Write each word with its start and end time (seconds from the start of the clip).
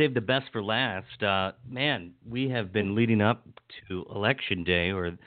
Saved 0.00 0.16
the 0.16 0.22
best 0.22 0.46
for 0.50 0.62
last. 0.62 1.22
Uh, 1.22 1.52
man, 1.68 2.12
we 2.26 2.48
have 2.48 2.72
been 2.72 2.94
leading 2.94 3.20
up 3.20 3.46
to 3.86 4.06
Election 4.08 4.64
Day 4.64 4.88
or 4.92 5.18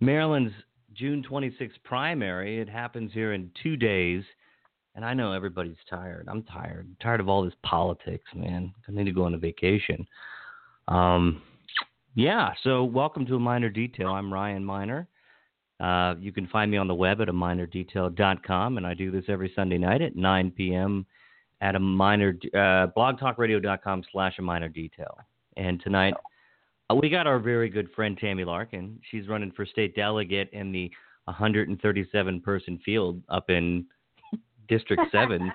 Maryland's 0.00 0.52
June 0.92 1.22
26th 1.30 1.80
primary. 1.84 2.60
It 2.60 2.68
happens 2.68 3.12
here 3.12 3.34
in 3.34 3.52
two 3.62 3.76
days. 3.76 4.24
And 4.96 5.04
I 5.04 5.14
know 5.14 5.32
everybody's 5.32 5.76
tired. 5.88 6.26
I'm 6.28 6.42
tired. 6.42 6.88
I'm 6.88 6.96
tired 7.00 7.20
of 7.20 7.28
all 7.28 7.44
this 7.44 7.54
politics, 7.62 8.24
man. 8.34 8.74
I 8.88 8.90
need 8.90 9.04
to 9.04 9.12
go 9.12 9.26
on 9.26 9.34
a 9.34 9.38
vacation. 9.38 10.04
Um, 10.88 11.40
yeah, 12.16 12.54
so 12.64 12.82
welcome 12.82 13.24
to 13.26 13.36
A 13.36 13.38
Miner 13.38 13.70
Detail. 13.70 14.08
I'm 14.08 14.34
Ryan 14.34 14.64
Miner. 14.64 15.06
Uh, 15.78 16.16
you 16.18 16.32
can 16.32 16.48
find 16.48 16.68
me 16.68 16.78
on 16.78 16.88
the 16.88 16.94
web 16.96 17.20
at 17.20 17.28
a 17.28 17.32
minerdetail.com, 17.32 18.76
and 18.76 18.84
I 18.84 18.92
do 18.94 19.12
this 19.12 19.26
every 19.28 19.52
Sunday 19.54 19.78
night 19.78 20.02
at 20.02 20.16
9 20.16 20.50
p.m. 20.56 21.06
at 21.60 21.74
a 21.74 21.78
minor 21.78 22.34
uh, 22.54 22.88
blogtalkradio.com 22.96 24.04
slash 24.12 24.38
a 24.38 24.42
miner 24.42 24.68
detail. 24.68 25.18
And 25.56 25.80
tonight 25.82 26.14
uh, 26.90 26.94
we 26.94 27.08
got 27.10 27.26
our 27.26 27.38
very 27.38 27.68
good 27.68 27.90
friend 27.94 28.16
Tammy 28.18 28.44
Larkin. 28.44 28.98
She's 29.10 29.28
running 29.28 29.52
for 29.52 29.66
state 29.66 29.94
delegate 29.94 30.50
in 30.52 30.72
the 30.72 30.90
137 31.24 32.40
person 32.40 32.80
field 32.84 33.22
up 33.28 33.50
in 33.50 33.84
District 34.68 35.02
7. 35.12 35.52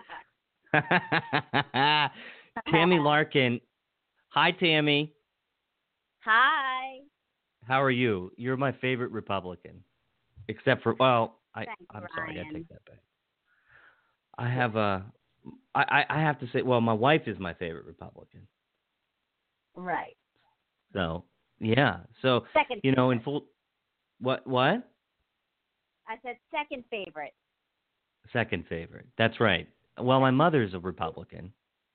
Tammy 2.71 2.99
Larkin. 2.99 3.59
Hi, 4.29 4.51
Tammy. 4.51 5.13
Hi. 6.23 6.99
How 7.67 7.81
are 7.81 7.91
you? 7.91 8.31
You're 8.37 8.57
my 8.57 8.71
favorite 8.73 9.11
Republican. 9.11 9.83
Except 10.47 10.83
for 10.83 10.93
well, 10.99 11.39
I 11.55 11.65
Thanks, 11.65 11.81
I'm 11.91 12.03
sorry, 12.15 12.39
I 12.39 12.53
take 12.53 12.67
that 12.69 12.85
back. 12.85 12.99
I 14.37 14.49
have 14.49 14.75
a 14.75 15.03
I, 15.73 16.03
I 16.09 16.19
have 16.19 16.39
to 16.39 16.47
say 16.53 16.61
well, 16.61 16.81
my 16.81 16.93
wife 16.93 17.23
is 17.27 17.37
my 17.39 17.53
favorite 17.53 17.85
Republican. 17.85 18.41
Right. 19.75 20.15
So 20.93 21.23
yeah. 21.59 21.97
So 22.21 22.45
Second. 22.53 22.81
you 22.83 22.93
know, 22.93 23.11
in 23.11 23.19
full 23.21 23.45
what 24.19 24.45
what? 24.47 24.87
I 26.07 26.15
said 26.23 26.37
second 26.51 26.83
favorite. 26.89 27.33
Second 28.31 28.65
favorite. 28.67 29.07
That's 29.17 29.39
right. 29.39 29.67
Well, 29.99 30.19
my 30.19 30.31
mother's 30.31 30.73
a 30.73 30.79
Republican. 30.79 31.53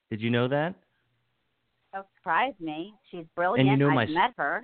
Did 0.09 0.21
you 0.21 0.29
know 0.29 0.47
that? 0.47 0.75
Don't 1.93 2.07
surprise 2.17 2.53
me. 2.59 2.93
She's 3.09 3.25
brilliant. 3.35 3.67
know 3.77 3.89
I've 3.89 3.95
my 3.95 4.05
met 4.05 4.33
her. 4.37 4.63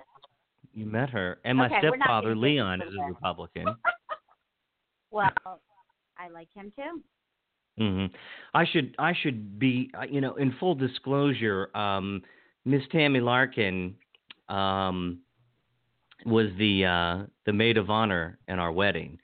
You 0.74 0.86
met 0.86 1.10
her. 1.10 1.40
And 1.44 1.58
my 1.58 1.66
Okay, 1.66 1.76
we're 1.84 1.98
stepfather 1.98 2.36
Leon 2.36 2.82
is 2.82 2.94
a. 2.94 3.04
Republican. 3.08 3.66
Well, 5.10 5.32
I 6.18 6.28
like 6.28 6.50
him 6.54 6.72
too. 6.76 7.02
Hmm 7.78 8.06
I 8.54 8.66
should 8.66 8.96
I 8.98 9.14
should 9.22 9.60
be 9.60 9.92
uh, 9.98 10.06
you 10.10 10.22
know 10.22 10.36
in 10.36 10.54
full 10.60 10.76
disclosure, 10.76 11.70
um, 11.76 12.22
Miss 12.66 12.82
Tammy 12.92 13.20
Larkin 13.20 13.96
um, 14.50 15.20
was 16.26 16.48
the 16.58 16.86
uh, 16.86 17.26
the 17.46 17.54
maid 17.54 17.78
of 17.78 17.90
honor 17.90 18.40
in 18.48 18.60
our 18.60 18.72
wedding. 18.72 19.20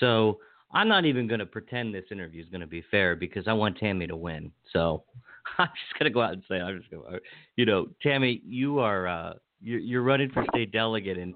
So 0.00 0.38
I'm 0.72 0.88
not 0.88 1.04
even 1.04 1.26
going 1.26 1.40
to 1.40 1.46
pretend 1.46 1.94
this 1.94 2.04
interview 2.10 2.42
is 2.42 2.48
going 2.48 2.60
to 2.60 2.66
be 2.66 2.82
fair 2.90 3.16
because 3.16 3.46
I 3.46 3.52
want 3.52 3.78
Tammy 3.78 4.06
to 4.06 4.16
win. 4.16 4.50
So 4.72 5.04
I'm 5.58 5.68
just 5.68 5.98
going 5.98 6.10
to 6.10 6.14
go 6.14 6.20
out 6.20 6.32
and 6.32 6.42
say 6.48 6.56
I'm 6.56 6.78
just 6.78 6.90
going 6.90 7.10
to 7.10 7.20
you 7.56 7.64
know 7.64 7.86
Tammy, 8.02 8.42
you 8.44 8.80
are 8.80 9.06
uh, 9.06 9.32
you're, 9.62 9.80
you're 9.80 10.02
running 10.02 10.30
for 10.30 10.44
state 10.50 10.72
delegate 10.72 11.18
in 11.18 11.34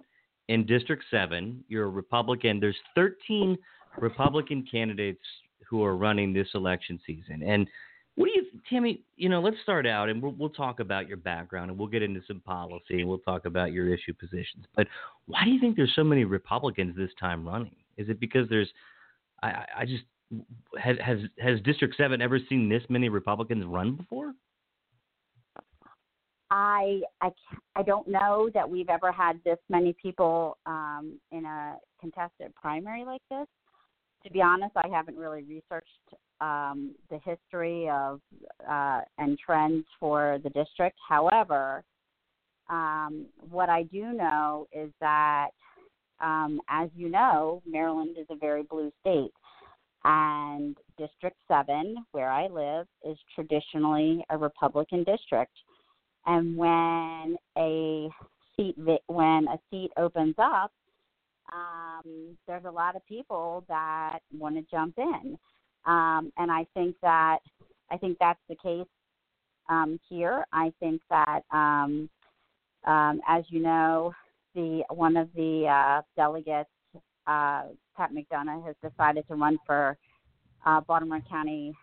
in 0.49 0.67
District 0.67 1.05
Seven. 1.11 1.65
You're 1.69 1.85
a 1.85 1.91
Republican. 1.91 2.61
There's 2.61 2.77
13 2.95 3.57
Republican 3.99 4.67
candidates 4.71 5.25
who 5.69 5.85
are 5.85 5.97
running 5.97 6.33
this 6.33 6.49
election 6.55 6.99
season. 7.07 7.43
And 7.43 7.69
what 8.17 8.27
do 8.27 8.33
you, 8.35 8.47
Tammy? 8.69 9.03
You 9.17 9.29
know, 9.29 9.41
let's 9.41 9.57
start 9.63 9.87
out, 9.87 10.09
and 10.09 10.21
we'll 10.21 10.35
we'll 10.37 10.51
talk 10.51 10.81
about 10.81 11.07
your 11.07 11.19
background, 11.19 11.71
and 11.71 11.79
we'll 11.79 11.89
get 11.89 12.03
into 12.03 12.21
some 12.27 12.41
policy, 12.41 13.01
and 13.01 13.09
we'll 13.09 13.19
talk 13.19 13.45
about 13.45 13.71
your 13.71 13.95
issue 13.95 14.13
positions. 14.13 14.65
But 14.75 14.89
why 15.27 15.45
do 15.45 15.51
you 15.51 15.61
think 15.61 15.77
there's 15.77 15.93
so 15.95 16.03
many 16.03 16.25
Republicans 16.25 16.97
this 16.97 17.11
time 17.21 17.47
running? 17.47 17.77
Is 17.97 18.09
it 18.09 18.19
because 18.19 18.49
there's, 18.49 18.69
I 19.43 19.65
I- 19.79 19.85
just 19.87 20.03
has 20.79 20.97
has 21.01 21.19
has 21.39 21.61
District 21.61 21.95
Seven 21.97 22.21
ever 22.21 22.39
seen 22.49 22.69
this 22.69 22.83
many 22.89 23.09
Republicans 23.09 23.65
run 23.65 23.95
before? 23.95 24.33
I 26.51 27.03
I 27.21 27.31
I 27.77 27.83
don't 27.83 28.09
know 28.09 28.51
that 28.53 28.69
we've 28.69 28.89
ever 28.89 29.13
had 29.13 29.39
this 29.45 29.59
many 29.69 29.93
people 29.93 30.59
um, 30.67 31.21
in 31.31 31.45
a 31.45 31.77
contested 32.01 32.55
primary 32.55 33.05
like 33.05 33.23
this. 33.31 33.47
To 34.25 34.33
be 34.33 34.43
honest, 34.43 34.73
I 34.77 34.89
haven't 34.89 35.17
really 35.17 35.43
researched 35.45 35.89
um, 36.41 36.95
the 37.11 37.19
history 37.25 37.89
of 37.89 38.21
uh, 38.69 39.01
and 39.19 39.39
trends 39.39 39.85
for 39.99 40.39
the 40.43 40.51
district. 40.51 40.97
However, 41.09 41.85
um, 42.69 43.27
what 43.51 43.69
I 43.69 43.85
do 43.85 44.13
know 44.13 44.67
is 44.73 44.91
that, 45.01 45.51
um, 46.21 46.61
as 46.69 46.91
you 46.95 47.09
know, 47.09 47.63
Maryland 47.67 48.17
is 48.19 48.27
a 48.31 48.37
very 48.37 48.63
blue 48.63 48.93
state, 49.01 49.33
and 50.05 50.77
District 50.99 51.37
Seven, 51.47 52.05
where 52.13 52.31
I 52.31 52.49
live, 52.49 52.87
is 53.09 53.17
traditionally 53.35 54.25
a 54.31 54.37
Republican 54.37 55.05
district 55.05 55.53
and 56.29 56.57
when 56.57 57.37
a 57.57 58.09
seat 58.57 58.77
when 59.07 59.47
a 59.49 59.59
seat 59.71 59.91
opens 59.97 60.35
up 60.39 60.71
um, 61.53 62.37
there's 62.47 62.65
a 62.65 62.71
lot 62.71 62.97
of 62.97 63.07
people 63.07 63.65
that 63.69 64.21
want 64.37 64.57
to 64.57 64.63
jump 64.71 64.95
in. 64.99 65.39
Um, 65.87 66.33
and 66.37 66.51
i 66.51 66.67
think 66.75 66.97
that 67.03 67.39
i 67.91 67.97
think 67.97 68.19
that's 68.19 68.41
the 68.49 68.57
case 68.57 68.87
um, 69.69 70.01
here. 70.09 70.47
I 70.53 70.73
think 70.81 71.01
that 71.11 71.43
um, 71.53 72.09
um, 72.85 73.21
as 73.29 73.45
you 73.49 73.61
know 73.61 74.13
the 74.55 74.83
one 74.91 75.17
of 75.17 75.29
the 75.35 75.67
uh, 75.69 76.03
delegates 76.17 76.71
uh, 77.27 77.65
pat 77.97 78.11
mcdonough 78.13 78.65
has 78.67 78.75
decided 78.83 79.27
to 79.29 79.35
run 79.35 79.59
for 79.67 79.97
uh, 80.67 80.81
baltimore 80.81 81.21
county 81.31 81.75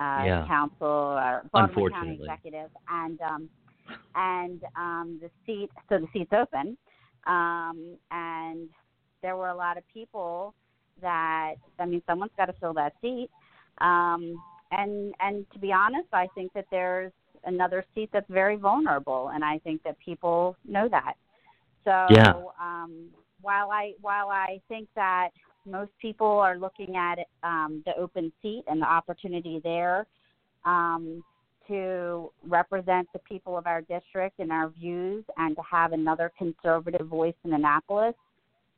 uh, 0.00 0.24
Yeah. 0.24 0.46
council 0.46 0.86
or 0.86 1.42
baltimore 1.52 1.90
county 1.90 2.18
executive. 2.20 2.70
And 2.88 3.20
um, 3.20 3.50
and 4.14 4.62
um, 4.76 5.20
the 5.20 5.30
seat 5.46 5.70
so 5.88 5.98
the 5.98 6.06
seat's 6.12 6.32
open. 6.32 6.76
Um, 7.26 7.96
and 8.10 8.68
there 9.22 9.36
were 9.36 9.48
a 9.48 9.54
lot 9.54 9.78
of 9.78 9.84
people 9.92 10.54
that 11.00 11.54
I 11.78 11.86
mean 11.86 12.02
someone's 12.06 12.32
got 12.36 12.46
to 12.46 12.54
fill 12.54 12.74
that 12.74 12.94
seat 13.00 13.30
um, 13.78 14.40
and 14.70 15.14
and 15.20 15.46
to 15.52 15.58
be 15.58 15.72
honest 15.72 16.08
I 16.12 16.28
think 16.34 16.52
that 16.54 16.66
there's 16.70 17.12
another 17.44 17.84
seat 17.94 18.10
that's 18.12 18.30
very 18.30 18.56
vulnerable 18.56 19.30
and 19.34 19.44
I 19.44 19.58
think 19.58 19.82
that 19.84 19.98
people 19.98 20.56
know 20.66 20.88
that 20.88 21.14
so 21.84 22.06
Yeah. 22.10 22.34
um, 22.60 23.08
while 23.40 23.70
I 23.70 23.94
while 24.00 24.28
I 24.28 24.60
think 24.68 24.88
that 24.94 25.30
most 25.66 25.92
people 26.00 26.26
are 26.26 26.56
looking 26.56 26.96
at 26.96 27.18
um, 27.42 27.82
the 27.86 27.96
open 27.96 28.32
seat 28.42 28.64
and 28.66 28.80
the 28.80 28.86
opportunity 28.86 29.60
there 29.62 30.06
um, 30.64 31.22
to 31.68 32.30
represent 32.46 33.08
the 33.12 33.18
people 33.20 33.56
of 33.56 33.66
our 33.66 33.80
district 33.82 34.38
and 34.40 34.50
our 34.50 34.68
views 34.70 35.24
and 35.36 35.54
to 35.56 35.62
have 35.62 35.92
another 35.92 36.32
conservative 36.36 37.06
voice 37.06 37.34
in 37.44 37.52
Annapolis. 37.52 38.14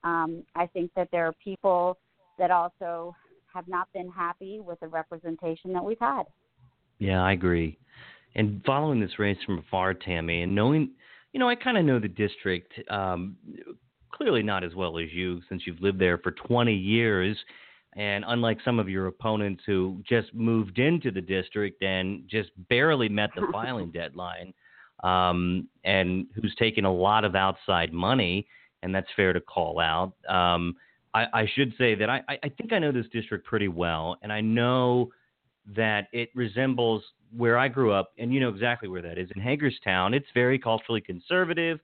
Um, 0.04 0.44
I 0.54 0.66
think 0.66 0.90
that 0.94 1.08
there 1.10 1.26
are 1.26 1.34
people 1.42 1.98
that 2.38 2.50
also 2.50 3.16
have 3.52 3.66
not 3.68 3.88
been 3.92 4.10
happy 4.10 4.60
with 4.60 4.78
the 4.80 4.88
representation 4.88 5.72
that 5.72 5.84
we've 5.84 5.98
had. 5.98 6.24
Yeah, 6.98 7.22
I 7.22 7.32
agree. 7.32 7.78
And 8.34 8.62
following 8.64 9.00
this 9.00 9.18
race 9.18 9.38
from 9.46 9.58
afar, 9.58 9.94
Tammy, 9.94 10.42
and 10.42 10.54
knowing, 10.54 10.90
you 11.32 11.40
know, 11.40 11.48
I 11.48 11.54
kind 11.54 11.78
of 11.78 11.84
know 11.84 11.98
the 11.98 12.08
district 12.08 12.72
um, 12.90 13.36
clearly 14.12 14.42
not 14.42 14.64
as 14.64 14.74
well 14.74 14.98
as 14.98 15.12
you 15.12 15.40
since 15.48 15.62
you've 15.66 15.80
lived 15.80 15.98
there 15.98 16.18
for 16.18 16.32
20 16.32 16.72
years. 16.72 17.36
And 17.96 18.24
unlike 18.26 18.58
some 18.64 18.80
of 18.80 18.88
your 18.88 19.06
opponents 19.06 19.62
who 19.66 20.02
just 20.08 20.34
moved 20.34 20.78
into 20.78 21.10
the 21.10 21.20
district 21.20 21.82
and 21.82 22.24
just 22.28 22.50
barely 22.68 23.08
met 23.08 23.30
the 23.36 23.46
filing 23.52 23.90
deadline, 23.90 24.52
um, 25.02 25.68
and 25.84 26.26
who's 26.34 26.54
taken 26.58 26.84
a 26.84 26.92
lot 26.92 27.24
of 27.24 27.34
outside 27.34 27.92
money, 27.92 28.46
and 28.84 28.94
that's 28.94 29.08
fair 29.16 29.32
to 29.32 29.40
call 29.40 29.80
out. 29.80 30.12
Um, 30.28 30.76
I, 31.14 31.26
I 31.32 31.48
should 31.54 31.72
say 31.78 31.94
that 31.96 32.10
I, 32.10 32.22
I 32.28 32.48
think 32.48 32.72
I 32.72 32.78
know 32.78 32.92
this 32.92 33.06
district 33.12 33.46
pretty 33.46 33.68
well, 33.68 34.16
and 34.22 34.32
I 34.32 34.40
know 34.40 35.10
that 35.74 36.08
it 36.12 36.28
resembles 36.34 37.02
where 37.36 37.58
I 37.58 37.68
grew 37.68 37.92
up, 37.92 38.12
and 38.18 38.32
you 38.32 38.38
know 38.38 38.50
exactly 38.50 38.88
where 38.88 39.02
that 39.02 39.18
is 39.18 39.28
in 39.34 39.40
Hagerstown. 39.40 40.14
It's 40.14 40.26
very 40.34 40.58
culturally 40.58 41.00
conservative. 41.00 41.80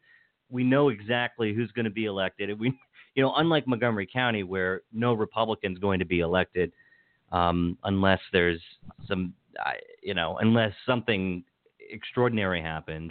We 0.50 0.62
know 0.62 0.90
exactly 0.90 1.54
who's 1.54 1.72
going 1.72 1.84
to 1.84 1.90
be 1.90 2.04
elected. 2.04 2.58
We, 2.58 2.72
you 3.14 3.22
know, 3.22 3.32
unlike 3.36 3.66
Montgomery 3.66 4.08
County, 4.12 4.42
where 4.42 4.82
no 4.92 5.14
Republican's 5.14 5.78
going 5.78 5.98
to 6.00 6.04
be 6.04 6.20
elected 6.20 6.72
um, 7.32 7.78
unless 7.84 8.20
there's 8.32 8.60
some, 9.08 9.32
you 10.02 10.14
know, 10.14 10.38
unless 10.40 10.72
something 10.86 11.44
extraordinary 11.90 12.60
happens. 12.60 13.10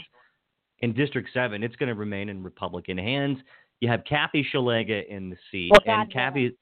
In 0.80 0.94
District 0.94 1.30
Seven, 1.33 1.63
it's 1.63 1.75
going 1.75 1.89
to 1.89 1.95
remain 1.95 2.30
in 2.30 2.44
Republican 2.44 2.97
hands. 2.97 3.38
You 3.81 3.90
have 3.90 4.04
Kathy 4.04 4.46
Szeliga 4.54 5.08
in 5.08 5.30
the 5.30 5.38
seat, 5.52 5.72
Well, 5.72 5.81
God 5.86 6.02
and 6.04 6.14
Kathy, 6.14 6.58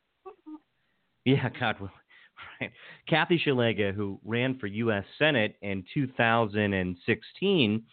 yeah, 1.25 1.49
God, 1.59 1.79
will- 1.79 1.89
right? 2.61 2.71
Kathy 3.07 3.41
Szeliga, 3.45 3.93
who 3.93 4.19
ran 4.23 4.57
for 4.59 4.67
U.S. 4.67 5.03
Senate 5.17 5.55
in 5.61 5.83
2016, 5.93 7.83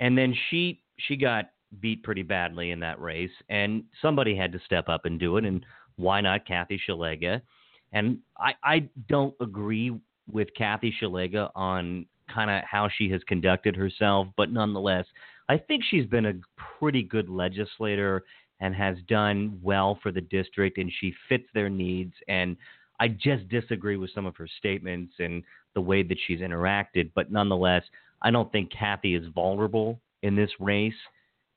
and 0.00 0.18
then 0.18 0.34
she 0.48 0.82
she 0.98 1.16
got 1.16 1.50
beat 1.80 2.02
pretty 2.02 2.22
badly 2.22 2.70
in 2.70 2.80
that 2.80 3.00
race, 3.00 3.30
and 3.48 3.84
somebody 4.00 4.36
had 4.36 4.52
to 4.52 4.60
step 4.64 4.88
up 4.88 5.04
and 5.04 5.18
do 5.18 5.36
it, 5.36 5.44
and 5.44 5.64
why 5.96 6.20
not 6.20 6.46
Kathy 6.46 6.80
Szeliga? 6.88 7.40
And 7.92 8.18
I 8.38 8.54
I 8.62 8.88
don't 9.08 9.34
agree 9.40 9.92
with 10.30 10.48
Kathy 10.56 10.94
Szeliga 11.00 11.50
on 11.54 12.06
kind 12.32 12.50
of 12.50 12.62
how 12.64 12.88
she 12.96 13.10
has 13.10 13.22
conducted 13.24 13.76
herself, 13.76 14.28
but 14.36 14.50
nonetheless, 14.50 15.04
I 15.48 15.58
think 15.58 15.82
she's 15.84 16.06
been 16.06 16.26
a 16.26 16.34
pretty 16.78 17.02
good 17.02 17.28
legislator 17.28 18.24
and 18.60 18.74
has 18.74 18.96
done 19.08 19.58
well 19.62 19.98
for 20.02 20.12
the 20.12 20.20
district, 20.20 20.78
and 20.78 20.90
she 21.00 21.12
fits 21.28 21.46
their 21.54 21.68
needs. 21.68 22.14
And 22.28 22.56
I 23.00 23.08
just 23.08 23.48
disagree 23.48 23.96
with 23.96 24.10
some 24.14 24.26
of 24.26 24.36
her 24.36 24.48
statements 24.58 25.14
and 25.18 25.42
the 25.74 25.80
way 25.80 26.02
that 26.02 26.18
she's 26.26 26.40
interacted, 26.40 27.10
but 27.14 27.32
nonetheless, 27.32 27.82
I 28.22 28.30
don't 28.30 28.50
think 28.52 28.70
Kathy 28.70 29.14
is 29.14 29.26
vulnerable 29.34 30.00
in 30.22 30.36
this 30.36 30.50
race. 30.60 30.94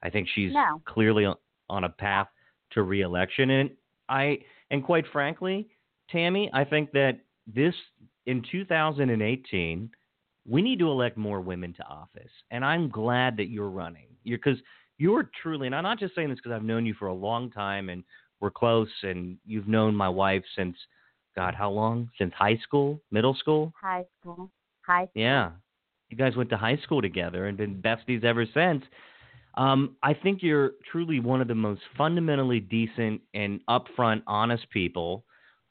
I 0.01 0.09
think 0.09 0.27
she's 0.33 0.53
no. 0.53 0.81
clearly 0.85 1.27
on 1.69 1.83
a 1.83 1.89
path 1.89 2.27
to 2.71 2.83
reelection, 2.83 3.49
and 3.49 3.69
I 4.09 4.39
and 4.71 4.83
quite 4.83 5.05
frankly, 5.11 5.67
Tammy, 6.09 6.49
I 6.53 6.63
think 6.63 6.91
that 6.93 7.19
this 7.47 7.75
in 8.25 8.43
2018 8.51 9.89
we 10.47 10.61
need 10.61 10.79
to 10.79 10.87
elect 10.89 11.17
more 11.17 11.41
women 11.41 11.73
to 11.73 11.83
office. 11.83 12.29
And 12.51 12.63
I'm 12.63 12.89
glad 12.89 13.37
that 13.37 13.49
you're 13.49 13.69
running. 13.69 14.07
You're 14.23 14.37
because 14.37 14.59
you're 14.97 15.29
truly, 15.41 15.67
and 15.67 15.75
I'm 15.75 15.83
not 15.83 15.99
just 15.99 16.15
saying 16.15 16.29
this 16.29 16.39
because 16.39 16.55
I've 16.55 16.63
known 16.63 16.85
you 16.85 16.93
for 16.93 17.07
a 17.07 17.13
long 17.13 17.51
time 17.51 17.89
and 17.89 18.03
we're 18.41 18.51
close, 18.51 18.89
and 19.03 19.37
you've 19.45 19.67
known 19.67 19.95
my 19.95 20.09
wife 20.09 20.43
since, 20.55 20.75
God, 21.35 21.55
how 21.55 21.69
long? 21.69 22.09
Since 22.17 22.33
high 22.33 22.57
school, 22.57 23.01
middle 23.11 23.33
school? 23.33 23.73
High 23.81 24.05
school. 24.19 24.51
High 24.85 25.05
school. 25.05 25.21
Yeah. 25.21 25.51
You 26.09 26.17
guys 26.17 26.35
went 26.35 26.49
to 26.51 26.57
high 26.57 26.77
school 26.83 27.01
together 27.01 27.47
and 27.47 27.57
been 27.57 27.81
besties 27.81 28.23
ever 28.23 28.45
since. 28.53 28.83
Um, 29.55 29.95
I 30.03 30.13
think 30.13 30.43
you're 30.43 30.71
truly 30.91 31.19
one 31.19 31.41
of 31.41 31.47
the 31.47 31.55
most 31.55 31.81
fundamentally 31.97 32.59
decent 32.59 33.21
and 33.33 33.61
upfront, 33.69 34.21
honest 34.27 34.69
people 34.69 35.23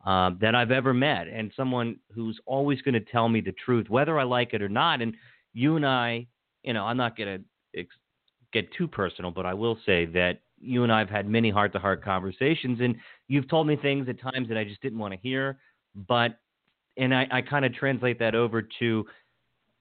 uh, 0.06 0.30
that 0.40 0.54
I've 0.54 0.70
ever 0.70 0.94
met, 0.94 1.28
and 1.28 1.52
someone 1.56 1.96
who's 2.14 2.38
always 2.46 2.80
going 2.82 2.94
to 2.94 3.00
tell 3.12 3.28
me 3.28 3.40
the 3.40 3.54
truth, 3.64 3.88
whether 3.88 4.18
I 4.18 4.24
like 4.24 4.54
it 4.54 4.62
or 4.62 4.68
not. 4.68 5.00
And 5.00 5.14
you 5.52 5.76
and 5.76 5.86
I, 5.86 6.26
you 6.62 6.72
know, 6.72 6.84
I'm 6.84 6.96
not 6.96 7.16
going 7.16 7.38
to 7.38 7.80
ex- 7.80 7.96
get 8.54 8.72
too 8.72 8.88
personal, 8.88 9.30
but 9.30 9.44
I 9.44 9.52
will 9.52 9.76
say 9.84 10.06
that 10.06 10.40
you 10.58 10.82
and 10.82 10.90
I 10.90 11.00
have 11.00 11.10
had 11.10 11.28
many 11.28 11.50
heart 11.50 11.74
to 11.74 11.78
heart 11.78 12.02
conversations, 12.02 12.80
and 12.80 12.96
you've 13.28 13.48
told 13.48 13.66
me 13.66 13.76
things 13.76 14.08
at 14.08 14.18
times 14.18 14.48
that 14.48 14.56
I 14.56 14.64
just 14.64 14.80
didn't 14.80 14.98
want 14.98 15.12
to 15.12 15.20
hear. 15.20 15.58
But, 16.08 16.38
and 16.96 17.14
I, 17.14 17.26
I 17.30 17.42
kind 17.42 17.66
of 17.66 17.74
translate 17.74 18.18
that 18.20 18.34
over 18.34 18.66
to 18.78 19.04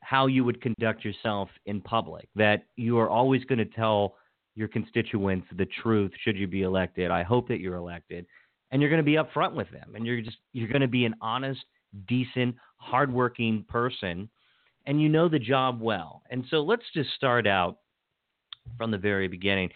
how 0.02 0.28
you 0.28 0.44
would 0.44 0.62
conduct 0.62 1.06
yourself 1.06 1.48
in 1.66 1.80
public, 1.80 2.28
that 2.36 2.66
you 2.76 3.00
are 3.00 3.10
always 3.10 3.46
going 3.46 3.60
to 3.60 3.66
tell 3.66 4.16
your 4.56 4.68
constituents 4.68 5.48
the 5.58 5.68
truth 5.82 6.12
should 6.24 6.36
you 6.36 6.48
be 6.48 6.64
elected. 6.64 7.10
I 7.10 7.24
hope 7.24 7.48
that 7.48 7.60
you're 7.60 7.78
elected 7.78 8.26
and 8.74 8.82
you're 8.82 8.90
going 8.90 9.00
to 9.00 9.06
be 9.06 9.18
upfront 9.18 9.54
with 9.54 9.70
them 9.72 9.94
and 9.96 10.06
you're 10.06 10.22
just 10.22 10.38
you're 10.52 10.68
going 10.68 10.82
to 10.82 10.88
be 10.88 11.06
an 11.06 11.16
honest 11.22 11.62
decent 12.08 12.56
hardworking 12.78 13.64
person 13.70 14.28
and 14.86 15.02
you 15.02 15.08
know 15.08 15.30
the 15.30 15.40
job 15.40 15.80
well 15.80 16.24
and 16.32 16.44
so 16.50 16.58
let's 16.58 16.84
just 16.94 17.10
start 17.16 17.48
out 17.48 17.78
from 18.78 18.92
the 18.92 18.98
very 18.98 19.28
beginning 19.28 19.70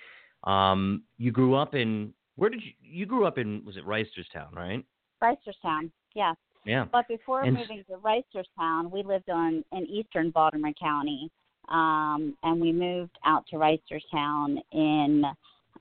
um, 0.43 1.03
you 1.17 1.31
grew 1.31 1.55
up 1.55 1.75
in 1.75 2.13
where 2.35 2.49
did 2.49 2.61
you 2.61 2.71
you 2.81 3.05
grew 3.05 3.25
up 3.25 3.37
in 3.37 3.63
was 3.65 3.77
it 3.77 3.85
reisterstown 3.85 4.53
right 4.53 4.85
reisterstown 5.23 5.89
yeah. 6.15 6.33
yeah 6.65 6.85
but 6.91 7.07
before 7.07 7.43
and, 7.43 7.55
moving 7.55 7.83
to 7.89 7.95
reisterstown 7.97 8.91
we 8.91 9.03
lived 9.03 9.29
on 9.29 9.63
in 9.71 9.85
eastern 9.87 10.29
baltimore 10.31 10.73
county 10.79 11.29
um, 11.69 12.35
and 12.43 12.61
we 12.61 12.71
moved 12.71 13.17
out 13.25 13.45
to 13.47 13.57
reisterstown 13.57 14.57
in 14.71 15.23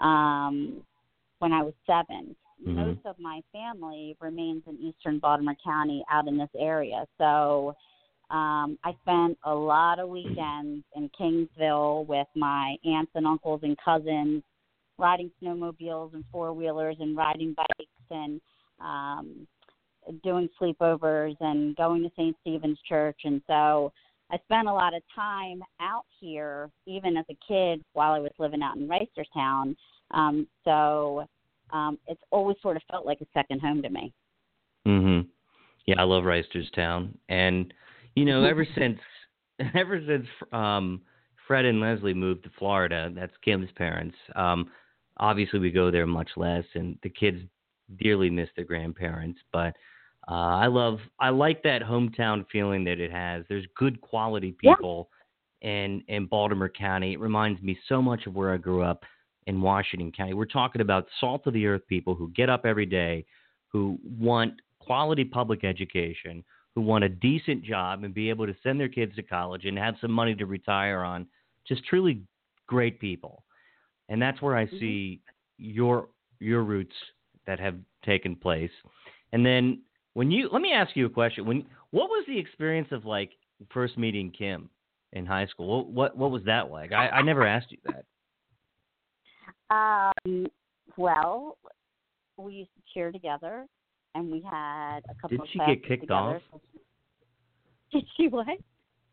um, 0.00 0.82
when 1.38 1.52
i 1.52 1.62
was 1.62 1.75
seven 1.87 2.35
mm-hmm. 2.64 2.76
most 2.76 3.00
of 3.05 3.19
my 3.19 3.41
family 3.52 4.17
remains 4.20 4.62
in 4.67 4.76
eastern 4.79 5.19
Baltimore 5.19 5.56
County 5.64 6.05
out 6.11 6.29
in 6.29 6.38
this 6.38 6.50
area. 6.59 7.05
So 7.19 7.75
um, 8.31 8.78
I 8.82 8.93
spent 9.02 9.38
a 9.44 9.55
lot 9.55 10.00
of 10.00 10.08
weekends 10.08 10.84
in 10.96 11.11
Kingsville 11.19 12.06
with 12.06 12.26
my 12.34 12.76
aunts 12.84 13.12
and 13.14 13.26
uncles 13.26 13.61
and 13.62 13.76
cousins, 13.82 14.43
riding 14.99 15.31
snowmobiles 15.43 16.12
and 16.14 16.25
four 16.32 16.52
wheelers 16.52 16.96
and 16.99 17.17
riding 17.17 17.55
bikes 17.55 18.11
and 18.11 18.40
um, 18.81 19.46
doing 20.25 20.49
sleepovers 20.61 21.37
and 21.40 21.76
going 21.76 22.02
to 22.02 22.11
St. 22.17 22.37
Stephen's 22.40 22.78
Church. 22.88 23.20
And 23.25 23.40
so 23.46 23.93
I 24.31 24.38
spent 24.44 24.67
a 24.67 24.73
lot 24.73 24.94
of 24.94 25.02
time 25.14 25.62
out 25.81 26.05
here, 26.19 26.69
even 26.87 27.17
as 27.17 27.26
a 27.31 27.37
kid, 27.46 27.81
while 27.93 28.12
I 28.12 28.19
was 28.19 28.32
living 28.38 28.62
out 28.62 28.76
in 28.76 28.88
Reisterstown. 28.88 29.76
Um, 30.11 30.49
so 30.64 31.26
um, 31.73 31.96
it's 32.08 32.23
always 32.32 32.56
sort 32.61 32.76
of 32.76 32.82
felt 32.90 33.06
like 33.06 33.20
a 33.20 33.26
second 33.34 33.61
home 33.61 33.82
to 33.82 33.88
me. 33.88 34.12
Mhm. 34.84 35.28
Yeah, 35.87 36.00
I 36.00 36.05
love 36.05 36.25
Reisterstown, 36.25 37.17
and 37.28 37.73
you 38.16 38.24
know, 38.24 38.44
ever 38.44 38.66
since 38.74 38.98
ever 39.74 40.00
since 40.04 40.26
um, 40.52 41.02
Fred 41.46 41.64
and 41.64 41.80
Leslie 41.80 42.14
moved 42.14 42.42
to 42.44 42.50
Florida, 42.58 43.12
that's 43.14 43.32
Kim's 43.44 43.70
parents. 43.76 44.16
Um, 44.35 44.70
obviously, 45.18 45.61
we 45.61 45.70
go 45.70 45.92
there 45.92 46.06
much 46.06 46.30
less, 46.37 46.64
and 46.75 46.99
the 47.04 47.11
kids 47.11 47.38
dearly 48.00 48.30
miss 48.30 48.49
their 48.56 48.64
grandparents. 48.64 49.38
But 49.52 49.76
uh, 50.28 50.56
I 50.56 50.66
love, 50.66 50.99
I 51.20 51.28
like 51.28 51.62
that 51.62 51.82
hometown 51.82 52.44
feeling 52.50 52.82
that 52.85 52.99
it 52.99 53.12
has. 53.12 53.44
There's 53.49 53.66
good 53.76 54.00
quality 54.00 54.56
people 54.61 55.08
yeah. 55.62 55.70
in 55.70 56.02
in 56.08 56.26
Baltimore 56.26 56.70
County. 56.70 57.12
It 57.12 57.20
reminds 57.20 57.62
me 57.62 57.78
so 57.88 58.02
much 58.02 58.26
of 58.26 58.35
where 58.35 58.52
I 58.52 58.56
grew 58.56 58.82
up 58.82 59.04
in 59.46 59.61
Washington 59.61 60.11
County. 60.11 60.35
We're 60.35 60.46
talking 60.46 60.80
about 60.80 61.06
salt 61.20 61.46
of 61.46 61.52
the 61.52 61.66
earth 61.66 61.87
people 61.87 62.14
who 62.14 62.30
get 62.32 62.49
up 62.49 62.64
every 62.64 62.87
day, 62.87 63.25
who 63.68 63.99
want 64.18 64.54
quality 64.80 65.25
public 65.25 65.64
education, 65.64 66.42
who 66.76 66.83
want 66.83 67.02
a 67.02 67.09
decent 67.09 67.64
job 67.64 68.04
and 68.04 68.12
be 68.12 68.28
able 68.28 68.47
to 68.47 68.54
send 68.62 68.78
their 68.78 68.88
kids 68.88 69.16
to 69.16 69.23
college 69.23 69.64
and 69.64 69.78
have 69.78 69.95
some 70.00 70.12
money 70.12 70.35
to 70.35 70.45
retire 70.45 71.02
on. 71.02 71.26
Just 71.66 71.85
truly 71.87 72.23
great 72.66 73.00
people. 73.00 73.42
And 74.11 74.21
that's 74.21 74.40
where 74.42 74.54
I 74.54 74.66
mm-hmm. 74.66 74.78
see 74.78 75.21
your 75.59 76.09
your 76.38 76.62
roots 76.62 76.95
that 77.47 77.59
have 77.59 77.76
taken 78.04 78.37
place. 78.37 78.71
And 79.33 79.45
then 79.45 79.80
when 80.12 80.30
you 80.30 80.50
let 80.52 80.61
me 80.61 80.73
ask 80.73 80.95
you 80.95 81.06
a 81.06 81.11
question. 81.11 81.47
When 81.47 81.64
what 81.90 82.11
was 82.11 82.25
the 82.28 82.38
experience 82.38 82.88
of 82.92 83.06
like 83.06 83.30
first 83.73 83.97
meeting 83.97 84.30
Kim 84.30 84.68
in 85.14 85.25
high 85.25 85.47
school? 85.47 85.66
What 85.66 85.88
what, 85.88 86.16
what 86.16 86.30
was 86.30 86.42
that 86.45 86.71
like? 86.71 86.92
I, 86.92 87.09
I 87.09 87.23
never 87.23 87.47
asked 87.47 87.73
you 87.73 87.78
that. 87.87 88.04
Um, 89.68 90.47
well, 90.97 91.59
we 92.37 92.52
used 92.52 92.71
to 92.76 92.83
cheer 92.95 93.11
together, 93.11 93.66
and 94.16 94.30
we 94.30 94.40
had 94.40 95.00
a 95.11 95.14
couple 95.20 95.28
Did 95.37 95.40
of 95.40 95.46
she 95.52 95.58
get 95.58 95.87
kicked 95.87 96.02
together. 96.02 96.40
off? 96.52 96.61
Did 97.92 98.04
she 98.16 98.28
what? 98.28 98.46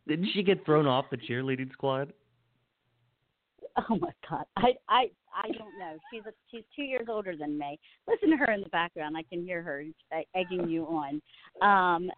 Didn't 0.08 0.30
she 0.34 0.44
get 0.44 0.66
thrown 0.66 0.88
off 0.88 1.06
the 1.12 1.18
cheerleading 1.18 1.72
squad? 1.72 2.14
Oh 3.90 3.98
my 3.98 4.12
god, 4.30 4.46
I 4.58 4.74
I 4.90 5.10
I 5.36 5.48
don't 5.48 5.78
know. 5.80 5.98
She's 6.12 6.22
a, 6.28 6.32
she's 6.52 6.64
two 6.76 6.84
years 6.84 7.08
older 7.10 7.36
than 7.36 7.58
me. 7.58 7.80
Listen 8.08 8.30
to 8.32 8.38
her 8.38 8.52
in 8.52 8.62
the 8.62 8.70
background. 8.70 9.18
I 9.18 9.24
can 9.24 9.44
hear 9.44 9.62
her 9.64 9.84
egging 10.36 10.70
you 10.70 10.86
on. 10.86 11.22
Um, 11.62 12.12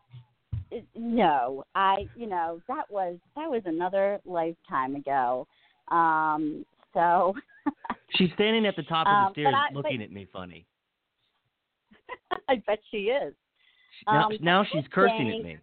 no, 0.95 1.63
I 1.75 2.07
you 2.15 2.27
know 2.27 2.61
that 2.67 2.89
was 2.89 3.17
that 3.35 3.49
was 3.49 3.61
another 3.65 4.19
lifetime 4.25 4.95
ago. 4.95 5.47
Um, 5.89 6.65
so 6.93 7.35
She's 8.17 8.29
standing 8.35 8.65
at 8.65 8.75
the 8.75 8.83
top 8.83 9.07
of 9.07 9.11
the 9.11 9.27
um, 9.27 9.31
stairs 9.33 9.55
I, 9.55 9.73
looking 9.73 9.97
but, 9.97 10.03
at 10.03 10.11
me 10.11 10.27
funny. 10.31 10.65
I 12.49 12.55
bet 12.67 12.79
she 12.91 13.09
is. 13.09 13.33
Now, 14.07 14.27
um, 14.27 14.37
now 14.41 14.65
she's 14.71 14.83
cursing 14.91 15.17
saying, 15.17 15.39
at 15.39 15.45
me. 15.45 15.57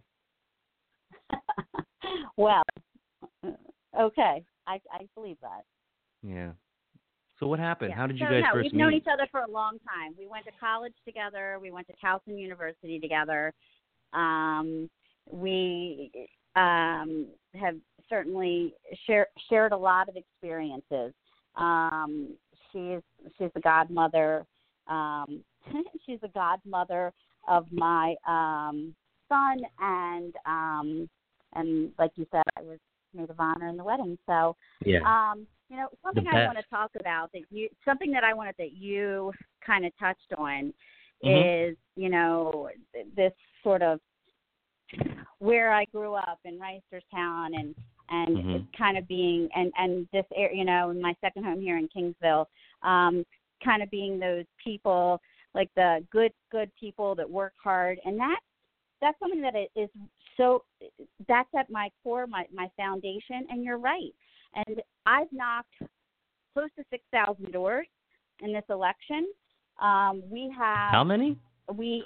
well, 2.37 2.63
okay, 4.01 4.45
I 4.67 4.81
I 4.93 5.09
believe 5.15 5.37
that. 5.43 5.65
Yeah. 6.23 6.53
So 7.39 7.47
what 7.49 7.59
happened? 7.59 7.91
Yeah. 7.91 7.97
How 7.97 8.07
did 8.07 8.19
you 8.19 8.27
so, 8.27 8.31
guys 8.31 8.43
no, 8.43 8.53
first 8.53 8.65
we've 8.65 8.73
meet? 8.73 8.79
known 8.79 8.95
each 8.95 9.07
other 9.13 9.27
for 9.31 9.41
a 9.41 9.51
long 9.51 9.79
time. 9.87 10.15
We 10.19 10.29
went 10.29 10.45
to 10.45 10.53
college 10.61 10.95
together. 11.05 11.59
We 11.61 11.71
went 11.71 11.89
to 11.89 11.93
Towson 12.05 12.39
University 12.39 13.01
together. 13.01 13.53
Um, 14.13 14.89
we 15.31 16.11
um, 16.55 17.27
have 17.55 17.77
certainly 18.09 18.75
share, 19.07 19.27
shared 19.49 19.73
a 19.73 19.77
lot 19.77 20.09
of 20.09 20.17
experiences. 20.17 21.13
Um, 21.57 22.35
she's 22.71 23.01
she's 23.39 23.51
the 23.55 23.61
godmother. 23.61 24.47
Um, 24.87 25.43
she's 26.07 26.19
a 26.23 26.28
godmother 26.28 27.12
of 27.49 27.66
my 27.73 28.14
um, 28.26 28.95
son, 29.28 29.59
and 29.81 30.35
um, 30.47 31.09
and 31.54 31.90
like 31.99 32.12
you 32.16 32.26
said, 32.31 32.42
I 32.57 32.62
was 32.62 32.78
maid 33.14 33.31
of 33.31 33.38
honor 33.38 33.69
in 33.69 33.76
the 33.76 33.85
wedding. 33.85 34.16
So, 34.26 34.57
yeah. 34.85 35.00
um, 35.04 35.47
you 35.69 35.76
know, 35.76 35.88
something 36.04 36.25
I 36.33 36.47
want 36.47 36.59
to 36.59 36.64
talk 36.71 36.90
about 36.99 37.31
that 37.33 37.42
you 37.50 37.69
something 37.85 38.11
that 38.12 38.25
I 38.25 38.35
wanted 38.35 38.54
that 38.59 38.73
you 38.73 39.33
kind 39.64 39.85
of 39.85 39.92
touched 39.99 40.33
on 40.38 40.73
mm-hmm. 41.25 41.71
is 41.71 41.76
you 41.97 42.09
know 42.09 42.69
this 43.16 43.33
sort 43.62 43.83
of 43.83 44.00
where 45.38 45.73
I 45.73 45.85
grew 45.87 46.14
up 46.14 46.38
in 46.45 46.59
Reisterstown 46.59 47.49
and 47.54 47.75
and 48.11 48.37
Mhm. 48.37 48.76
kind 48.76 48.99
of 48.99 49.09
being 49.09 49.49
and 49.54 49.73
and 49.78 50.07
this 50.12 50.26
area, 50.35 50.59
you 50.59 50.64
know, 50.64 50.92
my 50.92 51.14
second 51.21 51.45
home 51.45 51.61
here 51.61 51.78
in 51.78 51.88
Kingsville, 51.88 52.47
um, 52.83 53.25
kind 53.64 53.83
of 53.83 53.90
being 53.90 54.19
those 54.19 54.45
people 54.62 55.21
like 55.55 55.71
the 55.77 56.05
good 56.11 56.33
good 56.51 56.71
people 56.79 57.15
that 57.15 57.29
work 57.29 57.53
hard, 57.63 57.99
and 58.05 58.19
that 58.19 58.41
that's 59.01 59.19
something 59.19 59.43
that 59.43 59.55
it 59.55 59.71
is 59.77 59.89
so 60.37 60.65
that's 61.29 61.49
at 61.59 61.71
my 61.71 61.91
core, 62.03 62.27
my 62.27 62.45
my 62.53 62.69
foundation. 62.77 63.47
And 63.51 63.65
you're 63.65 63.79
right, 63.79 64.15
and 64.55 64.81
I've 65.07 65.31
knocked 65.33 65.75
close 66.55 66.69
to 66.77 66.85
six 66.91 67.05
thousand 67.13 67.53
doors 67.53 67.87
in 68.41 68.53
this 68.53 68.65
election. 68.71 69.27
Um, 69.81 70.23
we 70.31 70.53
have 70.57 70.91
How 70.93 71.05
many? 71.05 71.37
we 71.75 72.05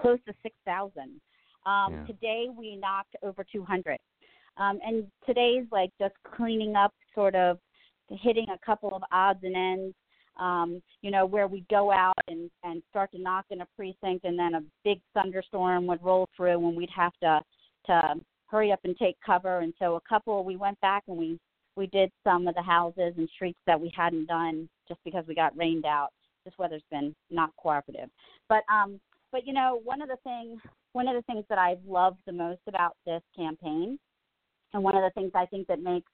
close 0.00 0.18
to 0.26 0.34
six 0.42 0.54
thousand. 0.64 1.20
Um, 1.66 1.92
Yeah. 1.92 2.04
Today 2.06 2.46
we 2.56 2.76
knocked 2.76 3.16
over 3.22 3.44
two 3.50 3.64
hundred, 3.64 3.98
um, 4.56 4.78
and 4.84 5.06
today's 5.26 5.66
like 5.72 5.90
just 6.00 6.14
cleaning 6.36 6.76
up, 6.76 6.94
sort 7.14 7.34
of 7.34 7.58
hitting 8.10 8.46
a 8.50 8.58
couple 8.64 8.94
of 8.94 9.02
odds 9.12 9.40
and 9.42 9.56
ends. 9.56 9.94
Um, 10.38 10.82
you 11.02 11.10
know, 11.10 11.26
where 11.26 11.46
we 11.46 11.64
go 11.70 11.92
out 11.92 12.18
and 12.28 12.50
and 12.62 12.82
start 12.90 13.10
to 13.12 13.20
knock 13.20 13.46
in 13.50 13.60
a 13.60 13.66
precinct, 13.76 14.24
and 14.24 14.38
then 14.38 14.54
a 14.54 14.62
big 14.84 15.00
thunderstorm 15.14 15.86
would 15.86 16.02
roll 16.02 16.28
through, 16.36 16.66
and 16.66 16.76
we'd 16.76 16.90
have 16.94 17.12
to 17.22 17.40
to 17.86 18.14
hurry 18.46 18.72
up 18.72 18.80
and 18.84 18.96
take 18.96 19.16
cover. 19.24 19.60
And 19.60 19.72
so 19.78 19.96
a 19.96 20.00
couple, 20.08 20.44
we 20.44 20.56
went 20.56 20.80
back 20.80 21.04
and 21.08 21.16
we 21.16 21.38
we 21.76 21.86
did 21.86 22.10
some 22.24 22.48
of 22.48 22.54
the 22.54 22.62
houses 22.62 23.14
and 23.16 23.28
streets 23.34 23.58
that 23.66 23.80
we 23.80 23.92
hadn't 23.96 24.26
done 24.26 24.68
just 24.88 25.00
because 25.04 25.24
we 25.28 25.34
got 25.34 25.56
rained 25.56 25.86
out. 25.86 26.08
This 26.44 26.54
weather's 26.58 26.82
been 26.90 27.14
not 27.30 27.50
cooperative, 27.56 28.08
but 28.48 28.62
um, 28.72 29.00
but 29.32 29.46
you 29.46 29.52
know, 29.52 29.80
one 29.84 30.02
of 30.02 30.08
the 30.08 30.16
things 30.24 30.60
one 30.92 31.08
of 31.08 31.14
the 31.14 31.22
things 31.32 31.44
that 31.48 31.58
I've 31.58 31.84
loved 31.86 32.18
the 32.26 32.32
most 32.32 32.60
about 32.66 32.96
this 33.06 33.22
campaign, 33.36 33.98
and 34.72 34.82
one 34.82 34.96
of 34.96 35.02
the 35.02 35.10
things 35.10 35.32
I 35.34 35.46
think 35.46 35.66
that 35.68 35.82
makes 35.82 36.10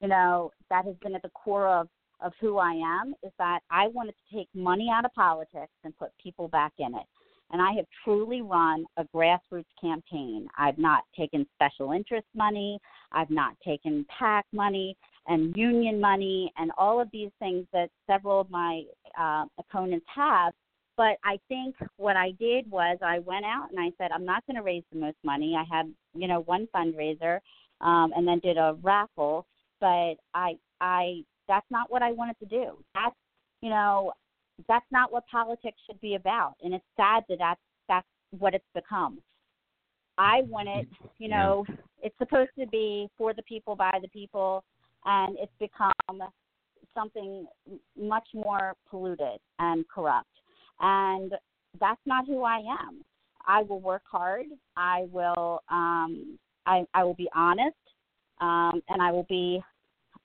you 0.00 0.08
know 0.08 0.50
that 0.68 0.84
has 0.84 0.96
been 1.02 1.14
at 1.14 1.22
the 1.22 1.30
core 1.30 1.68
of 1.68 1.88
of 2.20 2.32
who 2.40 2.58
I 2.58 2.72
am 2.72 3.14
is 3.22 3.32
that 3.38 3.60
I 3.70 3.88
wanted 3.88 4.14
to 4.16 4.36
take 4.36 4.48
money 4.54 4.88
out 4.92 5.04
of 5.04 5.14
politics 5.14 5.72
and 5.84 5.96
put 5.98 6.10
people 6.22 6.48
back 6.48 6.72
in 6.78 6.94
it. 6.94 7.06
And 7.50 7.62
I 7.62 7.72
have 7.72 7.86
truly 8.04 8.42
run 8.42 8.84
a 8.98 9.04
grassroots 9.04 9.64
campaign. 9.80 10.48
I've 10.58 10.78
not 10.78 11.04
taken 11.16 11.46
special 11.54 11.92
interest 11.92 12.26
money, 12.34 12.78
I've 13.12 13.30
not 13.30 13.54
taken 13.64 14.04
PAC 14.18 14.44
money 14.52 14.96
and 15.26 15.56
union 15.56 16.00
money 16.00 16.52
and 16.58 16.70
all 16.76 17.00
of 17.00 17.08
these 17.12 17.30
things 17.38 17.66
that 17.72 17.90
several 18.06 18.40
of 18.40 18.50
my 18.50 18.82
uh, 19.18 19.44
opponents 19.58 20.06
have. 20.14 20.52
But 20.96 21.16
I 21.24 21.38
think 21.48 21.76
what 21.96 22.16
I 22.16 22.32
did 22.32 22.68
was 22.70 22.98
I 23.02 23.20
went 23.20 23.44
out 23.44 23.68
and 23.70 23.78
I 23.78 23.92
said, 23.98 24.10
I'm 24.12 24.24
not 24.24 24.44
going 24.46 24.56
to 24.56 24.62
raise 24.62 24.82
the 24.92 24.98
most 24.98 25.16
money. 25.22 25.54
I 25.56 25.64
had, 25.72 25.92
you 26.14 26.26
know, 26.26 26.40
one 26.40 26.66
fundraiser 26.74 27.38
um, 27.80 28.12
and 28.16 28.26
then 28.26 28.40
did 28.40 28.56
a 28.56 28.76
raffle. 28.82 29.46
But 29.80 30.14
I, 30.34 30.58
I 30.80 31.22
that's 31.48 31.66
not 31.70 31.90
what 31.90 32.02
I 32.02 32.12
wanted 32.12 32.38
to 32.40 32.46
do. 32.46 32.78
That's 32.94 33.14
you 33.60 33.70
know, 33.70 34.12
that's 34.68 34.86
not 34.90 35.12
what 35.12 35.26
politics 35.26 35.78
should 35.86 36.00
be 36.00 36.14
about, 36.14 36.54
and 36.62 36.74
it's 36.74 36.84
sad 36.96 37.24
that 37.28 37.38
that's 37.38 37.60
that's 37.88 38.06
what 38.38 38.54
it's 38.54 38.64
become. 38.74 39.18
I 40.18 40.42
want 40.48 40.68
it, 40.68 40.88
you 41.18 41.28
know, 41.28 41.64
it's 42.02 42.16
supposed 42.18 42.50
to 42.58 42.66
be 42.66 43.08
for 43.16 43.32
the 43.32 43.42
people 43.42 43.76
by 43.76 43.98
the 44.02 44.08
people, 44.08 44.64
and 45.04 45.36
it's 45.38 45.52
become 45.60 45.92
something 46.94 47.46
much 47.96 48.26
more 48.34 48.74
polluted 48.90 49.38
and 49.58 49.84
corrupt, 49.88 50.28
and 50.80 51.32
that's 51.80 52.00
not 52.06 52.26
who 52.26 52.42
I 52.42 52.58
am. 52.58 53.04
I 53.46 53.62
will 53.62 53.80
work 53.80 54.02
hard. 54.10 54.46
I 54.76 55.06
will. 55.10 55.62
Um, 55.70 56.38
I, 56.66 56.84
I 56.92 57.02
will 57.02 57.14
be 57.14 57.28
honest, 57.34 57.76
um, 58.40 58.82
and 58.88 59.00
I 59.00 59.10
will 59.10 59.26
be 59.28 59.62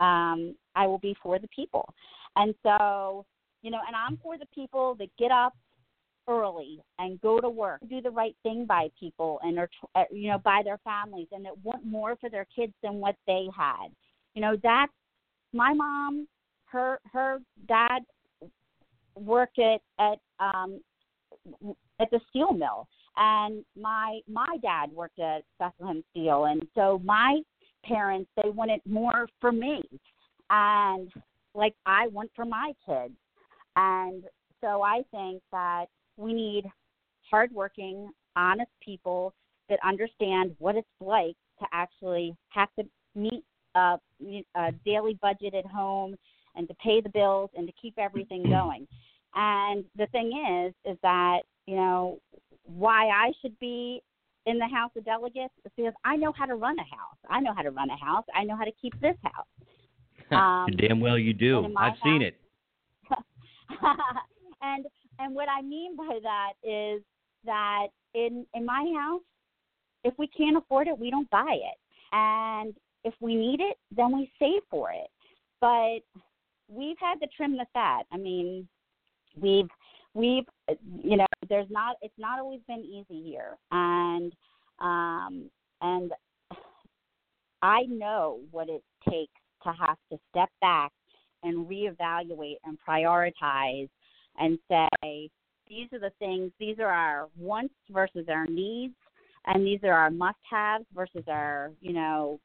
um, 0.02 0.56
I 0.76 0.88
will 0.88 1.00
be 1.00 1.16
for 1.22 1.40
the 1.40 1.48
people. 1.48 1.88
And 2.36 2.54
so, 2.64 3.26
you 3.62 3.72
know, 3.72 3.80
and 3.86 3.96
I'm 3.96 4.18
for 4.18 4.38
the 4.38 4.48
people 4.54 4.96
that 4.96 5.10
get 5.18 5.32
up 5.32 5.54
early 6.28 6.80
and 7.00 7.20
go 7.22 7.40
to 7.40 7.50
work, 7.50 7.82
do 7.90 8.02
the 8.02 8.10
right 8.10 8.36
thing 8.44 8.66
by 8.66 8.90
people 9.00 9.40
and 9.44 9.60
are, 9.60 9.70
uh, 9.96 10.04
you 10.12 10.30
know, 10.30 10.40
by 10.40 10.62
their 10.64 10.80
families 10.84 11.28
and 11.32 11.46
that 11.46 11.58
want 11.64 11.86
more 11.86 12.16
for 12.16 12.30
their 12.30 12.48
kids 12.56 12.74
than 12.82 12.96
what 12.96 13.16
they 13.28 13.48
had. 13.56 13.88
You 14.34 14.42
know, 14.42 14.58
that's 14.62 14.92
my 15.54 15.74
mom, 15.74 16.28
her 16.66 17.00
her 17.12 17.40
dad 17.68 18.00
worked 19.16 19.60
at 19.60 19.80
at 20.00 20.18
um 20.40 20.82
at 22.00 22.10
the 22.12 22.20
steel 22.30 22.52
mill 22.52 22.88
and 23.16 23.64
my 23.80 24.20
my 24.28 24.58
dad 24.62 24.92
worked 24.92 25.20
at 25.20 25.44
Bethlehem 25.60 26.04
Steel 26.12 26.46
and 26.46 26.66
so 26.74 27.00
my 27.04 27.40
parents 27.86 28.30
they 28.42 28.50
wanted 28.50 28.82
more 28.86 29.28
for 29.40 29.52
me 29.52 29.84
and 30.54 31.12
like 31.56 31.74
I 31.86 32.08
want 32.08 32.32
for 32.36 32.46
my 32.46 32.74
kids 32.86 33.16
and 33.76 34.24
so 34.62 34.82
I 34.82 35.02
think 35.12 35.42
that 35.52 35.86
we 36.16 36.34
need 36.34 36.66
hardworking 37.30 38.12
honest 38.36 38.72
people 38.84 39.34
that 39.70 39.80
understand 39.84 40.56
what 40.60 40.76
it's 40.76 40.88
like 41.00 41.36
to 41.60 41.66
actually 41.72 42.36
have 42.50 42.70
to 42.78 42.86
meet 43.16 43.44
a, 43.76 43.98
a 44.56 44.72
daily 44.86 45.18
budget 45.22 45.56
at 45.56 45.66
home 45.66 46.16
and 46.56 46.68
to 46.68 46.74
pay 46.76 47.02
the 47.02 47.10
bills 47.10 47.50
and 47.56 47.68
to 47.68 47.74
keep 47.82 47.98
everything 47.98 48.44
going 48.50 48.88
and 49.36 49.84
the 49.98 50.08
thing 50.08 50.32
is 50.62 50.74
is 50.92 50.98
that 51.02 51.40
you 51.66 51.76
know 51.76 52.20
why 52.66 53.08
I 53.08 53.32
should 53.42 53.58
be 53.60 54.02
in 54.46 54.60
the 54.60 54.68
House 54.68 54.92
of 54.98 55.06
Delegates 55.06 55.54
is 55.66 55.72
because 55.76 55.94
I 56.04 56.16
know 56.16 56.34
how 56.38 56.46
to 56.46 56.56
run 56.56 56.78
a 56.78 56.84
house. 56.84 57.18
I 57.30 57.40
know 57.40 57.54
how 57.56 57.62
to 57.62 57.72
run 57.72 57.90
a 57.90 57.98
house. 57.98 58.26
I 58.36 58.44
know 58.44 58.58
how 58.58 58.66
to 58.66 58.72
keep 58.82 58.94
this 59.00 59.16
house. 59.24 59.48
Um, 60.36 60.68
Damn 60.78 61.00
well 61.00 61.18
you 61.18 61.34
do. 61.34 61.58
and 61.58 61.66
in 61.68 61.74
my 61.74 61.88
I've 61.90 61.98
seen 62.04 62.22
it. 62.22 62.36
and 64.62 64.86
and 65.20 65.36
what 65.36 65.48
I 65.50 65.62
mean 65.62 65.96
by 65.96 66.20
that 66.24 66.54
is 66.64 67.02
that 67.46 67.88
in 68.14 68.46
in 68.54 68.66
my 68.66 68.92
house, 68.98 69.22
if 70.04 70.14
we 70.18 70.28
can't 70.28 70.58
afford 70.58 70.88
it, 70.88 70.98
we 70.98 71.12
don't 71.12 71.30
buy 71.30 71.52
it. 71.52 71.78
And 72.14 72.74
if 73.04 73.14
we 73.20 73.36
need 73.36 73.60
it, 73.60 73.78
then 73.96 74.16
we 74.16 74.32
save 74.40 74.62
for 74.70 74.92
it. 74.92 75.08
But 75.62 76.00
we've 76.68 76.98
had 77.00 77.20
to 77.20 77.28
trim 77.36 77.58
the 77.58 77.66
fat. 77.74 78.06
I 78.12 78.18
mean, 78.18 78.68
we've 79.40 79.70
we've 80.14 80.46
you 81.04 81.18
know 81.18 81.26
there's 81.50 81.70
not 81.70 81.98
it's 82.02 82.14
not 82.18 82.40
always 82.40 82.62
been 82.68 82.84
easy 82.84 83.22
here 83.24 83.58
and 83.72 84.34
um 84.80 85.50
and 85.82 86.12
i 87.62 87.82
know 87.84 88.40
what 88.52 88.70
it 88.70 88.84
takes 89.10 89.32
to 89.64 89.72
have 89.80 89.98
to 90.12 90.18
step 90.30 90.50
back 90.62 90.92
and 91.44 91.68
reevaluate 91.68 92.58
and 92.66 92.78
prioritize 92.88 93.90
and 94.38 94.58
say 94.70 95.30
these 95.68 95.88
are 95.94 96.00
the 96.00 96.12
things 96.20 96.52
these 96.60 96.80
are 96.80 96.88
our 96.88 97.28
wants 97.38 97.74
versus 97.92 98.26
our 98.30 98.46
needs 98.46 98.96
and 99.46 99.66
these 99.66 99.80
are 99.84 99.94
our 99.94 100.10
must 100.10 100.38
haves 100.50 100.86
versus 100.96 101.24
our 101.28 101.72
you 101.82 101.94
know 101.94 102.40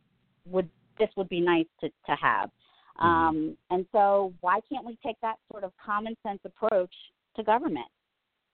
would 0.47 0.69
this 0.99 1.09
would 1.17 1.29
be 1.29 1.41
nice 1.41 1.67
to 1.81 1.89
to 2.07 2.17
have 2.21 2.51
um, 2.99 3.57
and 3.71 3.87
so, 3.93 4.33
why 4.41 4.61
can't 4.71 4.85
we 4.85 4.99
take 5.05 5.17
that 5.23 5.37
sort 5.51 5.65
of 5.65 5.73
common 5.85 6.17
sense 6.27 6.41
approach 6.45 6.93
to 7.37 7.43
government? 7.43 7.87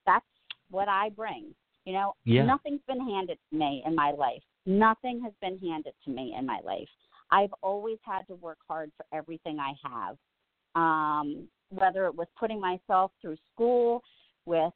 That's 0.05 0.25
what 0.69 0.87
I 0.87 1.09
bring. 1.09 1.55
You 1.85 1.93
know, 1.93 2.15
Yeah. 2.25 2.45
nothing's 2.45 2.81
been 2.83 2.99
handed 2.99 3.39
to 3.49 3.55
me 3.57 3.83
in 3.85 3.95
my 3.95 4.11
life. 4.11 4.43
Nothing 4.65 5.21
has 5.21 5.33
been 5.41 5.57
handed 5.59 5.93
to 6.03 6.09
me 6.11 6.35
in 6.35 6.45
my 6.45 6.59
life. 6.61 6.89
I've 7.35 7.53
always 7.61 7.97
had 8.03 8.21
to 8.27 8.35
work 8.35 8.59
hard 8.65 8.91
for 8.95 9.05
everything 9.13 9.57
I 9.59 9.73
have. 9.83 10.17
Um, 10.75 11.47
whether 11.69 12.05
it 12.05 12.15
was 12.15 12.27
putting 12.39 12.61
myself 12.61 13.11
through 13.21 13.35
school 13.53 14.01
with, 14.45 14.73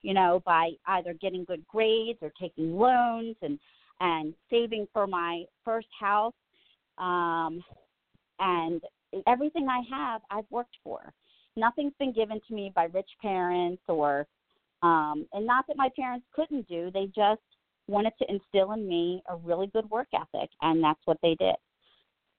you 0.00 0.14
know, 0.14 0.42
by 0.46 0.70
either 0.86 1.12
getting 1.12 1.44
good 1.44 1.66
grades 1.66 2.18
or 2.22 2.32
taking 2.40 2.76
loans 2.76 3.36
and 3.42 3.58
and 4.00 4.32
saving 4.48 4.86
for 4.92 5.06
my 5.06 5.44
first 5.64 5.88
house. 5.98 6.32
Um, 6.96 7.62
and 8.38 8.80
everything 9.26 9.66
I 9.68 9.80
have, 9.90 10.22
I've 10.30 10.50
worked 10.50 10.76
for. 10.84 11.12
Nothing's 11.56 11.94
been 11.98 12.12
given 12.12 12.40
to 12.46 12.54
me 12.54 12.72
by 12.74 12.84
rich 12.84 13.10
parents 13.20 13.82
or, 13.88 14.26
um, 14.82 15.26
and 15.32 15.44
not 15.44 15.66
that 15.66 15.76
my 15.76 15.90
parents 15.96 16.26
couldn't 16.32 16.68
do. 16.68 16.90
They 16.92 17.06
just 17.06 17.42
wanted 17.88 18.12
to 18.20 18.30
instill 18.30 18.72
in 18.72 18.88
me 18.88 19.22
a 19.28 19.36
really 19.36 19.66
good 19.66 19.90
work 19.90 20.08
ethic, 20.14 20.50
and 20.62 20.82
that's 20.82 21.00
what 21.04 21.18
they 21.22 21.34
did. 21.34 21.56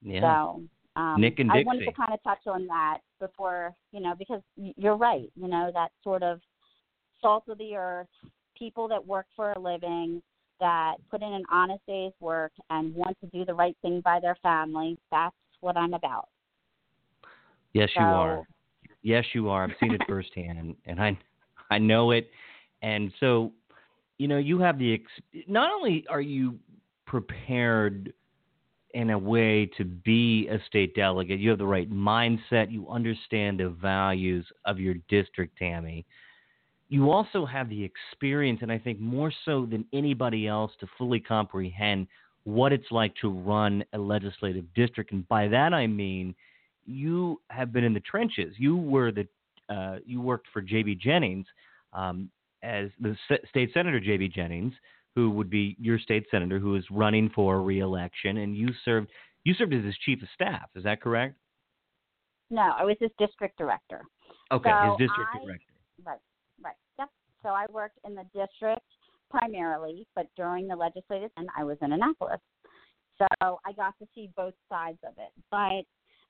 Yeah. 0.02 0.22
So, 0.22 0.64
um, 0.96 1.22
Nick 1.22 1.40
and 1.40 1.52
I 1.52 1.64
wanted 1.64 1.86
to 1.86 1.94
kind 1.94 2.14
of 2.14 2.24
touch 2.24 2.46
on 2.48 2.68
that 2.68 3.00
before, 3.20 3.74
you 3.92 4.00
know, 4.00 4.16
because 4.18 4.42
you're 4.56 4.98
right. 4.98 5.32
You 5.36 5.48
know, 5.48 5.72
that 5.74 5.92
sort 6.04 6.24
of 6.24 6.40
salt 7.22 7.44
of 7.48 7.58
the 7.58 7.76
earth, 7.76 8.08
people 8.58 8.88
that 8.88 9.06
work 9.06 9.26
for 9.36 9.54
a 9.54 9.60
living, 9.60 10.22
that 10.60 10.96
put 11.10 11.22
in 11.22 11.34
an 11.34 11.44
honest 11.52 11.82
day's 11.88 12.12
work 12.20 12.52
and 12.70 12.94
want 12.94 13.18
to 13.22 13.28
do 13.28 13.46
the 13.46 13.54
right 13.54 13.78
thing 13.82 14.02
by 14.02 14.20
their 14.20 14.36
family. 14.42 14.98
That's 15.12 15.36
what 15.62 15.78
I'm 15.78 15.94
about. 15.94 16.28
Yes, 17.74 17.90
you 17.98 18.06
are. 18.06 18.44
Yes, 19.04 19.26
you 19.34 19.50
are. 19.50 19.64
I've 19.64 19.76
seen 19.80 19.94
it 19.94 20.02
firsthand, 20.08 20.58
and, 20.58 20.76
and 20.86 21.02
I 21.02 21.18
I 21.70 21.78
know 21.78 22.12
it. 22.12 22.30
And 22.82 23.12
so, 23.20 23.52
you 24.18 24.28
know, 24.28 24.38
you 24.38 24.60
have 24.60 24.80
the 24.80 24.96
ex- 24.96 25.46
not 25.48 25.72
only 25.72 26.06
are 26.10 26.22
you 26.22 26.58
prepared 27.06 28.14
in 28.94 29.12
a 29.12 29.18
way 29.18 29.66
to 29.78 29.86
be 29.86 30.48
a 30.48 30.60
state 30.68 30.96
delegate, 30.96 31.40
you 31.40 31.50
have 31.50 31.60
the 31.60 31.66
right 31.66 31.92
mindset, 31.92 32.72
you 32.72 32.90
understand 32.90 33.60
the 33.60 33.70
values 33.70 34.46
of 34.66 34.80
your 34.80 34.96
district, 35.08 35.58
Tammy. 35.58 36.06
You 36.90 37.12
also 37.12 37.46
have 37.46 37.70
the 37.70 37.84
experience, 37.84 38.60
and 38.64 38.72
I 38.72 38.80
think 38.80 39.00
more 39.00 39.32
so 39.46 39.66
than 39.66 39.86
anybody 39.94 40.48
else, 40.48 40.72
to 40.80 40.88
fully 40.98 41.20
comprehend 41.20 42.08
what 42.46 42.74
it's 42.74 42.92
like 42.92 43.14
to 43.22 43.30
run 43.30 43.84
a 43.94 43.98
legislative 43.98 44.66
district. 44.74 45.12
And 45.12 45.28
by 45.28 45.48
that 45.50 45.74
I 45.74 45.86
mean 45.86 46.34
you 46.90 47.40
have 47.50 47.72
been 47.72 47.84
in 47.84 47.94
the 47.94 48.00
trenches. 48.00 48.56
You 48.58 48.76
were 48.76 49.12
the 49.12 49.28
uh, 49.70 50.00
you 50.06 50.20
worked 50.20 50.48
for 50.52 50.62
J.B. 50.62 50.96
Jennings 50.96 51.46
um, 51.94 52.30
as 52.64 52.90
the 53.00 53.16
state 53.50 53.70
senator 53.74 54.00
J.B. 54.00 54.30
Jennings, 54.30 54.74
who 55.20 55.30
would 55.32 55.50
be 55.50 55.76
your 55.80 56.00
state 56.00 56.26
senator 56.32 56.60
who 56.60 56.76
is 56.76 56.86
running 56.90 57.30
for 57.36 57.62
reelection, 57.62 58.38
and 58.38 58.56
you 58.56 58.70
served 58.86 59.10
you 59.44 59.54
served 59.54 59.74
as 59.74 59.84
his 59.84 59.96
chief 60.06 60.22
of 60.22 60.30
staff. 60.34 60.70
Is 60.76 60.84
that 60.86 61.02
correct? 61.02 61.36
No, 62.50 62.72
I 62.78 62.84
was 62.86 62.96
his 63.00 63.12
district 63.20 63.58
director. 63.58 64.02
Okay, 64.52 64.70
so 64.70 64.96
his 64.98 65.08
district 65.08 65.30
I, 65.34 65.46
director. 65.46 65.74
Right, 66.06 66.20
right. 66.64 66.76
Yep. 66.98 67.10
So 67.44 67.50
I 67.50 67.66
worked 67.72 68.00
in 68.06 68.16
the 68.16 68.24
district 68.34 68.86
primarily, 69.30 70.08
but 70.16 70.28
during 70.36 70.68
the 70.68 70.76
legislative 70.76 71.32
and 71.38 71.48
I 71.58 71.64
was 71.64 71.78
in 71.82 71.92
Annapolis. 71.92 72.40
So 73.18 73.60
I 73.66 73.74
got 73.74 73.94
to 74.00 74.08
see 74.16 74.30
both 74.38 74.54
sides 74.70 75.00
of 75.06 75.14
it. 75.18 75.32
But 75.52 75.84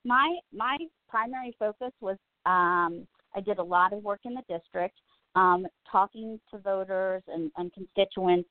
my 0.03 0.38
my 0.51 0.77
primary 1.08 1.55
focus 1.60 1.91
was 2.01 2.17
um, 2.48 3.08
I 3.36 3.41
did 3.46 3.60
a 3.60 3.63
lot 3.63 3.93
of 3.93 4.03
work 4.03 4.22
in 4.25 4.34
the 4.34 4.43
district, 4.50 4.98
um, 5.36 5.67
talking 5.91 6.39
to 6.51 6.58
voters 6.58 7.22
and, 7.27 7.51
and 7.58 7.72
constituents. 7.74 8.50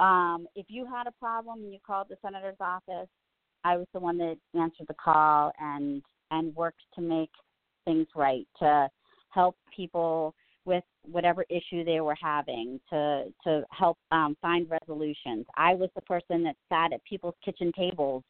Um, 0.00 0.48
if 0.56 0.66
you 0.68 0.86
had 0.86 1.06
a 1.06 1.12
problem 1.12 1.60
and 1.60 1.72
you 1.72 1.78
called 1.86 2.06
the 2.08 2.16
senator's 2.22 2.56
office, 2.58 3.08
I 3.64 3.76
was 3.76 3.86
the 3.92 4.00
one 4.00 4.16
that 4.18 4.36
answered 4.54 4.86
the 4.88 4.94
call 4.94 5.52
and 5.60 6.02
and 6.30 6.54
worked 6.56 6.82
to 6.94 7.02
make 7.02 7.30
things 7.84 8.06
right 8.16 8.46
to 8.60 8.88
help 9.28 9.56
people 9.76 10.34
with 10.64 10.84
whatever 11.10 11.44
issue 11.50 11.84
they 11.84 12.00
were 12.00 12.16
having 12.20 12.80
to 12.88 13.24
to 13.44 13.62
help 13.70 13.98
um, 14.10 14.36
find 14.40 14.70
resolutions. 14.70 15.44
I 15.56 15.74
was 15.74 15.90
the 15.94 16.02
person 16.02 16.42
that 16.44 16.56
sat 16.70 16.94
at 16.94 17.04
people's 17.04 17.34
kitchen 17.44 17.70
tables 17.76 18.24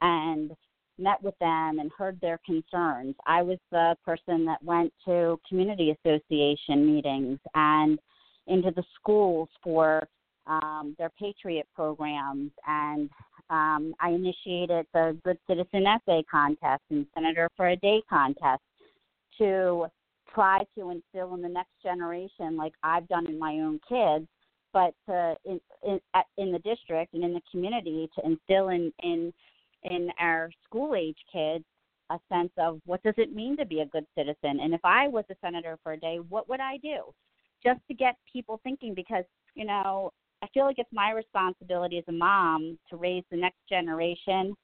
and 0.00 0.52
met 0.98 1.22
with 1.22 1.38
them 1.38 1.80
and 1.80 1.90
heard 1.96 2.18
their 2.20 2.40
concerns. 2.46 3.14
I 3.26 3.42
was 3.42 3.58
the 3.70 3.94
person 4.04 4.46
that 4.46 4.62
went 4.62 4.92
to 5.04 5.38
community 5.46 5.94
association 6.02 6.94
meetings 6.94 7.38
and 7.54 7.98
into 8.46 8.70
the 8.70 8.84
schools 8.98 9.48
for 9.62 10.08
um, 10.46 10.94
their 10.98 11.10
Patriot 11.18 11.66
programs, 11.74 12.50
and 12.66 13.10
um, 13.50 13.94
I 14.00 14.10
initiated 14.10 14.86
the 14.94 15.16
Good 15.24 15.38
Citizen 15.48 15.86
Essay 15.86 16.22
Contest 16.30 16.82
and 16.90 17.06
Senator 17.14 17.48
for 17.56 17.68
a 17.68 17.76
Day 17.76 18.02
contest 18.08 18.62
to 19.38 19.86
try 20.32 20.60
to 20.76 20.90
instill 20.90 21.34
in 21.34 21.42
the 21.42 21.48
next 21.48 21.72
generation, 21.82 22.56
like 22.56 22.72
I've 22.82 23.08
done 23.08 23.26
in 23.26 23.38
my 23.38 23.54
own 23.54 23.80
kids, 23.88 24.26
but 24.72 24.94
to, 25.08 25.36
in, 25.44 25.60
in 25.84 26.00
in 26.36 26.52
the 26.52 26.58
district 26.60 27.14
and 27.14 27.24
in 27.24 27.32
the 27.32 27.42
community 27.50 28.08
to 28.16 28.24
instill 28.24 28.68
in 28.68 28.92
in 29.02 29.32
in 29.84 30.10
our 30.20 30.50
school 30.64 30.94
age 30.94 31.18
kids 31.32 31.64
a 32.10 32.18
sense 32.28 32.50
of 32.58 32.80
what 32.86 33.02
does 33.02 33.14
it 33.16 33.34
mean 33.34 33.56
to 33.56 33.64
be 33.64 33.80
a 33.80 33.86
good 33.86 34.06
citizen? 34.16 34.60
And 34.60 34.74
if 34.74 34.80
i 34.84 35.08
was 35.08 35.24
a 35.30 35.36
senator 35.40 35.78
for 35.82 35.92
a 35.92 36.00
day 36.00 36.18
what 36.28 36.48
would 36.48 36.60
i 36.60 36.76
do? 36.78 37.02
Just 37.64 37.80
to 37.88 37.94
get 37.94 38.16
people 38.32 38.60
thinking 38.62 38.94
because 38.94 39.24
you 39.54 39.64
know 39.64 40.12
i 40.42 40.46
feel 40.52 40.64
like 40.64 40.78
it's 40.78 40.92
my 40.92 41.10
responsibility 41.10 41.98
as 41.98 42.04
a 42.08 42.12
mom 42.12 42.78
to 42.88 42.96
raise 42.96 43.24
the 43.30 43.36
next 43.36 43.58
generation 43.68 44.54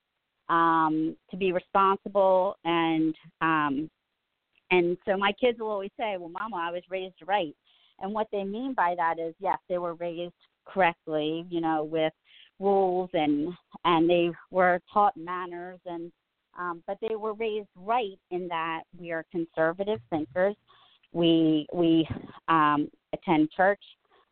um 0.48 1.16
to 1.30 1.36
be 1.36 1.52
responsible 1.52 2.56
and 2.64 3.14
um 3.40 3.90
and 4.70 4.96
so 5.06 5.16
my 5.16 5.32
kids 5.32 5.58
will 5.58 5.70
always 5.70 5.90
say 5.98 6.16
well 6.18 6.30
mama 6.30 6.56
i 6.56 6.70
was 6.70 6.82
raised 6.90 7.14
right 7.26 7.54
and 8.00 8.12
what 8.12 8.26
they 8.32 8.44
mean 8.44 8.74
by 8.74 8.94
that 8.96 9.18
is 9.18 9.34
yes 9.40 9.58
they 9.68 9.78
were 9.78 9.94
raised 9.94 10.34
correctly 10.66 11.46
you 11.50 11.60
know 11.60 11.84
with 11.84 12.12
rules 12.58 13.10
and 13.12 13.52
and 13.84 14.08
they 14.08 14.30
were 14.50 14.80
taught 14.92 15.16
manners 15.16 15.78
and 15.86 16.10
um, 16.58 16.82
but 16.86 16.98
they 17.00 17.16
were 17.16 17.34
raised 17.34 17.68
right 17.76 18.18
in 18.30 18.48
that 18.48 18.82
we 18.98 19.12
are 19.12 19.24
conservative 19.30 20.00
thinkers. 20.10 20.56
We 21.12 21.66
we 21.72 22.08
um, 22.48 22.90
attend 23.12 23.50
church. 23.50 23.82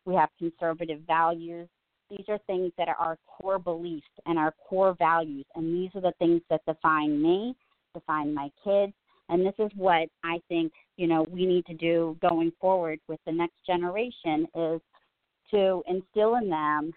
We 0.05 0.15
have 0.15 0.29
conservative 0.37 1.01
values. 1.07 1.67
These 2.09 2.25
are 2.27 2.37
things 2.45 2.71
that 2.77 2.87
are 2.87 2.95
our 2.95 3.17
core 3.27 3.57
beliefs 3.59 4.05
and 4.25 4.37
our 4.37 4.53
core 4.69 4.95
values, 4.97 5.45
and 5.55 5.73
these 5.73 5.89
are 5.95 6.01
the 6.01 6.13
things 6.19 6.41
that 6.49 6.61
define 6.67 7.21
me, 7.21 7.55
define 7.93 8.33
my 8.33 8.49
kids, 8.63 8.93
and 9.29 9.45
this 9.45 9.55
is 9.57 9.71
what 9.75 10.07
I 10.23 10.39
think 10.47 10.71
you 10.97 11.07
know 11.07 11.25
we 11.29 11.45
need 11.45 11.65
to 11.65 11.73
do 11.73 12.15
going 12.21 12.51
forward 12.61 12.99
with 13.07 13.19
the 13.25 13.31
next 13.31 13.55
generation 13.65 14.47
is 14.55 14.81
to 15.51 15.81
instill 15.87 16.35
in 16.35 16.49
them 16.49 16.93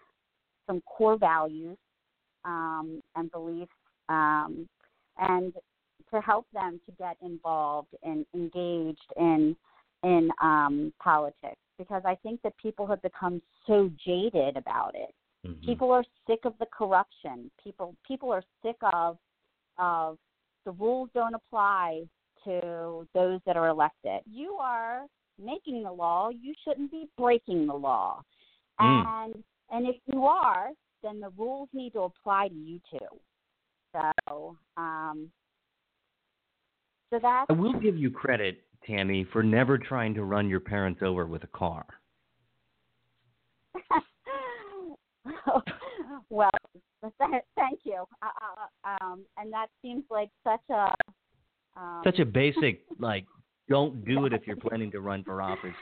some 0.66 0.83
core 0.83 1.16
values 1.16 1.79
um, 2.44 3.01
and 3.16 3.31
beliefs, 3.31 3.73
um, 4.09 4.68
and 5.18 5.53
to 6.12 6.21
help 6.21 6.47
them 6.53 6.81
to 6.87 6.92
get 6.99 7.16
involved 7.23 7.94
and 8.03 8.27
engaged 8.35 9.12
in 9.16 9.57
in 10.05 10.31
um, 10.42 10.92
politics. 11.03 11.57
Because 11.79 12.03
I 12.05 12.17
think 12.17 12.43
that 12.43 12.57
people 12.57 12.87
have 12.87 13.01
become 13.03 13.41
so 13.67 13.91
jaded 14.05 14.57
about 14.57 14.95
it. 14.95 15.14
Mm-hmm. 15.47 15.64
People 15.64 15.93
are 15.93 16.05
sick 16.27 16.41
of 16.45 16.55
the 16.59 16.67
corruption. 16.67 17.51
People 17.62 17.95
people 18.07 18.33
are 18.33 18.43
sick 18.62 18.77
of 18.93 19.17
of 19.79 20.19
the 20.64 20.73
rules 20.73 21.09
don't 21.14 21.35
apply 21.35 22.03
to 22.45 23.07
those 23.14 23.41
that 23.47 23.57
are 23.57 23.69
elected. 23.69 24.21
You 24.27 24.55
are 24.61 25.07
making 25.43 25.85
the 25.85 25.93
law. 25.93 26.31
You 26.31 26.55
shouldn't 26.64 26.91
be 26.91 27.09
breaking 27.17 27.67
the 27.67 27.75
law. 27.75 28.23
Mm. 28.81 29.07
And 29.07 29.45
and 29.71 29.87
if 29.87 29.97
you 30.07 30.25
are, 30.25 30.71
then 31.03 31.21
the 31.21 31.31
rules 31.37 31.69
need 31.73 31.93
to 31.93 32.01
apply 32.01 32.49
to 32.49 32.55
you 32.55 32.81
too. 32.91 33.07
So, 33.93 34.57
um, 34.77 35.31
so 37.11 37.19
that 37.21 37.47
I 37.49 37.53
will 37.53 37.79
give 37.81 37.97
you 37.97 38.11
credit, 38.11 38.62
Tammy, 38.87 39.27
for 39.33 39.43
never 39.43 39.79
trying 39.79 40.14
to 40.14 40.25
run 40.25 40.49
your 40.49 40.61
parents 40.61 41.01
over 41.03 41.27
with 41.27 41.45
a 41.45 41.49
car. 41.49 41.87
well, 46.31 46.51
thank 47.19 47.81
you. 47.85 48.05
Uh, 48.23 48.27
uh, 48.27 49.05
um, 49.05 49.25
and 49.37 49.53
that 49.53 49.67
seems 49.83 50.05
like 50.11 50.31
such 50.45 50.61
a 50.71 50.95
um, 51.77 52.01
such 52.05 52.19
a 52.19 52.25
basic 52.25 52.81
like 52.99 53.25
don't 53.69 54.05
do 54.05 54.25
it 54.27 54.33
if 54.33 54.47
you're 54.47 54.57
planning 54.57 54.91
to 54.91 55.01
run 55.01 55.23
for 55.25 55.43
office. 55.43 55.75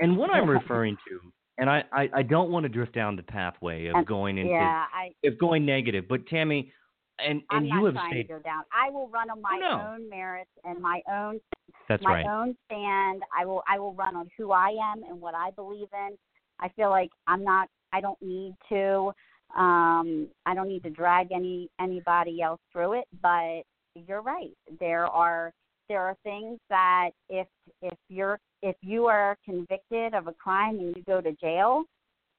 And 0.00 0.16
what 0.16 0.30
I'm 0.30 0.48
referring 0.48 0.96
to 1.08 1.20
and 1.58 1.68
I, 1.68 1.84
I, 1.92 2.08
I 2.14 2.22
don't 2.22 2.50
want 2.50 2.64
to 2.64 2.68
drift 2.68 2.94
down 2.94 3.16
the 3.16 3.22
pathway 3.22 3.86
of 3.86 4.06
going 4.06 4.38
into 4.38 4.52
yeah, 4.52 4.84
I, 4.92 5.12
of 5.26 5.38
going 5.38 5.66
negative. 5.66 6.06
But 6.08 6.26
Tammy, 6.26 6.72
and 7.18 7.42
and 7.50 7.72
I'm 7.72 7.78
you 7.78 7.84
have 7.86 7.94
trying 7.94 8.12
stayed. 8.12 8.22
to 8.28 8.34
go 8.34 8.38
down. 8.40 8.64
I 8.72 8.90
will 8.90 9.08
run 9.08 9.30
on 9.30 9.40
my 9.40 9.60
oh, 9.62 9.76
no. 9.76 9.92
own 9.92 10.08
merits 10.08 10.50
and 10.64 10.80
my 10.80 11.00
own 11.10 11.40
That's 11.88 12.02
my 12.02 12.22
right. 12.22 12.26
own 12.26 12.56
stand. 12.66 13.22
I 13.36 13.44
will 13.44 13.62
I 13.68 13.78
will 13.78 13.94
run 13.94 14.16
on 14.16 14.28
who 14.36 14.52
I 14.52 14.70
am 14.70 15.02
and 15.08 15.20
what 15.20 15.34
I 15.34 15.50
believe 15.50 15.88
in. 15.92 16.16
I 16.60 16.68
feel 16.70 16.90
like 16.90 17.10
I'm 17.26 17.44
not. 17.44 17.68
I 17.92 18.00
don't 18.00 18.20
need 18.22 18.54
to. 18.70 19.12
Um, 19.56 20.28
I 20.46 20.54
don't 20.54 20.68
need 20.68 20.82
to 20.84 20.90
drag 20.90 21.32
any 21.32 21.68
anybody 21.80 22.40
else 22.40 22.60
through 22.72 22.94
it. 22.94 23.04
But 23.20 23.62
you're 23.94 24.22
right. 24.22 24.52
There 24.80 25.06
are 25.06 25.52
there 25.88 26.00
are 26.00 26.16
things 26.22 26.58
that 26.70 27.10
if 27.28 27.46
if 27.82 27.98
you're 28.08 28.38
if 28.62 28.76
you 28.80 29.06
are 29.06 29.36
convicted 29.44 30.14
of 30.14 30.26
a 30.26 30.32
crime 30.32 30.78
and 30.78 30.96
you 30.96 31.02
go 31.06 31.20
to 31.20 31.32
jail, 31.32 31.84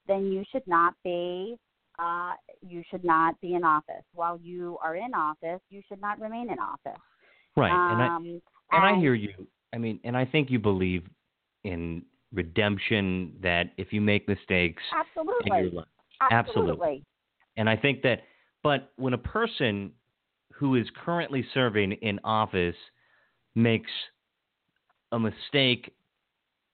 then 0.07 0.31
you 0.31 0.43
should 0.51 0.65
not 0.67 0.93
be 1.03 1.57
uh, 1.99 2.33
you 2.61 2.83
should 2.89 3.03
not 3.03 3.39
be 3.41 3.53
in 3.55 3.63
office. 3.63 4.03
While 4.13 4.39
you 4.41 4.77
are 4.83 4.95
in 4.95 5.13
office, 5.13 5.61
you 5.69 5.81
should 5.87 6.01
not 6.01 6.19
remain 6.19 6.51
in 6.51 6.59
office. 6.59 6.99
Right, 7.55 7.71
um, 7.71 7.91
and 7.91 8.01
I 8.01 8.15
and, 8.15 8.41
and 8.71 8.97
I 8.97 8.99
hear 8.99 9.13
you. 9.13 9.47
I 9.73 9.77
mean, 9.77 9.99
and 10.03 10.17
I 10.17 10.25
think 10.25 10.49
you 10.49 10.59
believe 10.59 11.03
in 11.63 12.03
redemption. 12.33 13.33
That 13.41 13.73
if 13.77 13.93
you 13.93 14.01
make 14.01 14.27
mistakes, 14.27 14.81
absolutely, 14.97 15.77
life, 15.77 15.85
absolutely. 16.31 16.71
absolutely. 16.71 17.03
And 17.57 17.69
I 17.69 17.75
think 17.75 18.01
that, 18.01 18.21
but 18.63 18.91
when 18.95 19.13
a 19.13 19.17
person 19.17 19.91
who 20.53 20.75
is 20.75 20.87
currently 21.05 21.45
serving 21.53 21.91
in 21.93 22.19
office 22.23 22.75
makes 23.55 23.91
a 25.11 25.19
mistake 25.19 25.93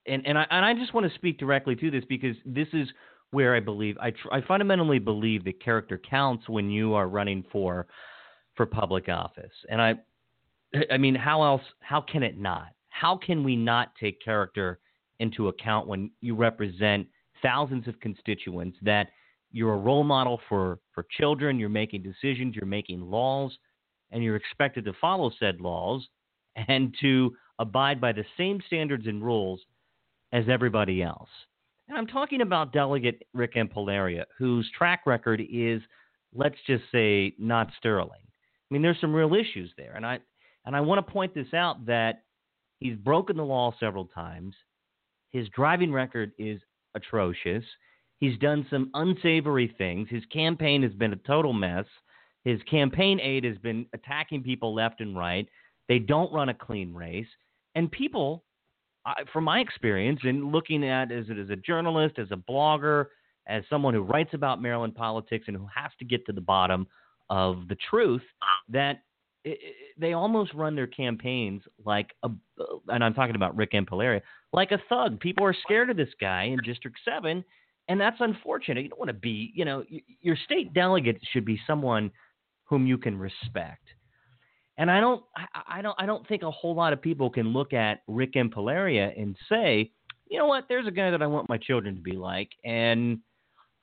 and 0.10 0.26
and 0.26 0.38
I 0.38 0.46
and 0.50 0.66
I 0.66 0.74
just 0.74 0.94
want 0.94 1.10
to 1.10 1.16
speak 1.16 1.38
directly 1.38 1.76
to 1.76 1.92
this 1.92 2.04
because 2.08 2.36
this 2.46 2.68
is 2.74 2.88
where 3.32 3.56
I 3.56 3.60
believe 3.60 3.98
I 4.00 4.12
tr- 4.12 4.32
I 4.32 4.42
fundamentally 4.42 5.00
believe 5.00 5.44
that 5.46 5.64
character 5.64 5.98
counts 5.98 6.50
when 6.50 6.70
you 6.70 6.94
are 6.94 7.08
running 7.08 7.44
for 7.52 7.88
for 8.56 8.66
public 8.66 9.10
office. 9.10 9.54
And 9.70 9.82
I 9.82 9.96
I 10.92 10.98
mean 10.98 11.16
how 11.16 11.44
else 11.44 11.64
how 11.80 12.02
can 12.02 12.24
it 12.24 12.38
not? 12.38 12.70
How 12.90 13.18
can 13.18 13.44
we 13.44 13.56
not 13.56 13.94
take 14.00 14.22
character 14.24 14.80
into 15.20 15.50
account 15.50 15.88
when 15.88 16.12
you 16.22 16.36
represent 16.36 17.08
thousands 17.42 17.88
of 17.88 18.00
constituents, 18.00 18.78
that 18.82 19.10
you're 19.52 19.74
a 19.74 19.78
role 19.78 20.04
model 20.04 20.40
for, 20.48 20.80
for 20.94 21.06
children, 21.18 21.60
you're 21.60 21.70
making 21.70 22.04
decisions, 22.04 22.56
you're 22.56 22.66
making 22.66 23.02
laws, 23.02 23.58
and 24.12 24.24
you're 24.24 24.36
expected 24.36 24.86
to 24.86 24.94
follow 25.00 25.32
said 25.40 25.60
laws 25.60 26.08
and 26.56 26.96
to 27.02 27.36
abide 27.60 28.00
by 28.00 28.12
the 28.12 28.26
same 28.38 28.60
standards 28.68 29.08
and 29.08 29.24
rules 29.24 29.62
as 30.32 30.46
everybody 30.50 31.02
else. 31.02 31.30
And 31.90 31.98
I'm 31.98 32.08
talking 32.08 32.42
about 32.42 32.72
Delegate 32.72 33.24
Rick 33.34 33.56
Impallaria, 33.56 34.26
whose 34.38 34.70
track 34.78 35.02
record 35.08 35.42
is, 35.52 35.82
let's 36.34 36.56
just 36.68 36.84
say, 36.92 37.34
not 37.40 37.72
sterling. 37.80 38.22
I 38.22 38.74
mean, 38.74 38.84
there's 38.84 39.02
some 39.02 39.14
real 39.14 39.34
issues 39.34 39.74
there, 39.76 39.94
and 39.96 40.06
I 40.06 40.20
and 40.66 40.76
I 40.76 40.82
want 40.82 41.06
to 41.06 41.12
point 41.12 41.34
this 41.34 41.52
out 41.52 41.88
that 41.88 42.24
he's 42.80 42.96
broken 42.96 43.38
the 43.38 43.44
law 43.44 43.74
several 43.80 44.06
times. 44.06 44.54
His 45.32 45.50
driving 45.50 45.92
record 45.92 46.32
is 46.38 46.62
atrocious. 46.94 47.64
He's 48.20 48.38
done 48.38 48.68
some 48.70 48.92
unsavory 48.94 49.74
things. 49.78 50.10
His 50.12 50.26
campaign 50.26 50.84
has 50.84 50.94
been 50.94 51.14
a 51.14 51.28
total 51.28 51.54
mess. 51.54 51.86
His 52.44 52.62
campaign 52.70 53.20
aide 53.20 53.46
has 53.46 53.58
been 53.58 53.88
attacking 53.94 54.44
people 54.44 54.76
left 54.76 55.02
and 55.02 55.18
right. 55.18 55.48
They 55.88 55.98
don't 55.98 56.32
run 56.32 56.50
a 56.50 56.54
clean 56.54 56.94
race. 56.94 57.28
And 57.74 57.92
people, 57.92 58.44
from 59.32 59.44
my 59.44 59.60
experience 59.60 60.20
in 60.24 60.52
looking 60.52 60.84
at 60.84 61.12
as, 61.12 61.26
as 61.30 61.50
a 61.50 61.56
journalist, 61.56 62.20
as 62.20 62.28
a 62.32 62.36
blogger, 62.36 63.06
as 63.48 63.64
someone 63.70 63.94
who 63.94 64.02
writes 64.02 64.34
about 64.34 64.62
Maryland 64.62 64.96
politics 64.96 65.46
and 65.48 65.58
who 65.58 65.68
has 65.74 65.92
to 66.00 66.06
get 66.06 66.26
to 66.26 66.34
the 66.34 66.42
bottom 66.42 66.88
of 67.30 67.68
the 67.68 67.78
truth, 67.90 68.22
that 68.70 69.04
it, 69.44 69.58
it, 69.62 69.76
they 69.98 70.14
almost 70.14 70.54
run 70.54 70.76
their 70.76 70.88
campaigns 70.88 71.62
like 71.86 72.12
a, 72.24 72.30
uh, 72.60 72.64
and 72.90 73.04
I'm 73.04 73.14
talking 73.14 73.36
about 73.36 73.56
Rick 73.56 73.72
Impallaria, 73.72 74.22
like 74.54 74.72
a 74.72 74.82
thug. 74.90 75.20
People 75.20 75.46
are 75.46 75.56
scared 75.64 75.90
of 75.90 75.98
this 75.98 76.10
guy 76.20 76.44
in 76.44 76.60
District 76.64 76.98
7, 77.06 77.44
and 77.88 78.02
that's 78.02 78.18
unfortunate. 78.20 78.84
You 78.84 78.90
don't 78.90 79.00
want 79.00 79.10
to 79.10 79.14
be, 79.14 79.52
you 79.56 79.66
know, 79.66 79.84
your 80.22 80.38
state 80.46 80.74
delegate 80.74 81.20
should 81.32 81.46
be 81.46 81.60
someone 81.66 82.12
whom 82.66 82.86
you 82.86 82.98
can 82.98 83.18
respect. 83.18 83.84
And 84.80 84.90
I 84.90 85.02
don't, 85.02 85.22
I, 85.68 85.82
don't, 85.82 85.96
I 86.00 86.06
don't 86.06 86.26
think 86.26 86.42
a 86.42 86.50
whole 86.50 86.74
lot 86.74 86.94
of 86.94 87.02
people 87.02 87.30
can 87.30 87.50
look 87.50 87.74
at 87.74 88.02
Rick 88.08 88.36
Impallaria 88.36 89.12
and 89.22 89.36
say, 89.50 89.92
you 90.30 90.40
know 90.40 90.46
what, 90.46 90.68
there's 90.70 90.88
a 90.88 90.92
guy 90.92 91.12
that 91.12 91.22
I 91.22 91.28
want 91.28 91.50
my 91.50 91.58
children 91.58 91.96
to 91.96 92.02
be 92.02 92.14
like, 92.14 92.50
and 92.64 93.20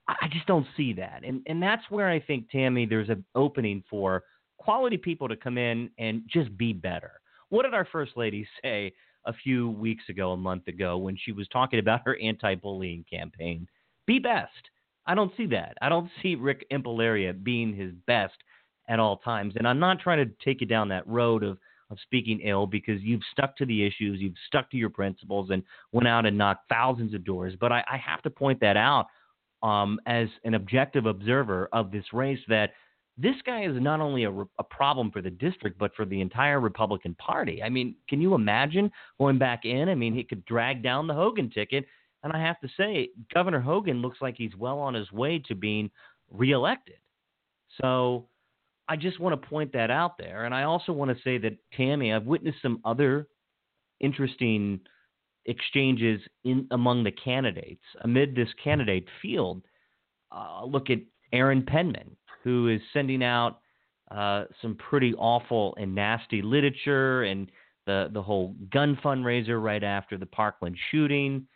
I 0.08 0.28
just 0.32 0.46
don't 0.46 0.66
see 0.74 0.94
that. 0.94 1.20
And 1.22 1.42
and 1.46 1.62
that's 1.62 1.82
where 1.90 2.08
I 2.08 2.18
think 2.18 2.50
Tammy, 2.50 2.86
there's 2.86 3.10
an 3.10 3.24
opening 3.34 3.84
for 3.90 4.22
quality 4.56 4.96
people 4.96 5.28
to 5.28 5.36
come 5.36 5.58
in 5.58 5.90
and 5.98 6.22
just 6.32 6.56
be 6.56 6.72
better. 6.72 7.12
What 7.50 7.64
did 7.64 7.74
our 7.74 7.86
first 7.92 8.12
lady 8.16 8.48
say 8.62 8.94
a 9.26 9.34
few 9.34 9.70
weeks 9.70 10.04
ago, 10.08 10.32
a 10.32 10.36
month 10.36 10.66
ago, 10.66 10.96
when 10.96 11.18
she 11.22 11.32
was 11.32 11.46
talking 11.48 11.78
about 11.78 12.02
her 12.06 12.16
anti-bullying 12.22 13.04
campaign? 13.12 13.68
Be 14.06 14.18
best. 14.18 14.70
I 15.06 15.14
don't 15.14 15.32
see 15.36 15.46
that. 15.48 15.76
I 15.82 15.90
don't 15.90 16.10
see 16.22 16.36
Rick 16.36 16.64
Impallaria 16.72 17.44
being 17.44 17.74
his 17.74 17.92
best 18.06 18.36
at 18.88 19.00
all 19.00 19.18
times. 19.18 19.54
And 19.56 19.66
I'm 19.66 19.78
not 19.78 20.00
trying 20.00 20.26
to 20.26 20.32
take 20.44 20.60
you 20.60 20.66
down 20.66 20.88
that 20.88 21.06
road 21.06 21.42
of 21.42 21.58
of 21.90 21.98
speaking 22.02 22.40
ill 22.40 22.66
because 22.66 23.00
you've 23.02 23.22
stuck 23.30 23.56
to 23.56 23.64
the 23.64 23.84
issues, 23.84 24.20
you've 24.20 24.34
stuck 24.48 24.68
to 24.70 24.76
your 24.76 24.90
principles, 24.90 25.50
and 25.50 25.62
went 25.92 26.08
out 26.08 26.26
and 26.26 26.36
knocked 26.36 26.68
thousands 26.68 27.14
of 27.14 27.24
doors. 27.24 27.54
But 27.60 27.72
I, 27.72 27.84
I 27.88 27.96
have 27.96 28.22
to 28.22 28.30
point 28.30 28.60
that 28.60 28.76
out 28.76 29.06
um, 29.62 30.00
as 30.06 30.28
an 30.44 30.54
objective 30.54 31.06
observer 31.06 31.68
of 31.72 31.90
this 31.90 32.04
race 32.12 32.40
that 32.48 32.72
this 33.18 33.36
guy 33.46 33.64
is 33.64 33.80
not 33.80 34.00
only 34.00 34.24
a, 34.24 34.30
a, 34.30 34.64
problem 34.68 35.10
for 35.10 35.22
the 35.22 35.30
district, 35.30 35.78
but 35.78 35.94
for 35.94 36.04
the 36.04 36.20
entire 36.20 36.60
Republican 36.60 37.14
Party. 37.14 37.62
I 37.62 37.70
mean, 37.70 37.94
can 38.10 38.20
you 38.20 38.34
imagine 38.34 38.90
going 39.18 39.38
back 39.38 39.64
in? 39.64 39.88
I 39.88 39.94
mean, 39.94 40.14
he 40.14 40.22
could 40.22 40.44
drag 40.44 40.82
down 40.82 41.06
the 41.06 41.14
Hogan 41.14 41.48
ticket. 41.48 41.86
And 42.22 42.32
I 42.32 42.42
have 42.42 42.60
to 42.60 42.68
say, 42.76 43.10
Governor 43.32 43.60
Hogan 43.60 44.02
looks 44.02 44.18
like 44.20 44.34
he's 44.36 44.54
well 44.56 44.78
on 44.78 44.92
his 44.92 45.10
way 45.12 45.38
to 45.46 45.54
being 45.54 45.90
reelected. 46.30 46.96
So 47.80 48.26
I 48.88 48.96
just 48.96 49.18
want 49.18 49.40
to 49.40 49.48
point 49.48 49.72
that 49.72 49.90
out 49.90 50.18
there. 50.18 50.44
And 50.44 50.54
I 50.54 50.62
also 50.64 50.92
want 50.92 51.10
to 51.10 51.22
say 51.22 51.38
that, 51.38 51.56
Tammy, 51.76 52.12
I've 52.12 52.24
witnessed 52.24 52.62
some 52.62 52.80
other 52.84 53.26
interesting 54.00 54.80
exchanges 55.46 56.20
in 56.44 56.66
among 56.70 57.04
the 57.04 57.12
candidates 57.12 57.82
amid 58.02 58.34
this 58.34 58.48
candidate 58.62 59.06
field. 59.22 59.62
Uh, 60.30 60.64
look 60.64 60.90
at 60.90 60.98
Aaron 61.32 61.62
Penman, 61.62 62.16
who 62.42 62.68
is 62.68 62.80
sending 62.92 63.22
out 63.22 63.60
uh, 64.10 64.44
some 64.62 64.76
pretty 64.76 65.14
awful 65.14 65.74
and 65.78 65.94
nasty 65.94 66.42
literature 66.42 67.24
and 67.24 67.50
the 67.86 68.10
the 68.12 68.22
whole 68.22 68.54
gun 68.70 68.98
fundraiser 69.02 69.62
right 69.62 69.82
after 69.82 70.18
the 70.18 70.26
Parkland 70.26 70.76
shooting, 70.90 71.46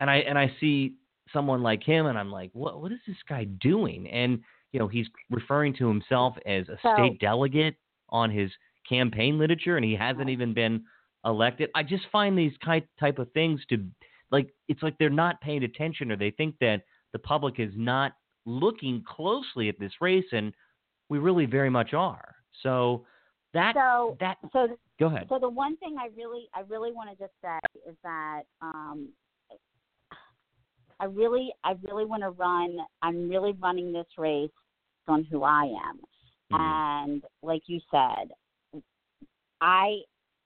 and 0.00 0.10
I 0.10 0.16
and 0.16 0.38
I 0.38 0.52
see 0.58 0.94
someone 1.32 1.62
like 1.62 1.82
him, 1.82 2.06
and 2.06 2.18
I'm 2.18 2.32
like, 2.32 2.50
what 2.54 2.80
what 2.80 2.92
is 2.92 2.98
this 3.06 3.16
guy 3.28 3.44
doing? 3.44 4.08
And 4.08 4.40
you 4.76 4.80
know, 4.80 4.88
he's 4.88 5.06
referring 5.30 5.74
to 5.74 5.88
himself 5.88 6.36
as 6.44 6.68
a 6.68 6.76
so, 6.82 6.92
state 6.92 7.18
delegate 7.18 7.76
on 8.10 8.30
his 8.30 8.50
campaign 8.86 9.38
literature, 9.38 9.76
and 9.76 9.84
he 9.86 9.96
hasn't 9.96 10.28
even 10.28 10.52
been 10.52 10.84
elected. 11.24 11.70
I 11.74 11.82
just 11.82 12.04
find 12.12 12.36
these 12.36 12.52
type 12.62 13.18
of 13.18 13.32
things 13.32 13.62
to 13.70 13.82
like 14.30 14.50
it's 14.68 14.82
like 14.82 14.94
they're 14.98 15.08
not 15.08 15.40
paying 15.40 15.64
attention, 15.64 16.12
or 16.12 16.16
they 16.16 16.30
think 16.30 16.56
that 16.60 16.82
the 17.14 17.18
public 17.18 17.58
is 17.58 17.72
not 17.74 18.12
looking 18.44 19.02
closely 19.08 19.70
at 19.70 19.80
this 19.80 19.92
race, 20.02 20.26
and 20.32 20.52
we 21.08 21.18
really 21.18 21.46
very 21.46 21.70
much 21.70 21.94
are. 21.94 22.34
So 22.62 23.06
that 23.54 23.76
so, 23.76 24.18
that 24.20 24.36
so 24.52 24.76
go 25.00 25.06
ahead. 25.06 25.24
So 25.30 25.38
the 25.38 25.48
one 25.48 25.78
thing 25.78 25.96
I 25.98 26.10
really 26.14 26.50
I 26.54 26.64
really 26.68 26.92
want 26.92 27.08
to 27.08 27.16
just 27.16 27.32
say 27.40 27.58
is 27.88 27.96
that 28.02 28.42
um, 28.60 29.08
I 31.00 31.06
really 31.06 31.50
I 31.64 31.76
really 31.80 32.04
want 32.04 32.24
to 32.24 32.30
run. 32.32 32.76
I'm 33.00 33.30
really 33.30 33.52
running 33.52 33.90
this 33.90 34.04
race 34.18 34.50
on 35.08 35.24
who 35.24 35.42
I 35.42 35.64
am, 35.64 36.00
mm-hmm. 36.52 36.56
and 36.56 37.24
like 37.42 37.62
you 37.66 37.80
said, 37.90 38.30
I, 39.60 40.00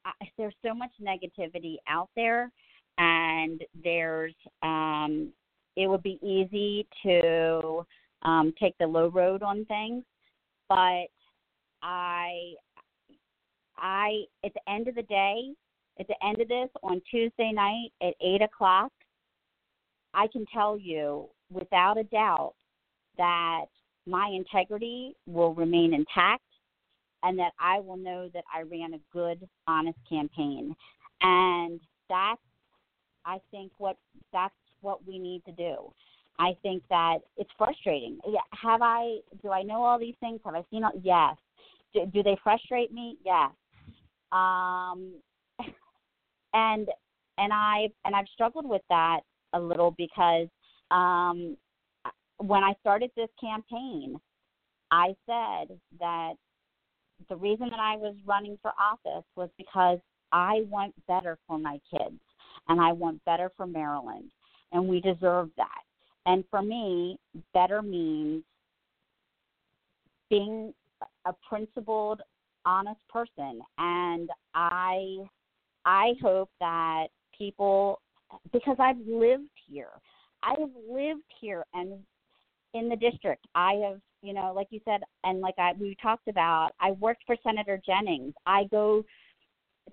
I 0.05 0.13
there's 0.37 0.55
so 0.65 0.75
much 0.75 0.91
negativity 1.03 1.77
out 1.89 2.09
there, 2.17 2.51
and 2.99 3.63
there's 3.83 4.35
um, 4.63 5.33
it 5.77 5.89
would 5.89 6.03
be 6.03 6.19
easy 6.23 6.87
to 7.05 7.85
um, 8.23 8.53
take 8.61 8.77
the 8.79 8.87
low 8.87 9.09
road 9.09 9.43
on 9.43 9.65
things, 9.67 10.05
but 10.69 11.07
I 11.83 12.55
I 13.77 14.25
at 14.45 14.53
the 14.55 14.71
end 14.71 14.89
of 14.89 14.95
the 14.95 15.03
day, 15.03 15.53
at 15.99 16.07
the 16.07 16.17
end 16.25 16.41
of 16.41 16.49
this 16.49 16.69
on 16.83 17.01
Tuesday 17.11 17.53
night 17.53 17.91
at 18.03 18.15
eight 18.21 18.43
o'clock, 18.43 18.93
I 20.15 20.27
can 20.29 20.45
tell 20.53 20.79
you 20.79 21.29
without 21.51 21.99
a 21.99 22.05
doubt 22.05 22.55
that 23.17 23.67
my 24.07 24.29
integrity 24.29 25.15
will 25.27 25.55
remain 25.55 25.95
intact 25.95 26.43
and 27.23 27.39
that 27.39 27.53
I 27.61 27.81
will 27.81 27.97
know 27.97 28.31
that 28.33 28.45
I 28.53 28.63
ran 28.63 28.95
a 28.95 29.01
good, 29.13 29.47
honest 29.67 29.99
campaign. 30.09 30.75
And 31.21 31.81
that's, 32.09 32.41
I 33.27 33.39
think, 33.51 33.73
what 33.79 33.97
that's 34.33 34.55
what 34.81 35.07
we 35.07 35.19
need 35.19 35.45
to 35.45 35.53
do. 35.53 35.93
I 36.39 36.57
think 36.63 36.83
that 36.89 37.19
it's 37.37 37.51
frustrating. 37.59 38.19
Have 38.63 38.81
I? 38.83 39.19
Do 39.43 39.51
I 39.51 39.63
know 39.63 39.83
all 39.83 39.99
these 39.99 40.15
things? 40.21 40.41
Have 40.45 40.55
I 40.55 40.65
seen 40.71 40.85
all? 40.85 40.93
Yes. 41.03 41.37
Do, 41.93 42.07
do 42.07 42.23
they 42.23 42.39
frustrate 42.43 42.93
me? 42.93 43.19
Yes. 43.25 43.51
Um, 44.33 45.13
and 46.55 46.89
and 47.37 47.53
I 47.53 47.89
and 48.07 48.17
I've 48.17 48.29
struggled 48.33 48.67
with 48.67 48.83
that 48.89 49.21
a 49.53 49.61
little 49.61 49.95
because 49.99 50.49
um, 50.91 51.57
when 52.41 52.65
I 52.65 52.75
started 52.81 53.11
this 53.17 53.29
campaign, 53.41 54.19
I 54.91 55.15
said 55.27 55.79
that 55.99 56.35
the 57.29 57.37
reason 57.37 57.69
that 57.71 57.79
I 57.79 57.97
was 57.97 58.15
running 58.27 58.59
for 58.63 58.73
office 58.81 59.25
was 59.37 59.51
because 59.59 59.99
I 60.33 60.65
want 60.71 60.95
better 61.07 61.39
for 61.47 61.59
my 61.59 61.79
kids 61.91 62.19
and 62.69 62.81
I 62.81 62.93
want 62.93 63.25
better 63.25 63.51
for 63.57 63.67
Maryland, 63.67 64.31
and 64.73 64.89
we 64.89 65.01
deserve 65.01 65.51
that. 65.57 65.83
And 66.27 66.45
for 66.51 66.63
me, 66.63 67.19
better 67.53 67.83
means 67.83 68.43
being 70.29 70.73
a 71.27 71.33
principled, 71.49 72.21
honest 72.65 73.01
person. 73.09 73.61
And 73.79 74.29
I, 74.55 75.19
I 75.85 76.13
hope 76.23 76.51
that 76.61 77.09
people 77.37 78.01
because 78.53 78.77
I've 78.79 79.01
lived 79.07 79.51
here. 79.69 79.91
I 80.43 80.55
have 80.59 80.71
lived 80.89 81.25
here 81.41 81.65
and 81.75 81.99
in 82.75 82.89
the 82.89 82.97
district. 82.97 83.47
I 83.55 83.75
have, 83.87 84.01
you 84.23 84.33
know, 84.33 84.53
like 84.55 84.69
you 84.71 84.81
said, 84.85 85.01
and 85.25 85.41
like 85.41 85.55
I 85.59 85.73
we 85.79 85.97
talked 86.03 86.29
about. 86.29 86.71
I 86.81 86.93
worked 86.93 87.23
for 87.27 87.37
Senator 87.43 87.81
Jennings. 87.85 88.35
I 88.47 88.65
go 88.71 89.05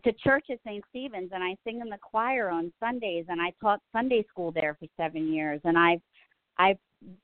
to 0.03 0.13
church 0.13 0.45
at 0.51 0.59
St. 0.65 0.83
Stephen's 0.89 1.31
and 1.33 1.43
I 1.43 1.55
sing 1.63 1.81
in 1.81 1.89
the 1.89 1.97
choir 2.01 2.49
on 2.49 2.71
Sundays 2.79 3.25
and 3.29 3.41
I 3.41 3.51
taught 3.61 3.79
Sunday 3.91 4.23
school 4.29 4.51
there 4.51 4.75
for 4.79 4.87
seven 4.97 5.33
years 5.33 5.59
and 5.63 5.77
I've 5.77 6.01
I've 6.59 6.77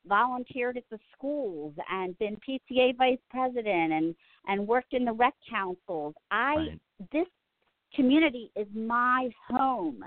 volunteered 0.06 0.76
at 0.76 0.84
the 0.90 0.98
schools 1.16 1.74
and 1.90 2.18
been 2.18 2.36
PCA 2.48 2.96
vice 2.96 3.18
president 3.30 3.92
and 3.92 4.14
and 4.46 4.66
worked 4.66 4.92
in 4.92 5.04
the 5.04 5.12
rec 5.12 5.34
councils. 5.48 6.14
I 6.30 6.54
right. 6.54 6.80
this 7.12 7.26
community 7.94 8.50
is 8.56 8.66
my 8.74 9.30
home 9.48 10.04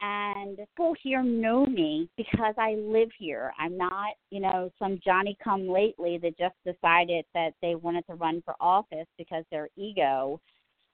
and 0.00 0.56
people 0.56 0.94
here 1.02 1.22
know 1.22 1.66
me 1.66 2.08
because 2.16 2.54
I 2.56 2.74
live 2.74 3.10
here. 3.18 3.52
I'm 3.58 3.76
not, 3.76 4.14
you 4.30 4.40
know, 4.40 4.70
some 4.78 4.98
Johnny 5.04 5.36
come 5.42 5.68
lately 5.68 6.18
that 6.18 6.38
just 6.38 6.54
decided 6.64 7.24
that 7.34 7.50
they 7.60 7.74
wanted 7.74 8.06
to 8.06 8.14
run 8.14 8.42
for 8.44 8.54
office 8.60 9.06
because 9.18 9.44
their 9.50 9.68
ego. 9.76 10.40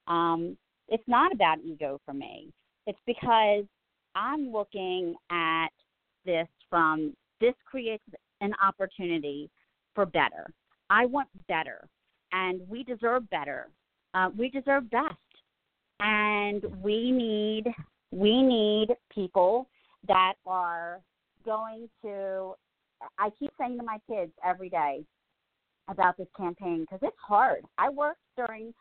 Um, 0.09 0.57
it's 0.89 1.07
not 1.07 1.33
about 1.33 1.59
ego 1.65 2.01
for 2.05 2.15
me. 2.15 2.53
It's 2.87 2.99
because 3.07 3.65
I'm 4.15 4.53
looking 4.53 5.15
at 5.31 5.69
this 6.25 6.49
from 6.69 7.15
this 7.41 7.55
creates 7.65 8.05
an 8.41 8.53
opportunity 8.63 9.51
for 9.95 10.07
better. 10.07 10.51
I 10.91 11.07
want 11.07 11.29
better, 11.49 11.87
and 12.33 12.61
we 12.69 12.83
deserve 12.83 13.29
better. 13.31 13.69
Uh, 14.15 14.31
we 14.37 14.49
deserve 14.49 14.91
best, 14.91 15.15
and 16.01 16.65
we 16.83 17.11
need 17.11 17.65
we 18.11 18.43
need 18.43 18.89
people 19.13 19.69
that 20.09 20.35
are 20.47 21.01
going 21.45 21.89
to. 22.03 22.55
I 23.19 23.31
keep 23.39 23.51
saying 23.59 23.79
to 23.79 23.85
my 23.85 23.99
kids 24.09 24.33
every 24.45 24.71
day 24.71 25.05
about 25.89 26.17
this 26.17 26.29
campaign 26.37 26.81
because 26.81 27.01
it's 27.03 27.17
hard. 27.21 27.63
I 27.79 27.91
work 27.91 28.17
during, 28.37 28.73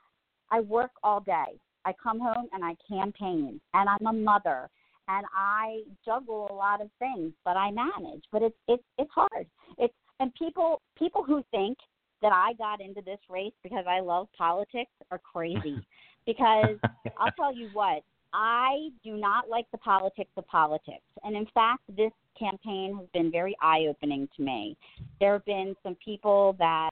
I 0.52 0.62
work 0.62 0.92
all 1.04 1.20
day. 1.20 1.60
I 1.86 1.94
come 2.02 2.20
home 2.20 2.48
and 2.54 2.64
I 2.64 2.76
campaign, 2.90 3.60
and 3.74 3.90
I'm 3.90 4.08
a 4.08 4.14
mother, 4.14 4.70
and 5.08 5.26
I 5.36 5.82
juggle 6.04 6.48
a 6.50 6.54
lot 6.54 6.82
of 6.82 6.90
things, 6.98 7.34
but 7.44 7.58
I 7.58 7.72
manage. 7.72 8.24
But 8.32 8.42
it's 8.42 8.56
it's 8.68 8.84
it's 8.98 9.12
hard. 9.14 9.46
It's 9.78 9.94
and 10.20 10.34
people 10.36 10.82
people 10.98 11.24
who 11.24 11.44
think 11.52 11.78
that 12.22 12.32
I 12.32 12.54
got 12.54 12.82
into 12.82 13.02
this 13.02 13.20
race 13.30 13.54
because 13.62 13.86
I 13.88 14.00
love 14.00 14.28
politics 14.38 14.92
are 15.12 15.20
crazy. 15.20 15.86
because 16.26 16.78
I'll 17.20 17.32
tell 17.38 17.56
you 17.56 17.70
what, 17.74 18.02
I 18.38 18.90
do 19.02 19.16
not 19.16 19.50
like 19.50 19.66
the 19.72 19.78
politics 19.78 20.32
of 20.36 20.46
politics. 20.48 21.06
And 21.24 21.38
in 21.38 21.48
fact, 21.54 21.84
this 21.96 22.12
campaign 22.38 22.98
has 22.98 23.08
been 23.14 23.32
very 23.32 23.56
eye 23.62 23.86
opening 23.90 24.28
to 24.36 24.44
me. 24.44 24.76
There 25.22 25.32
have 25.34 25.46
been 25.46 25.74
some 25.84 25.96
people 26.04 26.54
that 26.60 26.90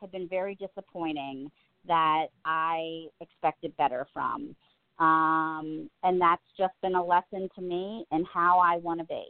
have 0.00 0.10
been 0.10 0.26
very 0.28 0.54
disappointing 0.54 1.50
that 1.86 2.28
I 2.46 3.04
expected 3.20 3.76
better 3.76 4.06
from. 4.14 4.56
Um, 4.98 5.90
and 6.04 6.18
that's 6.18 6.42
just 6.56 6.72
been 6.80 6.94
a 6.94 7.04
lesson 7.04 7.50
to 7.54 7.60
me 7.60 8.06
in 8.10 8.24
how 8.24 8.58
I 8.58 8.78
want 8.78 9.00
to 9.00 9.06
be. 9.06 9.24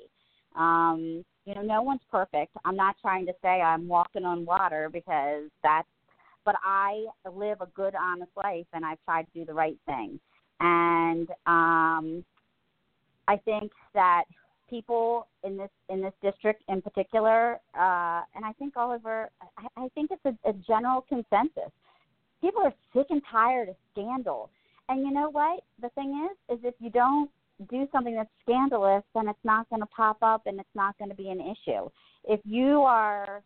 Um, 0.56 1.24
you 1.44 1.56
know, 1.56 1.62
no 1.62 1.82
one's 1.82 2.02
perfect. 2.08 2.56
I'm 2.64 2.76
not 2.76 2.94
trying 3.02 3.26
to 3.26 3.32
say 3.42 3.60
I'm 3.60 3.88
walking 3.88 4.24
on 4.24 4.46
water 4.46 4.90
because 4.92 5.50
that's, 5.64 5.88
but 6.44 6.54
I 6.62 7.04
live 7.28 7.60
a 7.60 7.66
good, 7.74 7.96
honest 8.00 8.30
life 8.36 8.66
and 8.72 8.84
I've 8.84 9.02
tried 9.04 9.24
to 9.24 9.40
do 9.40 9.44
the 9.44 9.54
right 9.54 9.76
thing. 9.86 10.20
And 10.60 11.28
um, 11.46 12.24
I 13.28 13.36
think 13.44 13.72
that 13.94 14.24
people 14.68 15.26
in 15.44 15.56
this 15.56 15.70
in 15.88 16.00
this 16.00 16.12
district 16.22 16.62
in 16.68 16.82
particular, 16.82 17.54
uh, 17.74 18.22
and 18.34 18.44
I 18.44 18.52
think 18.58 18.76
all 18.76 18.90
over, 18.90 19.30
I, 19.56 19.66
I 19.76 19.88
think 19.94 20.10
it's 20.10 20.24
a, 20.24 20.48
a 20.48 20.52
general 20.66 21.04
consensus. 21.08 21.72
People 22.40 22.62
are 22.62 22.74
sick 22.94 23.06
and 23.10 23.22
tired 23.30 23.68
of 23.68 23.76
scandal. 23.92 24.50
And 24.88 25.00
you 25.00 25.12
know 25.12 25.30
what? 25.30 25.64
The 25.82 25.90
thing 25.90 26.28
is, 26.30 26.58
is 26.58 26.64
if 26.64 26.74
you 26.78 26.90
don't 26.90 27.30
do 27.70 27.88
something 27.92 28.14
that's 28.14 28.30
scandalous, 28.42 29.02
then 29.14 29.28
it's 29.28 29.38
not 29.44 29.68
going 29.68 29.82
to 29.82 29.86
pop 29.86 30.18
up 30.22 30.42
and 30.46 30.60
it's 30.60 30.68
not 30.74 30.96
going 30.98 31.10
to 31.10 31.16
be 31.16 31.28
an 31.28 31.40
issue. 31.40 31.88
If 32.24 32.40
you 32.44 32.82
are, 32.82 33.42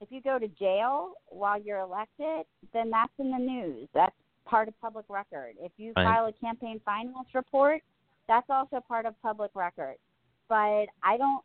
if 0.00 0.10
you 0.10 0.22
go 0.22 0.38
to 0.38 0.48
jail 0.48 1.12
while 1.28 1.60
you're 1.60 1.80
elected, 1.80 2.46
then 2.72 2.90
that's 2.90 3.12
in 3.18 3.30
the 3.30 3.38
news. 3.38 3.88
That's 3.92 4.14
part 4.46 4.68
of 4.68 4.80
public 4.80 5.04
record. 5.08 5.54
If 5.60 5.72
you 5.76 5.92
right. 5.96 6.04
file 6.04 6.26
a 6.26 6.32
campaign 6.32 6.80
finance 6.84 7.28
report, 7.34 7.82
that's 8.28 8.46
also 8.48 8.80
part 8.86 9.06
of 9.06 9.20
public 9.22 9.50
record. 9.54 9.96
But 10.48 10.86
I 11.02 11.16
don't. 11.16 11.42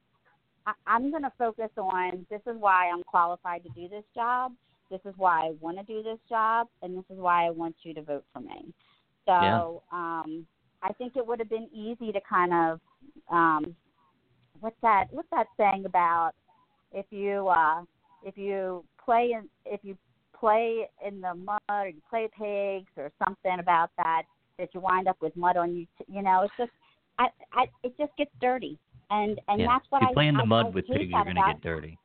I, 0.68 0.74
I'm 0.88 1.12
going 1.12 1.24
to 1.24 1.32
focus 1.38 1.70
on 1.78 2.26
this 2.30 2.42
is 2.48 2.56
why 2.60 2.90
I'm 2.94 3.04
qualified 3.04 3.64
to 3.64 3.70
do 3.70 3.88
this 3.88 4.04
job. 4.16 4.54
This 4.90 5.02
is 5.06 5.14
why 5.18 5.48
I 5.48 5.54
want 5.60 5.78
to 5.78 5.84
do 5.84 6.04
this 6.04 6.20
job, 6.30 6.68
and 6.82 6.98
this 6.98 7.06
is 7.10 7.18
why 7.18 7.48
I 7.48 7.50
want 7.50 7.76
you 7.84 7.94
to 7.96 8.02
vote 8.02 8.26
for 8.34 8.40
me. 8.40 8.74
So 9.26 9.32
yeah. 9.32 9.72
um, 9.92 10.46
I 10.84 10.94
think 10.94 11.16
it 11.16 11.26
would 11.26 11.40
have 11.40 11.50
been 11.50 11.68
easy 11.74 12.12
to 12.12 12.20
kind 12.28 12.54
of 12.54 12.80
um, 13.32 13.76
what's 14.60 14.76
that? 14.82 15.06
What's 15.12 15.30
that 15.32 15.48
saying 15.58 15.86
about 15.86 16.32
if 16.92 17.06
you 17.10 17.48
uh, 17.48 17.82
if 18.24 18.38
you 18.38 18.84
play 19.04 19.32
in 19.34 19.50
if 19.66 19.80
you 19.84 19.98
play 20.40 20.88
in 21.06 21.22
the 21.22 21.34
mud 21.34 21.60
or 21.70 21.88
you 21.88 22.02
play 22.10 22.28
pigs 22.38 22.92
or 22.98 23.12
something 23.24 23.60
about 23.60 23.92
that 23.98 24.24
that 24.58 24.70
you 24.74 24.80
wind 24.80 25.08
up 25.08 25.18
with 25.22 25.36
mud 25.36 25.58
on 25.58 25.76
you. 25.76 25.86
You 26.08 26.22
know, 26.22 26.44
it's 26.44 26.54
just 26.58 26.72
I, 27.20 27.28
I 27.54 27.66
it 27.84 27.94
just 27.98 28.16
gets 28.18 28.32
dirty, 28.42 28.78
and 29.10 29.40
and 29.48 29.62
yeah. 29.62 29.68
that's 29.68 29.86
what 29.90 30.02
if 30.02 30.08
you 30.08 30.12
I 30.12 30.14
play 30.14 30.28
in 30.28 30.36
the 30.36 30.42
I, 30.42 30.46
mud 30.46 30.66
I 30.68 30.70
with 30.70 30.88
pigs, 30.88 31.10
you're 31.10 31.24
going 31.24 31.36
to 31.36 31.42
get 31.48 31.62
dirty. 31.62 31.98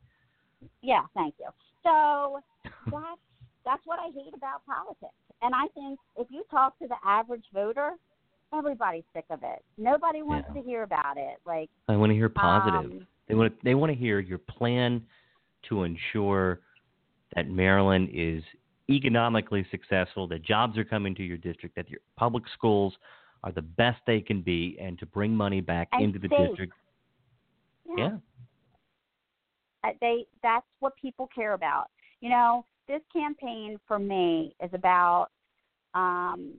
Yeah, 0.83 1.03
thank 1.15 1.35
you. 1.39 1.49
So 1.83 2.41
that's 2.91 3.21
that's 3.65 3.83
what 3.85 3.99
I 3.99 4.07
hate 4.07 4.35
about 4.35 4.65
politics. 4.67 5.15
And 5.43 5.55
I 5.55 5.67
think 5.75 5.99
if 6.17 6.27
you 6.31 6.45
talk 6.51 6.79
to 6.81 6.89
the 6.89 6.97
average 7.05 7.45
voter, 7.55 7.93
everybody's 8.57 9.05
sick 9.15 9.25
of 9.31 9.41
it. 9.43 9.63
Nobody 9.79 10.23
wants 10.23 10.49
yeah. 10.55 10.61
to 10.61 10.67
hear 10.67 10.83
about 10.83 11.17
it. 11.17 11.39
Like 11.47 11.71
I 11.89 11.97
want 11.97 12.11
to 12.11 12.15
hear 12.15 12.29
positive. 12.29 12.91
Um, 12.91 13.07
they 13.29 13.35
want 13.35 13.53
to, 13.53 13.65
they 13.65 13.75
want 13.75 13.93
to 13.93 13.99
hear 13.99 14.21
your 14.21 14.39
plan 14.39 15.03
to 15.69 15.85
ensure 15.85 16.61
that 17.35 17.49
Maryland 17.49 18.11
is 18.13 18.43
economically 18.91 19.67
successful, 19.71 20.27
that 20.29 20.43
jobs 20.43 20.77
are 20.77 20.85
coming 20.85 21.15
to 21.15 21.23
your 21.23 21.37
district, 21.37 21.77
that 21.77 21.89
your 21.89 22.01
public 22.17 22.45
schools 22.55 22.95
are 23.45 23.53
the 23.53 23.63
best 23.63 23.99
they 24.07 24.21
can 24.21 24.43
be, 24.43 24.77
and 24.81 24.99
to 24.99 25.07
bring 25.07 25.35
money 25.35 25.61
back 25.61 25.89
and 25.93 26.03
into 26.03 26.19
the 26.19 26.29
safe. 26.29 26.49
district. 26.49 26.73
Yeah. 27.87 27.95
yeah. 27.97 28.17
Uh, 29.83 29.93
they 30.01 30.27
that's 30.43 30.67
what 30.81 30.95
people 30.97 31.29
care 31.35 31.55
about. 31.55 31.87
You 32.21 32.29
know, 32.29 32.65
this 32.87 33.01
campaign 33.13 33.79
for 33.87 33.99
me 33.99 34.55
is 34.63 34.71
about 34.75 35.29
um 35.95 36.55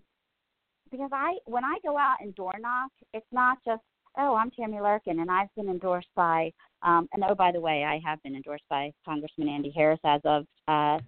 because 0.89 1.11
I 1.13 1.37
when 1.45 1.63
I 1.63 1.77
go 1.83 1.97
out 1.97 2.17
and 2.21 2.33
door 2.35 2.53
knock, 2.59 2.91
it's 3.13 3.25
not 3.31 3.59
just 3.65 3.83
oh 4.17 4.35
I'm 4.35 4.49
Tammy 4.51 4.79
Larkin 4.79 5.19
and 5.19 5.29
I've 5.29 5.53
been 5.55 5.69
endorsed 5.69 6.09
by 6.15 6.51
um 6.83 7.07
and 7.13 7.23
oh 7.27 7.35
by 7.35 7.51
the 7.51 7.59
way 7.59 7.83
I 7.83 7.99
have 8.05 8.21
been 8.23 8.35
endorsed 8.35 8.63
by 8.69 8.91
Congressman 9.05 9.49
Andy 9.49 9.71
Harris 9.75 9.99
as 10.03 10.21
of 10.25 10.45
uh 10.67 10.99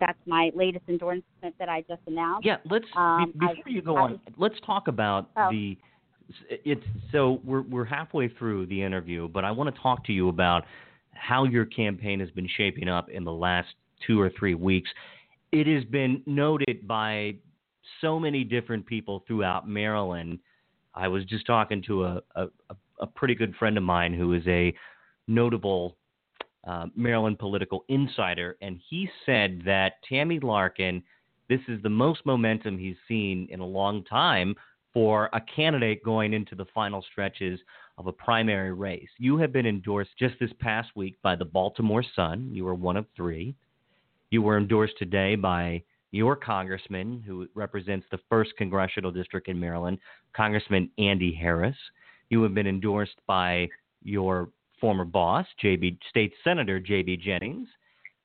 that's 0.00 0.18
my 0.26 0.50
latest 0.54 0.84
endorsement 0.88 1.54
that 1.58 1.68
I 1.68 1.82
just 1.82 2.00
announced. 2.06 2.44
Yeah, 2.44 2.56
let's 2.68 2.84
um, 2.96 3.32
before 3.32 3.54
I, 3.66 3.70
you 3.70 3.82
go 3.82 3.96
I, 3.96 4.00
on, 4.00 4.20
let's 4.36 4.56
talk 4.66 4.88
about 4.88 5.30
oh. 5.36 5.50
the 5.50 5.78
it's 6.48 6.82
so 7.10 7.40
we're 7.44 7.62
we're 7.62 7.84
halfway 7.84 8.28
through 8.28 8.66
the 8.66 8.82
interview, 8.82 9.28
but 9.28 9.44
I 9.44 9.50
want 9.50 9.74
to 9.74 9.80
talk 9.80 10.04
to 10.06 10.12
you 10.12 10.28
about 10.28 10.64
how 11.12 11.44
your 11.44 11.64
campaign 11.64 12.20
has 12.20 12.30
been 12.30 12.48
shaping 12.56 12.88
up 12.88 13.08
in 13.08 13.24
the 13.24 13.32
last 13.32 13.68
two 14.06 14.20
or 14.20 14.30
three 14.38 14.54
weeks. 14.54 14.90
It 15.52 15.66
has 15.66 15.84
been 15.84 16.22
noted 16.26 16.88
by 16.88 17.34
so 18.00 18.18
many 18.18 18.44
different 18.44 18.86
people 18.86 19.22
throughout 19.26 19.68
Maryland. 19.68 20.38
I 20.94 21.08
was 21.08 21.24
just 21.24 21.46
talking 21.46 21.82
to 21.86 22.04
a, 22.04 22.22
a, 22.34 22.44
a 22.70 22.76
pretty 23.06 23.34
good 23.34 23.54
friend 23.56 23.76
of 23.76 23.82
mine 23.82 24.12
who 24.14 24.32
is 24.34 24.46
a 24.46 24.74
notable 25.28 25.96
uh, 26.66 26.86
Maryland 26.94 27.38
political 27.38 27.84
insider, 27.88 28.56
and 28.62 28.80
he 28.88 29.08
said 29.26 29.62
that 29.64 29.94
Tammy 30.08 30.38
Larkin, 30.38 31.02
this 31.48 31.60
is 31.68 31.82
the 31.82 31.90
most 31.90 32.24
momentum 32.24 32.78
he's 32.78 32.96
seen 33.08 33.48
in 33.50 33.60
a 33.60 33.66
long 33.66 34.04
time 34.04 34.54
for 34.92 35.28
a 35.32 35.40
candidate 35.40 36.04
going 36.04 36.32
into 36.32 36.54
the 36.54 36.66
final 36.74 37.04
stretches 37.10 37.58
of 37.98 38.06
a 38.06 38.12
primary 38.12 38.72
race. 38.72 39.08
You 39.18 39.38
have 39.38 39.52
been 39.52 39.66
endorsed 39.66 40.10
just 40.18 40.34
this 40.38 40.52
past 40.60 40.90
week 40.94 41.16
by 41.22 41.34
the 41.34 41.44
Baltimore 41.44 42.04
Sun. 42.14 42.50
You 42.52 42.64
were 42.64 42.74
one 42.74 42.96
of 42.96 43.06
three. 43.16 43.54
You 44.30 44.42
were 44.42 44.58
endorsed 44.58 44.98
today 44.98 45.34
by 45.34 45.82
your 46.10 46.36
congressman, 46.36 47.22
who 47.26 47.48
represents 47.54 48.06
the 48.10 48.20
first 48.28 48.52
congressional 48.56 49.10
district 49.10 49.48
in 49.48 49.58
Maryland, 49.58 49.98
Congressman 50.34 50.90
Andy 50.98 51.32
Harris. 51.32 51.76
You 52.32 52.42
have 52.44 52.54
been 52.54 52.66
endorsed 52.66 53.18
by 53.26 53.68
your 54.02 54.48
former 54.80 55.04
boss, 55.04 55.44
JB 55.62 55.98
State 56.08 56.32
Senator 56.42 56.80
J.B. 56.80 57.18
Jennings. 57.18 57.68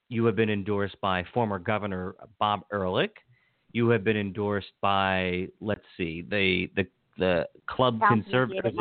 You 0.08 0.24
have 0.24 0.38
been 0.38 0.50
endorsed 0.50 0.96
by 1.02 1.26
former 1.34 1.60
Governor 1.60 2.16
Bob 2.40 2.62
Ehrlich. 2.72 3.12
You 3.74 3.90
have 3.90 4.06
been 4.06 4.16
endorsed 4.16 4.72
by, 4.80 5.50
let's 5.60 5.84
see, 5.98 6.22
the 6.22 6.72
the 6.78 6.88
the 7.18 7.50
club 7.68 8.00
conservative. 8.08 8.72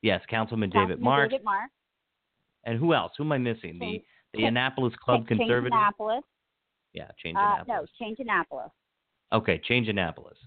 Yes, 0.00 0.22
Councilman 0.30 0.70
Councilman 0.70 0.70
David 0.70 1.00
Mark. 1.02 1.30
David 1.30 1.44
Marks. 1.44 1.72
And 2.64 2.78
who 2.78 2.94
else? 2.94 3.12
Who 3.18 3.24
am 3.24 3.32
I 3.32 3.38
missing? 3.38 3.78
The 3.78 4.02
the 4.32 4.44
Annapolis 4.44 4.94
Club 5.04 5.28
Change 5.28 5.40
Conservative. 5.40 5.76
Annapolis. 5.76 6.24
Yeah, 6.94 7.10
change 7.22 7.36
Uh, 7.36 7.40
Annapolis. 7.40 7.66
no, 7.68 8.06
change 8.06 8.20
Annapolis. 8.20 8.70
Okay, 9.34 9.60
change 9.68 9.86
Annapolis. 9.88 10.38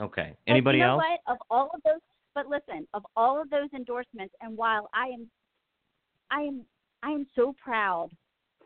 Okay. 0.00 0.34
Anybody 0.46 0.78
you 0.78 0.84
know 0.84 0.92
else? 0.92 1.02
What? 1.26 1.32
Of 1.32 1.38
all 1.50 1.70
of 1.74 1.82
those, 1.84 2.00
but 2.34 2.48
listen, 2.48 2.86
of 2.94 3.04
all 3.16 3.40
of 3.40 3.50
those 3.50 3.68
endorsements, 3.74 4.34
and 4.40 4.56
while 4.56 4.88
I 4.94 5.08
am, 5.08 5.28
I 6.30 6.42
am, 6.42 6.62
I 7.02 7.10
am 7.10 7.26
so 7.34 7.54
proud. 7.62 8.10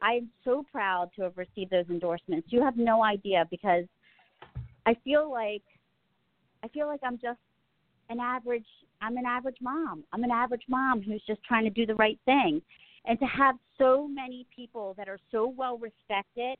I 0.02 0.14
am 0.14 0.30
so 0.44 0.64
proud 0.70 1.10
to 1.16 1.22
have 1.22 1.36
received 1.36 1.70
those 1.70 1.86
endorsements. 1.88 2.48
You 2.50 2.62
have 2.62 2.76
no 2.76 3.04
idea 3.04 3.46
because 3.50 3.84
I 4.84 4.96
feel 5.04 5.30
like, 5.30 5.62
I 6.64 6.68
feel 6.68 6.86
like 6.86 7.00
I'm 7.04 7.18
just 7.18 7.38
an 8.10 8.18
average 8.18 8.66
I'm 9.02 9.16
an 9.16 9.26
average 9.26 9.56
mom. 9.60 10.04
I'm 10.12 10.22
an 10.22 10.30
average 10.30 10.62
mom 10.68 11.02
who's 11.02 11.22
just 11.26 11.42
trying 11.42 11.64
to 11.64 11.70
do 11.70 11.84
the 11.84 11.96
right 11.96 12.18
thing. 12.24 12.62
And 13.04 13.18
to 13.18 13.26
have 13.26 13.56
so 13.78 14.06
many 14.06 14.46
people 14.54 14.94
that 14.96 15.08
are 15.08 15.18
so 15.32 15.52
well 15.56 15.76
respected 15.76 16.56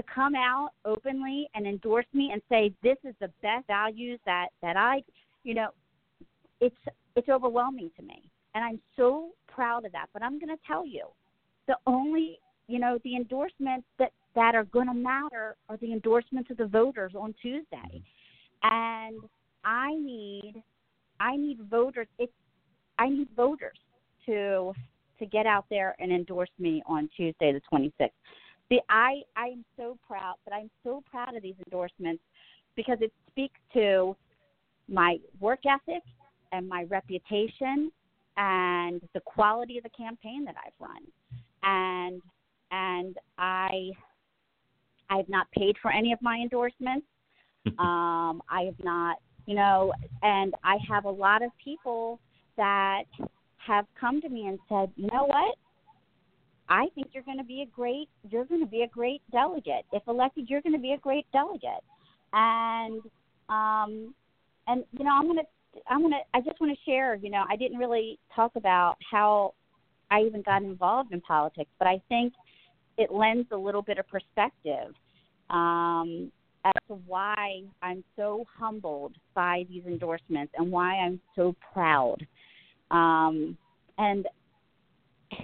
to 0.00 0.12
come 0.12 0.34
out 0.34 0.70
openly 0.84 1.48
and 1.54 1.66
endorse 1.66 2.06
me 2.12 2.30
and 2.32 2.40
say 2.48 2.72
this 2.82 2.96
is 3.04 3.14
the 3.20 3.30
best 3.42 3.66
values 3.66 4.18
that 4.24 4.48
that 4.62 4.76
I, 4.76 5.02
you 5.44 5.54
know, 5.54 5.68
it's 6.60 6.76
it's 7.16 7.28
overwhelming 7.28 7.90
to 7.96 8.02
me. 8.02 8.22
And 8.54 8.64
I'm 8.64 8.80
so 8.96 9.30
proud 9.46 9.84
of 9.84 9.92
that. 9.92 10.06
But 10.12 10.22
I'm 10.22 10.38
going 10.38 10.48
to 10.48 10.62
tell 10.66 10.86
you, 10.86 11.06
the 11.68 11.76
only, 11.86 12.38
you 12.66 12.78
know, 12.78 12.98
the 13.04 13.16
endorsements 13.16 13.86
that 13.98 14.12
that 14.34 14.54
are 14.54 14.64
going 14.64 14.86
to 14.86 14.94
matter 14.94 15.56
are 15.68 15.76
the 15.78 15.92
endorsements 15.92 16.50
of 16.50 16.56
the 16.56 16.66
voters 16.66 17.12
on 17.14 17.34
Tuesday. 17.40 18.02
Mm-hmm. 18.64 18.74
And 18.74 19.22
I 19.64 19.94
need 19.94 20.62
I 21.18 21.36
need 21.36 21.58
voters. 21.68 22.06
It's 22.18 22.32
I 22.98 23.08
need 23.08 23.28
voters 23.36 23.78
to 24.26 24.72
to 25.18 25.26
get 25.26 25.46
out 25.46 25.66
there 25.68 25.94
and 25.98 26.10
endorse 26.10 26.48
me 26.58 26.82
on 26.86 27.08
Tuesday 27.14 27.52
the 27.52 27.60
26th. 27.70 28.08
The 28.70 28.80
I 28.88 29.22
I 29.36 29.46
am 29.46 29.64
so 29.76 29.98
proud, 30.06 30.36
but 30.44 30.54
I'm 30.54 30.70
so 30.84 31.02
proud 31.10 31.34
of 31.34 31.42
these 31.42 31.56
endorsements 31.66 32.22
because 32.76 32.98
it 33.00 33.12
speaks 33.28 33.58
to 33.74 34.16
my 34.88 35.18
work 35.40 35.60
ethic 35.66 36.02
and 36.52 36.68
my 36.68 36.84
reputation 36.84 37.90
and 38.36 39.00
the 39.12 39.20
quality 39.20 39.76
of 39.76 39.84
the 39.84 39.90
campaign 39.90 40.44
that 40.44 40.54
I've 40.64 40.72
run. 40.78 41.02
And 41.62 42.22
and 42.70 43.16
I 43.38 43.90
I 45.10 45.16
have 45.16 45.28
not 45.28 45.50
paid 45.50 45.76
for 45.82 45.90
any 45.90 46.12
of 46.12 46.22
my 46.22 46.36
endorsements. 46.36 47.06
um, 47.78 48.40
I 48.48 48.62
have 48.64 48.84
not, 48.84 49.16
you 49.46 49.54
know, 49.54 49.92
and 50.22 50.54
I 50.64 50.76
have 50.88 51.04
a 51.04 51.10
lot 51.10 51.42
of 51.42 51.50
people 51.62 52.20
that 52.56 53.04
have 53.58 53.84
come 54.00 54.20
to 54.22 54.28
me 54.28 54.46
and 54.46 54.58
said, 54.68 54.90
you 54.96 55.08
know 55.12 55.24
what? 55.24 55.56
I 56.70 56.86
think 56.94 57.08
you're 57.12 57.24
going 57.24 57.38
to 57.38 57.44
be 57.44 57.62
a 57.62 57.66
great 57.66 58.08
you're 58.30 58.44
going 58.44 58.60
to 58.60 58.66
be 58.66 58.82
a 58.82 58.88
great 58.88 59.22
delegate. 59.32 59.84
If 59.92 60.02
elected, 60.06 60.48
you're 60.48 60.62
going 60.62 60.72
to 60.72 60.80
be 60.80 60.92
a 60.92 60.98
great 60.98 61.26
delegate. 61.32 61.84
And 62.32 63.02
um 63.48 64.14
and 64.68 64.84
you 64.96 65.04
know, 65.04 65.10
I'm 65.12 65.24
going 65.24 65.38
to 65.38 65.80
I'm 65.88 66.00
going 66.00 66.12
to 66.12 66.20
I 66.32 66.40
just 66.40 66.60
want 66.60 66.72
to 66.76 66.90
share, 66.90 67.16
you 67.16 67.30
know, 67.30 67.44
I 67.50 67.56
didn't 67.56 67.78
really 67.78 68.18
talk 68.34 68.52
about 68.54 68.96
how 69.10 69.54
I 70.10 70.20
even 70.20 70.42
got 70.42 70.62
involved 70.62 71.12
in 71.12 71.20
politics, 71.20 71.70
but 71.78 71.88
I 71.88 72.00
think 72.08 72.32
it 72.96 73.12
lends 73.12 73.48
a 73.50 73.56
little 73.56 73.82
bit 73.82 73.98
of 73.98 74.06
perspective 74.08 74.94
um 75.50 76.30
as 76.64 76.72
to 76.88 76.94
why 77.06 77.62
I'm 77.82 78.04
so 78.16 78.44
humbled 78.58 79.14
by 79.34 79.64
these 79.68 79.82
endorsements 79.86 80.52
and 80.56 80.70
why 80.70 80.96
I'm 80.96 81.20
so 81.34 81.56
proud. 81.72 82.18
Um, 82.90 83.56
and 83.98 84.26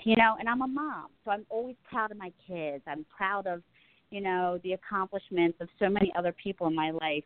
you 0.04 0.16
know, 0.16 0.36
and 0.38 0.48
I'm 0.48 0.62
a 0.62 0.68
mom, 0.68 1.06
so 1.24 1.30
I'm 1.30 1.46
always 1.48 1.76
proud 1.88 2.10
of 2.10 2.18
my 2.18 2.32
kids. 2.46 2.82
I'm 2.86 3.04
proud 3.16 3.46
of, 3.46 3.62
you 4.10 4.20
know, 4.20 4.58
the 4.62 4.72
accomplishments 4.72 5.58
of 5.60 5.68
so 5.78 5.88
many 5.88 6.12
other 6.16 6.32
people 6.32 6.66
in 6.66 6.74
my 6.74 6.90
life. 6.90 7.24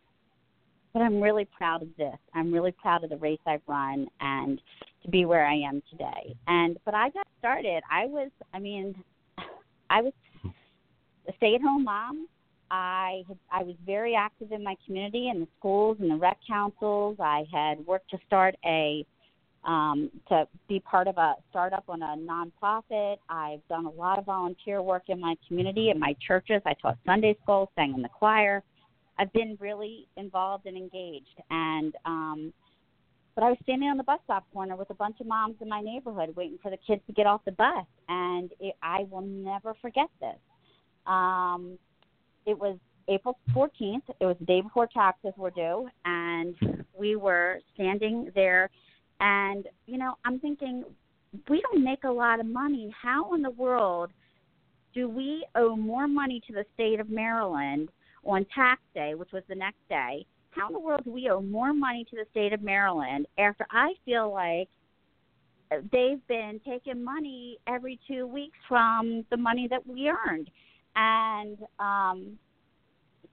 But 0.93 1.03
I'm 1.03 1.21
really 1.21 1.47
proud 1.57 1.83
of 1.83 1.89
this. 1.97 2.17
I'm 2.35 2.53
really 2.53 2.73
proud 2.73 3.05
of 3.05 3.11
the 3.11 3.17
race 3.17 3.39
I've 3.47 3.63
run 3.69 4.09
and 4.21 4.61
to 5.05 5.09
be 5.09 5.25
where 5.25 5.47
I 5.47 5.55
am 5.55 5.83
today. 5.89 6.35
And 6.49 6.79
but 6.85 6.95
I 6.95 7.11
got 7.11 7.29
started. 7.39 7.83
I 7.91 8.07
was, 8.07 8.31
I 8.53 8.59
mean, 8.59 8.97
I 9.91 10.03
was 10.03 10.13
a 10.45 11.33
stay-at-home 11.37 11.85
mom 11.85 12.27
I 12.71 13.25
had, 13.27 13.39
I 13.51 13.63
was 13.63 13.75
very 13.85 14.15
active 14.15 14.53
in 14.53 14.63
my 14.63 14.77
community 14.87 15.29
in 15.29 15.41
the 15.41 15.49
schools 15.59 15.97
and 16.01 16.11
the 16.11 16.17
rec 16.17 16.39
councils. 16.47 17.17
I 17.19 17.45
had 17.53 17.85
worked 17.87 18.11
to 18.11 18.19
start 18.27 18.55
a 18.65 19.05
um, 19.65 20.11
to 20.29 20.47
be 20.69 20.81
part 20.81 21.07
of 21.07 21.19
a 21.19 21.35
startup 21.51 21.85
on 21.89 22.03
a 22.03 22.17
nonprofit. 22.17 23.17
I've 23.29 23.67
done 23.69 23.87
a 23.87 23.91
lot 23.91 24.19
of 24.19 24.25
volunteer 24.25 24.83
work 24.83 25.05
in 25.09 25.21
my 25.21 25.35
community, 25.47 25.91
in 25.91 25.99
my 25.99 26.15
churches. 26.27 26.63
I 26.67 26.75
taught 26.75 26.99
Sunday 27.05 27.37
school, 27.43 27.71
sang 27.75 27.95
in 27.95 28.03
the 28.03 28.09
choir. 28.09 28.63
I've 29.19 29.33
been 29.33 29.57
really 29.61 30.07
involved 30.17 30.67
and 30.67 30.77
engaged. 30.77 31.43
And 31.51 31.95
um, 32.07 32.53
but 33.35 33.45
I 33.45 33.49
was 33.51 33.59
standing 33.63 33.89
on 33.89 33.97
the 33.97 34.03
bus 34.03 34.19
stop 34.25 34.45
corner 34.53 34.77
with 34.77 34.91
a 34.91 34.95
bunch 34.95 35.21
of 35.21 35.27
moms 35.27 35.57
in 35.61 35.69
my 35.69 35.81
neighborhood, 35.81 36.35
waiting 36.37 36.59
for 36.63 36.71
the 36.71 36.77
kids 36.87 37.01
to 37.07 37.13
get 37.13 37.27
off 37.27 37.43
the 37.45 37.53
bus, 37.53 37.87
and 38.09 38.51
it, 38.61 38.75
I 38.83 39.07
will 39.11 39.23
never 39.23 39.75
forget 39.81 40.09
this. 40.21 40.37
Um, 41.07 41.79
it 42.47 42.59
was 42.59 42.77
April 43.09 43.39
14th. 43.55 44.03
It 44.21 44.27
was 44.27 44.37
the 44.41 44.47
day 44.47 44.61
before 44.61 44.89
taxes 44.93 45.33
were 45.37 45.51
due, 45.51 45.89
and 46.05 46.85
we 46.99 47.17
were 47.17 47.61
standing 47.75 48.31
there. 48.35 48.69
And, 49.21 49.67
you 49.87 49.99
know, 49.99 50.15
I'm 50.25 50.41
thinking, 50.41 50.85
we 51.49 51.61
don't 51.61 51.85
make 51.85 52.05
a 52.05 52.11
lot 52.11 52.41
of 52.41 52.47
money. 52.47 52.93
How 53.01 53.35
in 53.35 53.43
the 53.43 53.51
world 53.51 54.11
do 54.95 55.09
we 55.09 55.47
owe 55.55 55.77
more 55.77 56.09
money 56.09 56.43
to 56.47 56.53
the 56.53 56.65
state 56.75 57.01
of 57.01 57.09
Maryland 57.11 57.91
on 58.25 58.47
tax 58.55 58.81
day, 58.95 59.15
which 59.15 59.33
was 59.33 59.43
the 59.49 59.55
next 59.55 59.87
day? 59.89 60.27
How 60.51 60.67
in 60.67 60.73
the 60.73 60.81
world 60.81 61.05
do 61.05 61.13
we 61.13 61.29
owe 61.29 61.41
more 61.41 61.73
money 61.73 62.05
to 62.11 62.17
the 62.17 62.25
state 62.33 62.53
of 62.53 62.63
Maryland 62.63 63.27
after 63.39 63.67
I 63.71 63.93
feel 64.05 64.33
like 64.33 64.69
they've 65.93 66.27
been 66.27 66.61
taking 66.67 67.05
money 67.05 67.59
every 67.69 68.01
two 68.09 68.27
weeks 68.27 68.59
from 68.69 69.25
the 69.31 69.37
money 69.37 69.69
that 69.69 69.87
we 69.87 70.09
earned? 70.09 70.51
and 70.97 71.59
um, 71.79 72.39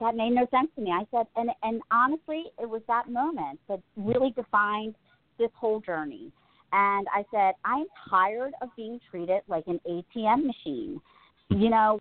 that 0.00 0.14
made 0.14 0.30
no 0.30 0.46
sense 0.50 0.68
to 0.76 0.82
me. 0.82 0.90
I 0.90 1.04
said, 1.10 1.26
and 1.36 1.50
and 1.62 1.80
honestly, 1.90 2.44
it 2.60 2.68
was 2.68 2.82
that 2.88 3.10
moment 3.10 3.60
that 3.68 3.80
really 3.96 4.30
defined 4.30 4.94
this 5.38 5.50
whole 5.54 5.80
journey. 5.80 6.32
And 6.72 7.06
I 7.14 7.24
said, 7.30 7.54
I'm 7.64 7.86
tired 8.10 8.52
of 8.60 8.68
being 8.76 9.00
treated 9.10 9.40
like 9.48 9.64
an 9.66 9.80
ATM 9.88 10.44
machine. 10.44 11.00
You 11.50 11.70
know, 11.70 12.00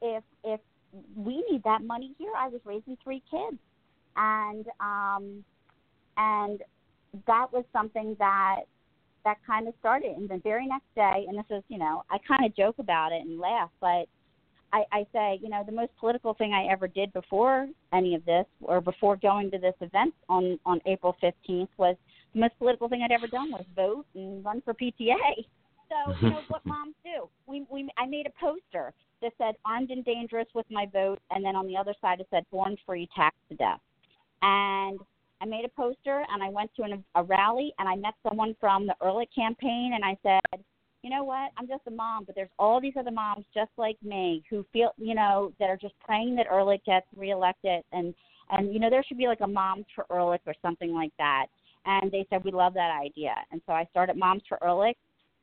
if 0.00 0.22
if 0.42 0.60
we 1.14 1.44
need 1.50 1.62
that 1.64 1.82
money 1.82 2.14
here, 2.18 2.32
I 2.36 2.48
was 2.48 2.60
raising 2.64 2.96
three 3.04 3.22
kids, 3.30 3.58
and 4.16 4.66
um, 4.80 5.44
and 6.16 6.62
that 7.26 7.52
was 7.52 7.64
something 7.72 8.16
that 8.18 8.62
that 9.24 9.36
kind 9.46 9.68
of 9.68 9.74
started. 9.80 10.16
And 10.16 10.28
the 10.28 10.40
very 10.42 10.66
next 10.66 10.94
day, 10.94 11.26
and 11.28 11.38
this 11.38 11.44
is, 11.50 11.62
you 11.68 11.78
know, 11.78 12.04
I 12.10 12.16
kind 12.26 12.46
of 12.46 12.56
joke 12.56 12.76
about 12.78 13.12
it 13.12 13.20
and 13.20 13.38
laugh, 13.38 13.70
but 13.82 14.06
I, 14.72 14.84
I 14.92 15.06
say, 15.12 15.38
you 15.42 15.48
know, 15.48 15.62
the 15.64 15.72
most 15.72 15.90
political 15.98 16.34
thing 16.34 16.52
I 16.52 16.72
ever 16.72 16.86
did 16.86 17.12
before 17.12 17.68
any 17.92 18.14
of 18.14 18.24
this, 18.24 18.46
or 18.60 18.80
before 18.80 19.16
going 19.16 19.50
to 19.50 19.58
this 19.58 19.74
event 19.80 20.14
on 20.28 20.58
on 20.64 20.80
April 20.86 21.16
15th, 21.22 21.68
was 21.76 21.96
most 22.34 22.56
political 22.58 22.88
thing 22.88 23.02
I'd 23.02 23.12
ever 23.12 23.26
done 23.26 23.50
was 23.50 23.64
vote 23.74 24.06
and 24.14 24.44
run 24.44 24.62
for 24.62 24.74
PTA. 24.74 25.44
So 25.88 26.14
you 26.22 26.30
know 26.30 26.40
what 26.48 26.64
moms 26.64 26.94
do. 27.04 27.28
We 27.46 27.66
we 27.70 27.88
I 27.98 28.06
made 28.06 28.26
a 28.26 28.40
poster 28.40 28.92
that 29.22 29.32
said 29.38 29.54
"armed 29.64 29.90
and 29.90 30.04
dangerous" 30.04 30.46
with 30.54 30.66
my 30.70 30.86
vote, 30.92 31.18
and 31.30 31.44
then 31.44 31.56
on 31.56 31.66
the 31.66 31.76
other 31.76 31.94
side 32.00 32.20
it 32.20 32.28
said 32.30 32.44
"born 32.50 32.76
free, 32.86 33.08
taxed 33.14 33.40
to 33.50 33.56
death." 33.56 33.80
And 34.42 35.00
I 35.40 35.46
made 35.46 35.64
a 35.64 35.68
poster, 35.68 36.24
and 36.32 36.42
I 36.42 36.50
went 36.50 36.70
to 36.76 36.82
an, 36.82 37.04
a 37.14 37.22
rally, 37.22 37.72
and 37.78 37.88
I 37.88 37.96
met 37.96 38.14
someone 38.28 38.54
from 38.60 38.86
the 38.86 38.94
Ehrlich 39.02 39.30
campaign, 39.34 39.92
and 39.94 40.04
I 40.04 40.16
said, 40.22 40.62
you 41.02 41.08
know 41.08 41.24
what? 41.24 41.50
I'm 41.56 41.66
just 41.66 41.86
a 41.86 41.90
mom, 41.90 42.24
but 42.24 42.34
there's 42.34 42.50
all 42.58 42.80
these 42.80 42.92
other 42.98 43.10
moms 43.10 43.46
just 43.54 43.70
like 43.78 43.96
me 44.02 44.42
who 44.50 44.66
feel, 44.72 44.92
you 44.98 45.14
know, 45.14 45.52
that 45.58 45.70
are 45.70 45.78
just 45.78 45.94
praying 46.00 46.36
that 46.36 46.46
Ehrlich 46.46 46.84
gets 46.84 47.06
reelected, 47.16 47.82
and 47.92 48.14
and 48.50 48.72
you 48.74 48.80
know 48.80 48.90
there 48.90 49.04
should 49.06 49.18
be 49.18 49.28
like 49.28 49.40
a 49.40 49.46
Moms 49.46 49.86
for 49.94 50.04
Ehrlich 50.10 50.42
or 50.46 50.54
something 50.60 50.92
like 50.92 51.12
that. 51.18 51.46
And 51.86 52.10
they 52.10 52.26
said 52.28 52.44
we 52.44 52.50
love 52.50 52.74
that 52.74 52.98
idea, 53.00 53.34
and 53.50 53.60
so 53.66 53.72
I 53.72 53.86
started 53.90 54.16
Moms 54.16 54.42
for 54.48 54.62
Ehrlich. 54.62 54.98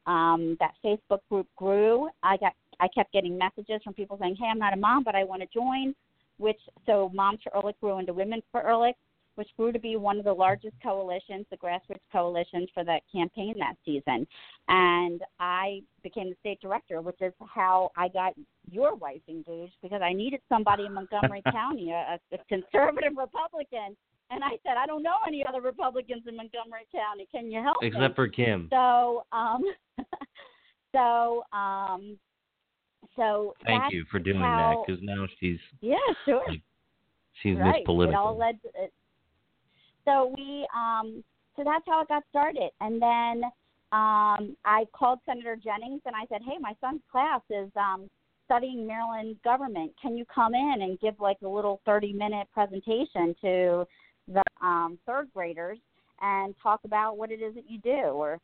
Um, 0.06 0.56
that 0.60 0.74
Facebook 0.86 1.20
group 1.30 1.48
grew. 1.58 2.10
I 2.24 2.38
got 2.38 2.54
I 2.80 2.88
kept 2.88 3.12
getting 3.12 3.38
messages 3.38 3.82
from 3.84 3.94
people 3.94 4.18
saying, 4.20 4.38
"Hey, 4.40 4.48
I'm 4.48 4.60
not 4.60 4.74
a 4.74 4.78
mom, 4.78 5.04
but 5.04 5.16
I 5.16 5.24
want 5.24 5.42
to 5.42 5.48
join." 5.54 5.96
Which 6.38 6.60
so 6.86 7.10
Moms 7.14 7.40
for 7.44 7.56
Ehrlich 7.56 7.80
grew 7.82 7.98
into 7.98 8.14
Women 8.14 8.44
for 8.52 8.62
Ehrlich, 8.62 8.96
which 9.38 9.50
grew 9.56 9.72
to 9.72 9.80
be 9.80 9.96
one 9.96 10.18
of 10.18 10.26
the 10.26 10.34
largest 10.34 10.76
coalitions, 10.82 11.46
the 11.52 11.58
grassroots 11.58 12.02
coalitions 12.12 12.70
for 12.74 12.84
that 12.84 13.02
campaign 13.12 13.56
that 13.60 13.76
season. 13.86 14.28
And 14.68 15.22
I 15.40 15.82
became 16.04 16.30
the 16.30 16.36
state 16.40 16.60
director, 16.60 17.02
which 17.02 17.22
is 17.22 17.34
how 17.48 17.92
I 17.96 18.08
got 18.08 18.34
your 18.72 18.96
wife 18.96 19.22
engaged 19.30 19.76
because 19.82 20.02
I 20.02 20.12
needed 20.12 20.42
somebody 20.50 20.86
in 20.86 20.94
Montgomery 20.94 21.44
County, 21.52 21.92
a, 21.92 22.20
a 22.32 22.38
conservative 22.50 23.14
Republican. 23.16 23.96
And 24.30 24.44
I 24.44 24.52
said, 24.64 24.76
I 24.78 24.86
don't 24.86 25.04
know 25.04 25.16
any 25.26 25.46
other 25.48 25.62
Republicans 25.62 26.24
in 26.28 26.36
Montgomery 26.36 26.86
County. 26.92 27.28
Can 27.32 27.50
you 27.50 27.62
help 27.62 27.78
Except 27.82 28.10
me? 28.10 28.16
for 28.16 28.28
Kim. 28.28 28.68
So, 28.72 29.24
um, 29.32 29.64
so, 30.94 31.44
um, 31.58 32.18
so 33.16 33.54
thank 33.66 33.94
you 33.94 34.06
for 34.12 34.20
doing 34.20 34.40
how, 34.40 34.84
that 34.86 34.94
because 34.94 35.02
now 35.04 35.26
she's 35.40 35.60
yeah, 35.82 35.96
sure. 36.26 36.44
She's 37.42 37.58
right. 37.58 37.76
Miss 37.78 37.86
Political. 37.86 38.14
It 38.14 38.16
all 38.16 38.38
led. 38.38 38.62
To, 38.62 38.68
it, 38.84 38.94
so 40.08 40.34
we 40.38 40.66
um 40.76 41.24
so 41.56 41.64
that's 41.64 41.84
how 41.86 42.02
it 42.02 42.08
got 42.08 42.24
started 42.30 42.70
and 42.82 43.02
then 43.02 43.44
um 43.92 44.56
i 44.66 44.86
called 44.94 45.20
senator 45.26 45.56
jennings 45.56 46.02
and 46.06 46.16
i 46.16 46.26
said 46.30 46.42
hey 46.46 46.58
my 46.60 46.74
son's 46.80 47.02
class 47.12 47.42
is 47.50 47.70
um 47.76 48.10
studying 48.46 48.88
maryland 48.88 49.36
government 49.44 49.92
can 50.02 50.18
you 50.18 50.26
come 50.34 50.56
in 50.56 50.78
and 50.82 51.00
give 51.00 51.16
like 51.20 51.38
a 51.44 51.48
little 51.48 51.82
30 51.86 52.14
minute 52.14 52.48
presentation 52.54 53.36
to 53.42 53.86
um 54.62 54.98
third 55.06 55.28
graders 55.34 55.78
and 56.22 56.56
talk 56.62 56.82
about 56.84 57.18
what 57.18 57.32
it 57.32 57.42
is 57.42 57.56
that 57.56 57.70
you 57.70 57.80
do 57.80 57.92
or 57.92 58.40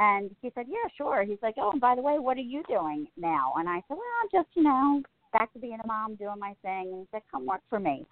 and 0.00 0.30
he 0.40 0.52
said, 0.54 0.66
Yeah, 0.68 0.88
sure. 0.96 1.24
He's 1.24 1.38
like, 1.42 1.56
Oh, 1.58 1.72
and 1.72 1.80
by 1.80 1.94
the 1.94 2.02
way, 2.02 2.18
what 2.18 2.36
are 2.36 2.40
you 2.40 2.62
doing 2.68 3.08
now? 3.16 3.54
And 3.56 3.68
I 3.68 3.76
said, 3.88 3.96
Well, 3.96 4.00
I'm 4.22 4.28
just, 4.32 4.48
you 4.54 4.62
know, 4.62 5.02
back 5.32 5.52
to 5.52 5.58
being 5.58 5.78
a 5.82 5.86
mom, 5.86 6.14
doing 6.14 6.38
my 6.38 6.54
thing 6.62 6.90
and 6.92 7.00
he 7.00 7.08
said, 7.10 7.22
Come 7.30 7.46
work 7.46 7.62
for 7.68 7.80
me. 7.80 8.06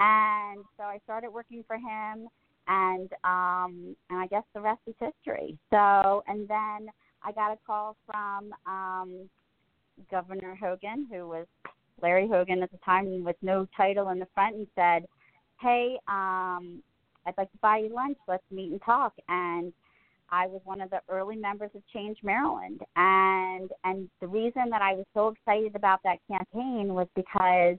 And 0.00 0.64
so 0.76 0.84
I 0.84 0.98
started 1.04 1.30
working 1.30 1.64
for 1.66 1.76
him 1.76 2.28
and 2.68 3.10
um 3.24 3.96
and 4.10 4.18
I 4.18 4.26
guess 4.26 4.44
the 4.54 4.60
rest 4.60 4.80
is 4.86 4.94
history. 5.00 5.58
So 5.70 6.22
and 6.26 6.46
then 6.48 6.90
I 7.22 7.32
got 7.34 7.52
a 7.52 7.58
call 7.66 7.96
from 8.06 8.54
um 8.66 9.28
Governor 10.10 10.54
Hogan, 10.54 11.06
who 11.10 11.28
was 11.28 11.46
Larry 12.02 12.28
Hogan 12.28 12.62
at 12.62 12.70
the 12.70 12.78
time 12.78 13.24
with 13.24 13.36
no 13.42 13.66
title 13.76 14.10
in 14.10 14.18
the 14.18 14.28
front 14.34 14.56
and 14.56 14.66
said, 14.74 15.06
Hey, 15.60 15.98
um, 16.08 16.82
I'd 17.26 17.34
like 17.36 17.50
to 17.52 17.58
buy 17.58 17.78
you 17.78 17.94
lunch, 17.94 18.18
let's 18.28 18.44
meet 18.50 18.72
and 18.72 18.80
talk. 18.82 19.14
And 19.28 19.72
I 20.30 20.46
was 20.46 20.60
one 20.64 20.80
of 20.80 20.90
the 20.90 21.00
early 21.08 21.36
members 21.36 21.70
of 21.74 21.82
Change 21.92 22.18
Maryland. 22.22 22.80
And 22.96 23.70
and 23.84 24.08
the 24.20 24.28
reason 24.28 24.70
that 24.70 24.82
I 24.82 24.94
was 24.94 25.06
so 25.14 25.28
excited 25.28 25.74
about 25.74 26.00
that 26.04 26.18
campaign 26.28 26.94
was 26.94 27.08
because 27.14 27.76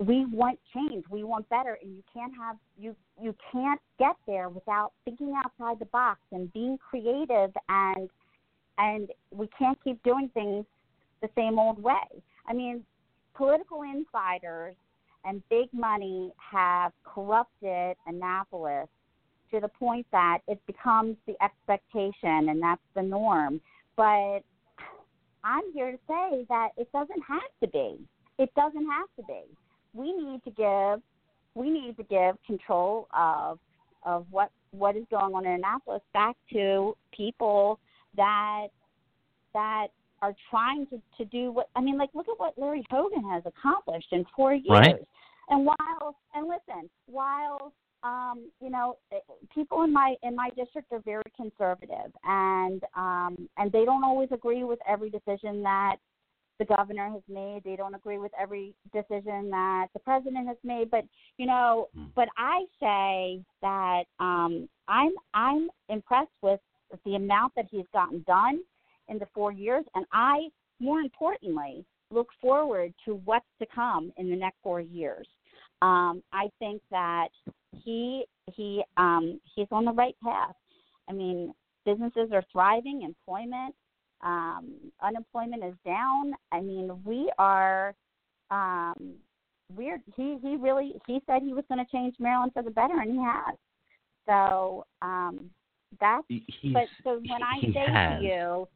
we 0.00 0.26
want 0.26 0.58
change. 0.74 1.04
We 1.10 1.24
want 1.24 1.48
better. 1.48 1.78
And 1.82 1.94
you 1.94 2.02
can't 2.12 2.32
have 2.36 2.56
you 2.78 2.94
you 3.20 3.34
can't 3.52 3.80
get 3.98 4.16
there 4.26 4.48
without 4.48 4.92
thinking 5.04 5.34
outside 5.44 5.78
the 5.78 5.86
box 5.86 6.20
and 6.32 6.52
being 6.52 6.78
creative 6.78 7.50
and 7.68 8.10
and 8.78 9.08
we 9.32 9.48
can't 9.58 9.78
keep 9.82 10.02
doing 10.02 10.30
things 10.34 10.64
the 11.20 11.28
same 11.36 11.58
old 11.58 11.82
way. 11.82 12.22
I 12.46 12.52
mean 12.52 12.84
political 13.34 13.82
insiders 13.82 14.74
and 15.24 15.42
big 15.48 15.68
money 15.72 16.32
have 16.36 16.92
corrupted 17.04 17.96
annapolis 18.06 18.88
to 19.50 19.60
the 19.60 19.68
point 19.68 20.06
that 20.12 20.38
it 20.46 20.60
becomes 20.66 21.16
the 21.26 21.34
expectation 21.42 22.48
and 22.50 22.62
that's 22.62 22.82
the 22.94 23.02
norm. 23.02 23.60
But 23.96 24.40
i'm 25.44 25.72
here 25.72 25.92
to 25.92 25.98
say 26.08 26.44
that 26.48 26.68
it 26.76 26.90
doesn't 26.92 27.22
have 27.26 27.50
to 27.62 27.68
be. 27.68 27.98
It 28.38 28.50
doesn't 28.54 28.86
have 28.86 29.08
to 29.16 29.22
be. 29.26 29.42
We 29.94 30.12
need 30.12 30.42
to 30.44 30.50
give 30.50 31.02
we 31.54 31.70
need 31.70 31.96
to 31.96 32.04
give 32.04 32.36
control 32.46 33.08
of 33.16 33.58
of 34.04 34.26
what 34.30 34.50
what 34.70 34.96
is 34.96 35.04
going 35.10 35.34
on 35.34 35.46
in 35.46 35.52
Annapolis 35.52 36.02
back 36.12 36.36
to 36.52 36.96
people 37.12 37.80
that 38.16 38.68
that 39.54 39.88
are 40.22 40.34
trying 40.50 40.86
to 40.86 41.00
to 41.16 41.24
do 41.26 41.52
what 41.52 41.68
I 41.76 41.80
mean 41.80 41.98
like 41.98 42.10
look 42.14 42.28
at 42.28 42.38
what 42.38 42.58
Larry 42.58 42.84
Hogan 42.90 43.28
has 43.30 43.42
accomplished 43.46 44.08
in 44.12 44.24
4 44.36 44.54
years. 44.54 44.66
Right. 44.68 44.96
And 45.50 45.64
while 45.64 46.16
and 46.34 46.46
listen, 46.46 46.90
while 47.06 47.72
um, 48.02 48.50
you 48.60 48.70
know, 48.70 48.96
people 49.54 49.82
in 49.82 49.92
my 49.92 50.14
in 50.22 50.36
my 50.36 50.50
district 50.56 50.92
are 50.92 51.00
very 51.00 51.22
conservative, 51.36 52.12
and 52.24 52.82
um, 52.96 53.48
and 53.56 53.72
they 53.72 53.84
don't 53.84 54.04
always 54.04 54.28
agree 54.30 54.64
with 54.64 54.78
every 54.86 55.10
decision 55.10 55.62
that 55.62 55.96
the 56.58 56.64
governor 56.64 57.10
has 57.10 57.22
made. 57.28 57.62
They 57.64 57.76
don't 57.76 57.94
agree 57.94 58.18
with 58.18 58.32
every 58.40 58.74
decision 58.92 59.50
that 59.50 59.88
the 59.94 60.00
president 60.00 60.46
has 60.46 60.56
made, 60.62 60.90
but 60.90 61.04
you 61.38 61.46
know, 61.46 61.88
mm. 61.96 62.06
but 62.14 62.28
I 62.36 62.64
say 62.80 63.42
that 63.62 64.04
um, 64.20 64.68
I'm 64.86 65.12
I'm 65.34 65.68
impressed 65.88 66.30
with 66.40 66.60
the 67.04 67.16
amount 67.16 67.54
that 67.56 67.66
he's 67.70 67.86
gotten 67.92 68.24
done 68.26 68.60
in 69.08 69.18
the 69.18 69.26
four 69.34 69.52
years, 69.52 69.84
and 69.94 70.04
I, 70.12 70.48
more 70.80 71.00
importantly, 71.00 71.84
look 72.10 72.28
forward 72.40 72.92
to 73.04 73.20
what's 73.24 73.46
to 73.60 73.66
come 73.74 74.12
in 74.16 74.30
the 74.30 74.36
next 74.36 74.56
four 74.62 74.80
years. 74.80 75.26
Um, 75.82 76.22
I 76.32 76.48
think 76.58 76.82
that 76.90 77.28
he 77.84 78.24
he 78.54 78.82
um, 78.96 79.40
he's 79.54 79.68
on 79.70 79.84
the 79.84 79.92
right 79.92 80.16
path. 80.22 80.54
I 81.08 81.12
mean, 81.12 81.52
businesses 81.84 82.30
are 82.32 82.44
thriving, 82.52 83.02
employment 83.02 83.74
um, 84.22 84.74
unemployment 85.02 85.64
is 85.64 85.74
down. 85.84 86.34
I 86.52 86.60
mean, 86.60 86.90
we 87.04 87.30
are. 87.38 87.94
Um, 88.50 89.14
we're 89.76 90.00
he 90.16 90.38
he 90.42 90.56
really 90.56 90.94
he 91.06 91.20
said 91.26 91.42
he 91.42 91.52
was 91.52 91.64
going 91.68 91.84
to 91.84 91.90
change 91.92 92.14
Maryland 92.18 92.52
for 92.54 92.62
the 92.62 92.70
better, 92.70 92.98
and 92.98 93.12
he 93.12 93.18
has. 93.18 93.56
So 94.26 94.84
um, 95.02 95.50
that's. 96.00 96.24
He's, 96.28 96.72
but 96.72 96.84
so 97.04 97.20
when 97.20 97.42
I 97.42 97.60
say 97.60 97.92
has. 97.92 98.20
to 98.20 98.26
you, 98.26 98.68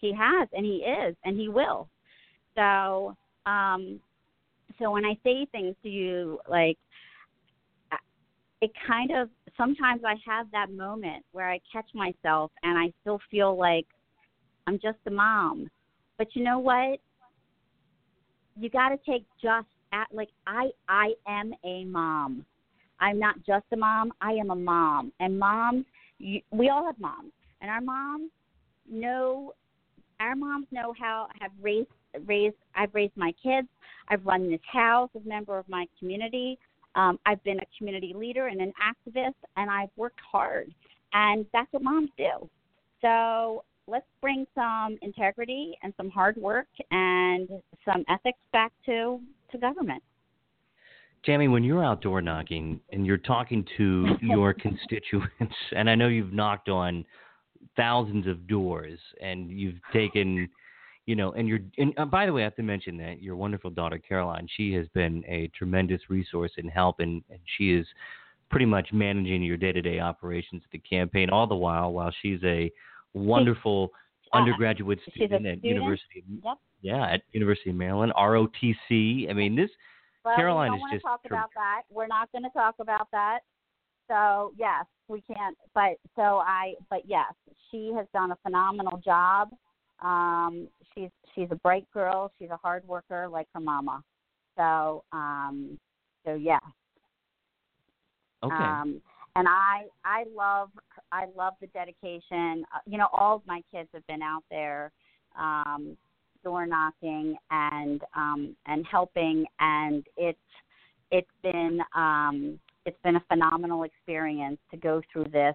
he 0.00 0.14
has, 0.14 0.48
and 0.52 0.64
he 0.64 0.78
is, 0.78 1.16
and 1.24 1.38
he 1.38 1.48
will. 1.48 1.88
So 2.56 3.16
um, 3.46 4.00
so 4.78 4.90
when 4.90 5.04
I 5.04 5.16
say 5.24 5.46
things 5.52 5.74
to 5.82 5.88
you, 5.88 6.38
like 6.48 6.78
it 8.60 8.70
kind 8.86 9.10
of 9.10 9.28
sometimes 9.56 10.02
I 10.04 10.14
have 10.26 10.50
that 10.52 10.70
moment 10.70 11.24
where 11.32 11.50
I 11.50 11.60
catch 11.72 11.88
myself 11.94 12.50
and 12.62 12.78
I 12.78 12.92
still 13.00 13.20
feel 13.30 13.58
like 13.58 13.86
I'm 14.66 14.78
just 14.78 14.98
a 15.06 15.10
mom. 15.10 15.70
But 16.18 16.28
you 16.34 16.44
know 16.44 16.58
what? 16.58 17.00
You 18.58 18.68
got 18.68 18.90
to 18.90 18.98
take 19.06 19.24
just 19.42 19.66
at 19.92 20.06
like 20.12 20.28
I 20.46 20.70
I 20.88 21.12
am 21.26 21.52
a 21.64 21.84
mom. 21.84 22.44
I'm 23.00 23.18
not 23.18 23.36
just 23.46 23.64
a 23.72 23.76
mom. 23.76 24.12
I 24.20 24.32
am 24.32 24.50
a 24.50 24.54
mom. 24.54 25.12
And 25.20 25.38
moms, 25.38 25.86
you, 26.18 26.42
we 26.50 26.68
all 26.68 26.84
have 26.84 26.98
moms, 26.98 27.32
and 27.60 27.70
our 27.70 27.80
moms 27.80 28.30
know. 28.90 29.54
Our 30.20 30.36
moms 30.36 30.66
know 30.70 30.94
how 30.98 31.28
have 31.40 31.50
raised 31.60 31.88
raised. 32.26 32.56
I've 32.74 32.94
raised 32.94 33.16
my 33.16 33.32
kids. 33.42 33.68
I've 34.08 34.24
run 34.26 34.50
this 34.50 34.60
house 34.70 35.08
as 35.16 35.22
a 35.24 35.28
member 35.28 35.58
of 35.58 35.68
my 35.68 35.86
community. 35.98 36.58
Um, 36.94 37.18
I've 37.24 37.42
been 37.44 37.58
a 37.60 37.66
community 37.78 38.12
leader 38.14 38.48
and 38.48 38.60
an 38.60 38.72
activist, 38.82 39.34
and 39.56 39.70
I've 39.70 39.90
worked 39.96 40.20
hard. 40.30 40.72
And 41.12 41.46
that's 41.52 41.72
what 41.72 41.82
moms 41.82 42.10
do. 42.18 42.48
So 43.00 43.64
let's 43.86 44.06
bring 44.20 44.46
some 44.54 44.98
integrity 45.02 45.76
and 45.82 45.94
some 45.96 46.10
hard 46.10 46.36
work 46.36 46.68
and 46.90 47.48
some 47.84 48.04
ethics 48.08 48.38
back 48.52 48.72
to 48.86 49.20
to 49.52 49.58
government. 49.58 50.02
Tammy, 51.24 51.48
when 51.48 51.62
you're 51.64 51.84
outdoor 51.84 52.22
knocking 52.22 52.80
and 52.92 53.04
you're 53.04 53.18
talking 53.18 53.64
to 53.76 54.06
your 54.22 54.54
constituents, 54.54 55.54
and 55.76 55.88
I 55.88 55.94
know 55.94 56.08
you've 56.08 56.32
knocked 56.32 56.68
on 56.68 57.04
thousands 57.76 58.26
of 58.26 58.46
doors 58.46 58.98
and 59.20 59.50
you've 59.50 59.80
taken, 59.92 60.48
you 61.06 61.16
know, 61.16 61.32
and 61.32 61.48
you're, 61.48 61.60
and 61.78 61.92
uh, 61.98 62.04
by 62.04 62.26
the 62.26 62.32
way, 62.32 62.42
I 62.42 62.44
have 62.44 62.56
to 62.56 62.62
mention 62.62 62.96
that 62.98 63.22
your 63.22 63.36
wonderful 63.36 63.70
daughter, 63.70 63.98
Caroline, 63.98 64.48
she 64.56 64.72
has 64.74 64.86
been 64.94 65.24
a 65.26 65.50
tremendous 65.56 66.00
resource 66.08 66.52
and 66.56 66.70
help, 66.70 67.00
and, 67.00 67.22
and 67.30 67.40
she 67.56 67.72
is 67.72 67.86
pretty 68.50 68.66
much 68.66 68.88
managing 68.92 69.42
your 69.42 69.56
day 69.56 69.72
to 69.72 69.80
day 69.80 70.00
operations 70.00 70.62
at 70.64 70.70
the 70.70 70.78
campaign, 70.78 71.30
all 71.30 71.46
the 71.46 71.54
while, 71.54 71.92
while 71.92 72.12
she's 72.20 72.40
a 72.44 72.70
wonderful 73.14 73.90
undergraduate 74.32 74.98
student 75.14 75.46
at 75.46 75.64
University. 75.64 76.24
Yep. 76.44 76.58
Yeah, 76.82 77.06
at 77.06 77.22
University 77.32 77.70
of 77.70 77.76
Maryland, 77.76 78.12
ROTC. 78.16 79.30
I 79.30 79.32
mean, 79.32 79.54
this 79.54 79.70
well, 80.24 80.36
Caroline 80.36 80.72
we 80.72 80.76
is 80.76 80.82
don't 80.82 80.92
just. 80.92 81.04
talk 81.04 81.20
about 81.26 81.50
that. 81.54 81.82
We're 81.90 82.06
not 82.06 82.30
going 82.32 82.44
to 82.44 82.50
talk 82.50 82.76
about 82.80 83.08
that. 83.12 83.40
So 84.10 84.52
yes, 84.58 84.86
we 85.08 85.22
can't. 85.22 85.56
But 85.74 85.96
so 86.16 86.42
I. 86.44 86.74
But 86.90 87.02
yes, 87.06 87.32
she 87.70 87.92
has 87.96 88.06
done 88.12 88.32
a 88.32 88.36
phenomenal 88.42 89.00
job. 89.04 89.50
Um, 90.02 90.68
she's 90.94 91.10
she's 91.34 91.48
a 91.50 91.56
bright 91.56 91.86
girl. 91.94 92.32
She's 92.38 92.50
a 92.50 92.56
hard 92.56 92.86
worker, 92.88 93.28
like 93.28 93.46
her 93.54 93.60
mama. 93.60 94.02
So 94.56 95.04
um, 95.12 95.78
so 96.24 96.34
yes. 96.34 96.60
Okay. 98.42 98.54
Um, 98.54 99.00
and 99.36 99.46
I 99.48 99.84
I 100.04 100.24
love 100.34 100.70
I 101.12 101.26
love 101.36 101.54
the 101.60 101.68
dedication. 101.68 102.64
Uh, 102.74 102.80
you 102.86 102.98
know, 102.98 103.08
all 103.12 103.36
of 103.36 103.42
my 103.46 103.62
kids 103.70 103.88
have 103.94 104.06
been 104.08 104.22
out 104.22 104.42
there 104.50 104.90
um, 105.38 105.96
door 106.42 106.66
knocking 106.66 107.36
and 107.50 108.02
um, 108.16 108.56
and 108.66 108.84
helping, 108.90 109.44
and 109.60 110.04
it's 110.16 110.38
it's 111.12 111.30
been 111.42 111.80
um, 111.94 112.58
it's 112.86 112.98
been 113.02 113.16
a 113.16 113.24
phenomenal 113.28 113.84
experience 113.84 114.58
to 114.70 114.76
go 114.76 115.02
through 115.12 115.24
this 115.24 115.54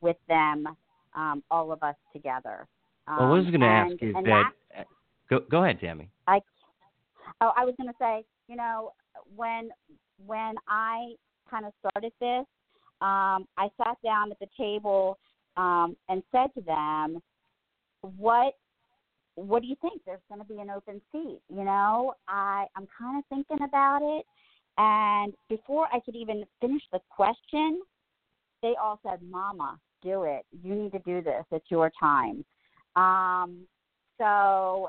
with 0.00 0.16
them, 0.28 0.66
um, 1.14 1.42
all 1.50 1.72
of 1.72 1.82
us 1.82 1.96
together. 2.12 2.66
Um, 3.06 3.16
well, 3.18 3.28
I 3.28 3.30
was 3.32 3.44
going 3.46 3.60
to 3.60 3.66
ask 3.66 3.92
is 4.00 4.14
that, 4.14 4.44
that 4.76 4.86
go 5.28 5.40
go 5.50 5.64
ahead, 5.64 5.80
Tammy. 5.80 6.08
I 6.26 6.40
oh 7.40 7.52
I 7.56 7.64
was 7.64 7.74
going 7.78 7.88
to 7.88 7.96
say 7.98 8.24
you 8.48 8.56
know 8.56 8.92
when 9.36 9.70
when 10.26 10.54
I 10.68 11.14
kind 11.50 11.66
of 11.66 11.72
started 11.80 12.12
this 12.20 12.46
um, 13.00 13.46
I 13.58 13.68
sat 13.76 13.98
down 14.02 14.30
at 14.30 14.38
the 14.38 14.46
table 14.56 15.18
um, 15.56 15.94
and 16.08 16.22
said 16.32 16.48
to 16.54 16.62
them, 16.62 17.20
"What 18.16 18.54
what 19.34 19.60
do 19.60 19.68
you 19.68 19.76
think? 19.82 20.00
There's 20.06 20.22
going 20.28 20.40
to 20.40 20.46
be 20.46 20.60
an 20.60 20.70
open 20.70 21.02
seat. 21.12 21.40
You 21.48 21.64
know, 21.64 22.14
I 22.28 22.66
I'm 22.76 22.88
kind 22.98 23.18
of 23.18 23.24
thinking 23.28 23.64
about 23.64 24.00
it." 24.02 24.24
And 24.78 25.34
before 25.48 25.86
I 25.92 26.00
could 26.00 26.16
even 26.16 26.44
finish 26.60 26.82
the 26.92 27.00
question, 27.10 27.80
they 28.62 28.74
all 28.80 28.98
said, 29.06 29.20
"Mama, 29.22 29.78
do 30.02 30.24
it. 30.24 30.44
You 30.62 30.74
need 30.74 30.92
to 30.92 30.98
do 31.00 31.22
this. 31.22 31.44
It's 31.52 31.70
your 31.70 31.90
time." 32.00 32.44
Um, 32.96 33.66
so 34.18 34.88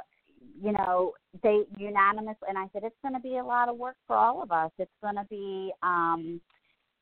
you 0.61 0.71
know, 0.71 1.13
they 1.43 1.63
unanimously, 1.77 2.47
and 2.47 2.57
I 2.57 2.67
said, 2.71 2.83
it's 2.83 2.95
going 3.01 3.13
to 3.15 3.19
be 3.19 3.37
a 3.37 3.43
lot 3.43 3.67
of 3.67 3.77
work 3.77 3.95
for 4.07 4.15
all 4.15 4.41
of 4.41 4.51
us. 4.51 4.71
It's 4.77 4.91
going 5.01 5.15
to 5.15 5.25
be, 5.29 5.71
um, 5.81 6.39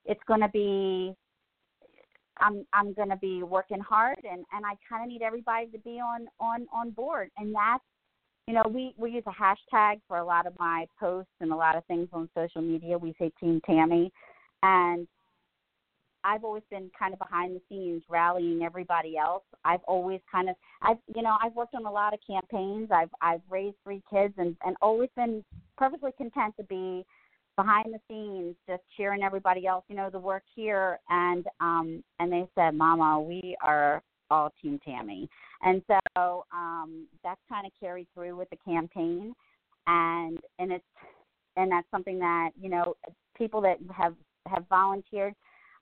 it's 0.05 0.23
going 0.27 0.39
to 0.39 0.49
be 0.49 1.13
I'm 2.39 2.65
I'm 2.73 2.93
going 2.93 3.09
to 3.09 3.15
be 3.17 3.43
working 3.43 3.79
hard, 3.79 4.17
and 4.23 4.43
and 4.53 4.65
I 4.65 4.73
kind 4.89 5.03
of 5.03 5.07
need 5.07 5.21
everybody 5.21 5.67
to 5.67 5.77
be 5.79 5.99
on 5.99 6.27
on 6.39 6.67
on 6.73 6.91
board, 6.91 7.29
and 7.37 7.53
that's 7.53 7.83
you 8.47 8.53
know 8.53 8.63
we 8.69 8.93
we 8.97 9.11
use 9.11 9.23
a 9.25 9.31
hashtag 9.31 10.01
for 10.07 10.17
a 10.17 10.25
lot 10.25 10.45
of 10.47 10.53
my 10.59 10.85
posts 10.99 11.31
and 11.39 11.51
a 11.51 11.55
lot 11.55 11.75
of 11.75 11.85
things 11.85 12.09
on 12.13 12.29
social 12.35 12.61
media. 12.61 12.97
We 12.97 13.15
say 13.19 13.31
Team 13.39 13.61
Tammy, 13.65 14.11
and 14.61 15.07
I've 16.25 16.43
always 16.43 16.63
been 16.69 16.89
kind 16.97 17.13
of 17.13 17.19
behind 17.19 17.55
the 17.55 17.61
scenes 17.69 18.03
rallying 18.09 18.61
everybody 18.63 19.17
else. 19.17 19.43
I've 19.65 19.83
always 19.87 20.19
kind 20.31 20.49
of 20.49 20.55
I've 20.81 20.97
you 21.15 21.21
know, 21.21 21.37
I've 21.41 21.55
worked 21.55 21.75
on 21.75 21.85
a 21.85 21.91
lot 21.91 22.13
of 22.13 22.19
campaigns. 22.25 22.89
I've 22.91 23.09
I've 23.21 23.41
raised 23.49 23.77
three 23.83 24.01
kids 24.11 24.33
and 24.37 24.55
and 24.65 24.75
always 24.81 25.09
been 25.15 25.43
perfectly 25.77 26.11
content 26.17 26.55
to 26.57 26.63
be 26.63 27.05
behind 27.55 27.93
the 27.93 27.99
scenes 28.09 28.55
just 28.67 28.81
cheering 28.97 29.21
everybody 29.23 29.67
else, 29.67 29.85
you 29.87 29.95
know, 29.95 30.09
the 30.09 30.19
work 30.19 30.43
here 30.55 30.99
and 31.09 31.45
um 31.61 32.03
and 32.19 32.31
they 32.31 32.45
said, 32.55 32.73
"Mama, 32.75 33.21
we 33.21 33.55
are 33.63 34.01
all 34.29 34.51
team 34.61 34.79
Tammy." 34.85 35.29
And 35.61 35.81
so 35.87 36.45
um 36.53 37.07
that's 37.23 37.41
kind 37.49 37.65
of 37.65 37.71
carried 37.79 38.07
through 38.13 38.35
with 38.35 38.49
the 38.49 38.57
campaign 38.57 39.33
and 39.87 40.39
and 40.59 40.71
it's 40.71 40.85
and 41.55 41.71
that's 41.71 41.87
something 41.91 42.17
that, 42.19 42.49
you 42.59 42.69
know, 42.69 42.95
people 43.37 43.61
that 43.61 43.77
have 43.95 44.15
have 44.47 44.65
volunteered 44.69 45.33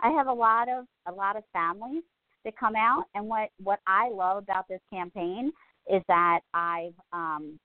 I 0.01 0.09
have 0.11 0.27
a 0.27 0.33
lot 0.33 0.67
of 0.67 0.85
a 1.07 1.11
lot 1.11 1.37
of 1.37 1.43
families 1.53 2.03
that 2.43 2.57
come 2.57 2.75
out, 2.75 3.05
and 3.13 3.27
what 3.27 3.49
what 3.63 3.79
I 3.87 4.09
love 4.09 4.37
about 4.37 4.67
this 4.67 4.81
campaign 4.91 5.51
is 5.91 6.01
that 6.07 6.39
I've 6.53 6.93
um, 7.13 7.59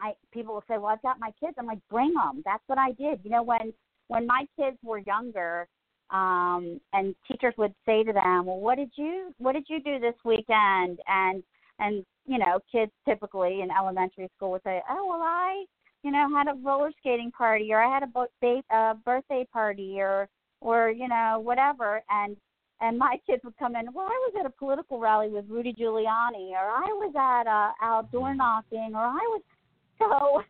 I 0.00 0.12
people 0.32 0.54
will 0.54 0.64
say, 0.68 0.78
well, 0.78 0.86
I've 0.86 1.02
got 1.02 1.20
my 1.20 1.32
kids. 1.40 1.54
I'm 1.58 1.66
like, 1.66 1.78
bring 1.88 2.12
them. 2.14 2.42
That's 2.44 2.62
what 2.66 2.78
I 2.78 2.92
did. 2.92 3.20
You 3.22 3.30
know, 3.30 3.42
when 3.42 3.72
when 4.08 4.26
my 4.26 4.46
kids 4.58 4.76
were 4.82 4.98
younger, 4.98 5.68
um, 6.12 6.80
and 6.92 7.14
teachers 7.30 7.54
would 7.56 7.74
say 7.86 8.02
to 8.02 8.12
them, 8.12 8.46
well, 8.46 8.60
what 8.60 8.76
did 8.76 8.90
you 8.96 9.32
what 9.38 9.52
did 9.52 9.66
you 9.68 9.82
do 9.82 9.98
this 9.98 10.14
weekend? 10.24 10.98
And 11.06 11.42
and 11.78 12.04
you 12.26 12.38
know, 12.38 12.60
kids 12.70 12.92
typically 13.08 13.62
in 13.62 13.68
elementary 13.70 14.28
school 14.36 14.52
would 14.52 14.62
say, 14.64 14.82
oh, 14.88 15.06
well, 15.08 15.22
I 15.22 15.64
you 16.02 16.10
know 16.10 16.28
had 16.34 16.48
a 16.48 16.58
roller 16.64 16.92
skating 16.98 17.30
party, 17.30 17.72
or 17.72 17.82
I 17.82 17.92
had 17.92 18.02
a 18.02 18.74
uh, 18.74 18.94
birthday 19.04 19.46
party, 19.52 19.96
or 19.98 20.28
or 20.60 20.90
you 20.90 21.08
know 21.08 21.40
whatever 21.42 22.02
and 22.10 22.36
and 22.80 22.98
my 22.98 23.18
kids 23.26 23.42
would 23.44 23.56
come 23.58 23.76
in 23.76 23.92
well 23.92 24.06
i 24.06 24.28
was 24.28 24.34
at 24.38 24.46
a 24.46 24.50
political 24.50 24.98
rally 24.98 25.28
with 25.28 25.44
rudy 25.48 25.72
giuliani 25.72 26.50
or 26.50 26.68
i 26.68 26.88
was 26.92 27.12
at 27.16 27.46
uh 27.50 27.72
out 27.82 28.10
door 28.12 28.34
knocking 28.34 28.92
or 28.94 29.00
i 29.00 29.26
was 29.32 29.42
so 29.98 30.42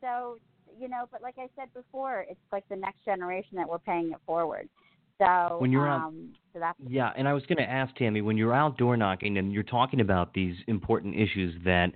so 0.00 0.38
you 0.78 0.88
know 0.88 1.08
but 1.10 1.22
like 1.22 1.34
i 1.38 1.48
said 1.56 1.68
before 1.74 2.24
it's 2.28 2.40
like 2.52 2.64
the 2.68 2.76
next 2.76 3.04
generation 3.04 3.56
that 3.56 3.68
we're 3.68 3.78
paying 3.78 4.10
it 4.12 4.18
forward 4.26 4.68
so 5.18 5.56
when 5.58 5.72
you're 5.72 5.88
um, 5.88 6.34
so 6.52 6.60
that's 6.60 6.78
yeah, 6.86 7.12
and 7.16 7.28
I 7.28 7.32
was 7.32 7.44
going 7.46 7.58
to 7.58 7.68
ask 7.68 7.94
Tammy 7.96 8.20
when 8.20 8.36
you're 8.36 8.54
out 8.54 8.78
door 8.78 8.96
knocking 8.96 9.38
and 9.38 9.52
you're 9.52 9.64
talking 9.64 10.00
about 10.00 10.32
these 10.32 10.54
important 10.68 11.16
issues 11.16 11.54
that 11.64 11.92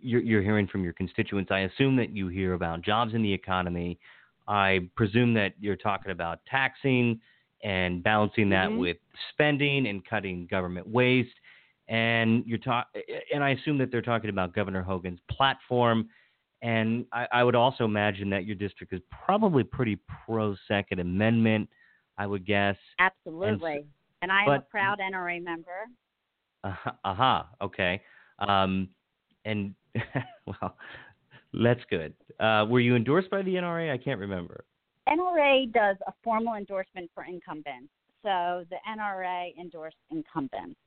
you're, 0.00 0.20
you're 0.20 0.42
hearing 0.42 0.66
from 0.66 0.84
your 0.84 0.92
constituents. 0.92 1.50
I 1.50 1.60
assume 1.60 1.96
that 1.96 2.14
you 2.14 2.28
hear 2.28 2.52
about 2.54 2.82
jobs 2.82 3.14
in 3.14 3.22
the 3.22 3.32
economy, 3.32 3.98
I 4.46 4.88
presume 4.96 5.34
that 5.34 5.54
you're 5.60 5.76
talking 5.76 6.12
about 6.12 6.40
taxing 6.50 7.20
and 7.62 8.02
balancing 8.02 8.50
that 8.50 8.68
mm-hmm. 8.68 8.78
with 8.78 8.96
spending 9.32 9.86
and 9.86 10.04
cutting 10.04 10.46
government 10.50 10.88
waste. 10.88 11.30
And 11.88 12.44
you're 12.46 12.58
talk, 12.58 12.88
and 13.32 13.42
I 13.42 13.50
assume 13.50 13.78
that 13.78 13.90
they're 13.90 14.02
talking 14.02 14.30
about 14.30 14.54
Governor 14.54 14.82
Hogan's 14.82 15.20
platform. 15.30 16.08
And 16.62 17.06
I, 17.12 17.26
I 17.32 17.44
would 17.44 17.56
also 17.56 17.84
imagine 17.84 18.30
that 18.30 18.44
your 18.44 18.54
district 18.54 18.92
is 18.92 19.00
probably 19.26 19.64
pretty 19.64 19.98
pro 20.24 20.54
Second 20.68 21.00
Amendment. 21.00 21.68
I 22.18 22.26
would 22.26 22.46
guess. 22.46 22.76
Absolutely. 23.00 23.72
And, 23.72 23.84
and 24.22 24.32
I 24.32 24.44
am 24.44 24.50
a 24.50 24.60
proud 24.60 24.98
NRA 25.00 25.42
member. 25.42 25.86
Uh-huh, 26.62 26.92
uh-huh 27.04 27.42
okay. 27.62 28.00
Um, 28.38 28.88
and 29.44 29.74
well, 30.46 30.76
that's 31.52 31.80
good. 31.90 32.14
Uh, 32.38 32.66
were 32.68 32.80
you 32.80 32.96
endorsed 32.96 33.30
by 33.30 33.42
the 33.42 33.54
NRA? 33.54 33.92
I 33.92 33.98
can't 33.98 34.20
remember. 34.20 34.64
NRA 35.08 35.72
does 35.72 35.96
a 36.06 36.12
formal 36.22 36.54
endorsement 36.54 37.10
for 37.14 37.24
incumbents. 37.24 37.90
So 38.22 38.64
the 38.70 38.76
NRA 38.88 39.58
endorsed 39.58 39.96
incumbents. 40.10 40.78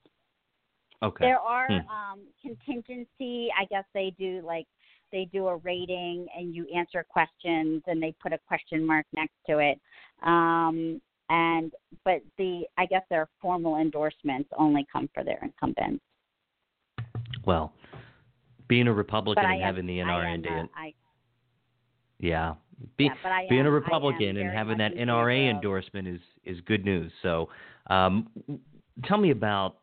Okay. 1.03 1.26
There 1.26 1.39
are 1.39 1.67
hmm. 1.67 1.89
um, 1.89 2.19
contingency. 2.41 3.49
I 3.59 3.65
guess 3.65 3.84
they 3.93 4.15
do 4.17 4.41
like 4.45 4.67
they 5.16 5.30
do 5.32 5.47
a 5.47 5.55
rating 5.57 6.28
and 6.38 6.53
you 6.53 6.68
answer 6.76 7.05
questions 7.07 7.82
and 7.88 8.03
they 8.03 8.13
put 8.22 8.34
a 8.34 8.39
question 8.45 8.86
mark 8.86 9.05
next 9.16 9.34
to 9.47 9.59
it. 9.59 9.80
Um, 10.24 11.01
and 11.30 11.72
but 12.03 12.22
the 12.38 12.63
I 12.78 12.86
guess 12.86 13.01
their 13.09 13.30
formal 13.41 13.78
endorsements 13.78 14.49
only 14.57 14.86
come 14.91 15.09
for 15.13 15.24
their 15.24 15.39
incumbents. 15.41 16.03
Well, 17.45 17.74
being 18.68 18.88
a 18.88 18.93
Republican 18.93 19.45
and 19.45 19.63
having 19.63 19.88
the 19.88 19.99
NRA 19.99 20.45
uh, 20.45 20.68
I, 20.76 20.93
yeah, 22.20 22.55
Be, 22.97 23.05
yeah 23.05 23.41
being 23.49 23.66
a 23.66 23.72
Republican 23.72 24.38
and 24.38 24.51
having 24.51 24.78
that 24.80 24.95
NRA 24.95 25.49
endorsement 25.49 26.07
is 26.07 26.20
is 26.43 26.59
good 26.61 26.84
news. 26.84 27.11
So, 27.24 27.49
um, 27.88 28.28
tell 29.05 29.18
me 29.18 29.32
about 29.32 29.78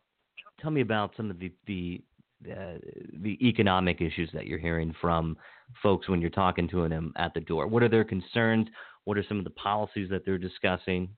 tell 0.60 0.70
me 0.70 0.82
about 0.82 1.12
some 1.16 1.30
of 1.30 1.38
the 1.40 1.50
the 1.66 2.02
uh, 2.50 2.78
the 3.22 3.38
economic 3.40 4.00
issues 4.00 4.30
that 4.32 4.46
you're 4.46 4.58
hearing 4.58 4.94
from 5.00 5.36
folks 5.82 6.08
when 6.08 6.20
you're 6.20 6.30
talking 6.30 6.68
to 6.68 6.88
them 6.88 7.12
at 7.16 7.32
the 7.34 7.40
door. 7.40 7.66
What 7.66 7.82
are 7.82 7.88
their 7.88 8.04
concerns? 8.04 8.68
What 9.04 9.18
are 9.18 9.24
some 9.28 9.38
of 9.38 9.44
the 9.44 9.50
policies 9.50 10.08
that 10.10 10.24
they're 10.24 10.38
discussing? 10.38 11.08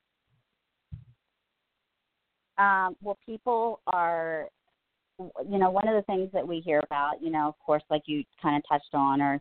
Um, 2.56 2.96
well, 3.02 3.18
people 3.26 3.80
are 3.88 4.48
you 5.18 5.58
know, 5.58 5.70
one 5.70 5.86
of 5.86 5.94
the 5.94 6.02
things 6.02 6.30
that 6.32 6.46
we 6.46 6.60
hear 6.60 6.80
about, 6.84 7.22
you 7.22 7.30
know, 7.30 7.48
of 7.48 7.54
course, 7.64 7.82
like 7.90 8.02
you 8.06 8.24
kind 8.42 8.56
of 8.56 8.62
touched 8.68 8.94
on, 8.94 9.20
are 9.20 9.40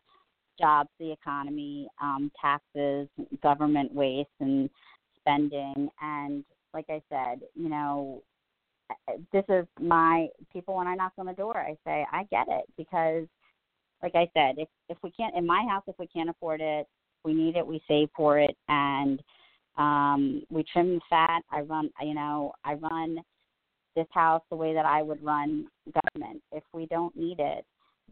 jobs, 0.60 0.90
the 1.00 1.12
economy, 1.12 1.88
um, 2.02 2.32
taxes, 2.40 3.08
government 3.42 3.94
waste, 3.94 4.30
and 4.40 4.70
spending. 5.20 5.90
And 6.02 6.44
like 6.74 6.86
I 6.90 7.02
said, 7.10 7.42
you 7.56 7.70
know, 7.70 8.22
this 9.32 9.46
is 9.50 9.66
my 9.80 10.28
people 10.52 10.76
when 10.76 10.88
I 10.88 10.96
knock 10.96 11.14
on 11.18 11.26
the 11.26 11.34
door, 11.34 11.58
I 11.58 11.76
say, 11.86 12.06
I 12.12 12.26
get 12.32 12.48
it 12.50 12.66
because, 12.78 13.26
like 14.02 14.16
I 14.16 14.30
said, 14.34 14.56
if 14.58 14.68
if 14.90 14.98
we 15.04 15.12
can't 15.12 15.36
in 15.36 15.46
my 15.46 15.66
house, 15.70 15.84
if 15.88 15.96
we 15.98 16.08
can't 16.08 16.30
afford 16.30 16.62
it, 16.62 16.88
we 17.24 17.34
need 17.34 17.56
it, 17.56 17.66
we 17.66 17.82
save 17.88 18.10
for 18.16 18.40
it, 18.40 18.56
and 18.68 19.22
um, 19.78 20.44
we 20.50 20.64
trim 20.72 20.96
the 20.96 21.02
fat. 21.10 21.42
I 21.52 21.62
run, 21.62 21.90
you 22.02 22.14
know, 22.14 22.54
I 22.64 22.74
run 22.74 23.20
this 23.96 24.08
house 24.12 24.42
the 24.50 24.56
way 24.56 24.74
that 24.74 24.86
I 24.86 25.02
would 25.02 25.24
run 25.24 25.68
government. 25.94 26.42
If 26.52 26.64
we 26.74 26.86
don't 26.88 27.16
need 27.16 27.40
it, 27.40 27.66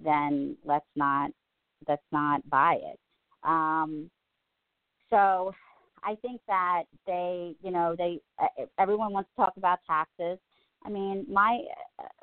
then 0.03 0.55
let's 0.65 0.85
not 0.95 1.31
let's 1.87 2.01
not 2.11 2.47
buy 2.49 2.77
it. 2.81 2.99
Um, 3.43 4.09
so 5.09 5.53
I 6.03 6.15
think 6.15 6.41
that 6.47 6.83
they, 7.05 7.55
you 7.61 7.71
know, 7.71 7.95
they 7.97 8.19
everyone 8.79 9.13
wants 9.13 9.29
to 9.31 9.43
talk 9.43 9.53
about 9.57 9.79
taxes. 9.85 10.39
I 10.83 10.89
mean, 10.89 11.25
my 11.29 11.59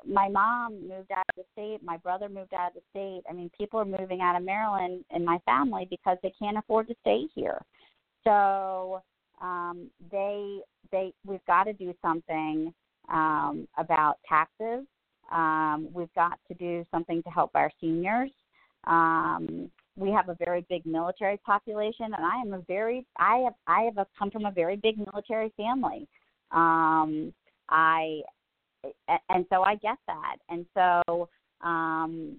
my 0.05 0.27
mom 0.27 0.87
moved 0.87 1.11
out 1.11 1.25
of 1.29 1.35
the 1.37 1.43
state. 1.53 1.83
My 1.83 1.97
brother 1.97 2.27
moved 2.27 2.53
out 2.53 2.69
of 2.69 2.73
the 2.75 2.81
state. 2.91 3.21
I 3.29 3.33
mean, 3.33 3.49
people 3.57 3.79
are 3.79 3.85
moving 3.85 4.21
out 4.21 4.35
of 4.35 4.43
Maryland 4.43 5.05
in 5.15 5.23
my 5.23 5.39
family 5.45 5.87
because 5.89 6.17
they 6.21 6.33
can't 6.37 6.57
afford 6.57 6.87
to 6.87 6.95
stay 7.01 7.23
here. 7.33 7.61
So 8.23 9.01
um, 9.41 9.89
they 10.11 10.59
they 10.91 11.13
we've 11.25 11.45
got 11.45 11.65
to 11.65 11.73
do 11.73 11.93
something 12.01 12.73
um, 13.09 13.67
about 13.77 14.17
taxes. 14.27 14.85
Um, 15.31 15.89
we've 15.93 16.13
got 16.15 16.39
to 16.47 16.53
do 16.55 16.85
something 16.91 17.23
to 17.23 17.29
help 17.29 17.51
our 17.53 17.71
seniors. 17.79 18.31
Um, 18.85 19.69
we 19.95 20.11
have 20.11 20.29
a 20.29 20.37
very 20.43 20.65
big 20.69 20.85
military 20.85 21.37
population, 21.37 22.05
and 22.05 22.15
I 22.15 22.41
am 22.41 22.53
a 22.53 22.61
very 22.67 23.05
I 23.17 23.37
have 23.45 23.53
I 23.67 23.83
have 23.83 23.97
a, 23.97 24.07
come 24.17 24.31
from 24.31 24.45
a 24.45 24.51
very 24.51 24.75
big 24.75 24.97
military 24.97 25.53
family. 25.55 26.07
Um, 26.51 27.33
I 27.69 28.21
and 29.29 29.45
so 29.51 29.61
I 29.63 29.75
get 29.75 29.97
that, 30.07 30.37
and 30.49 30.65
so 30.73 31.29
um, 31.61 32.37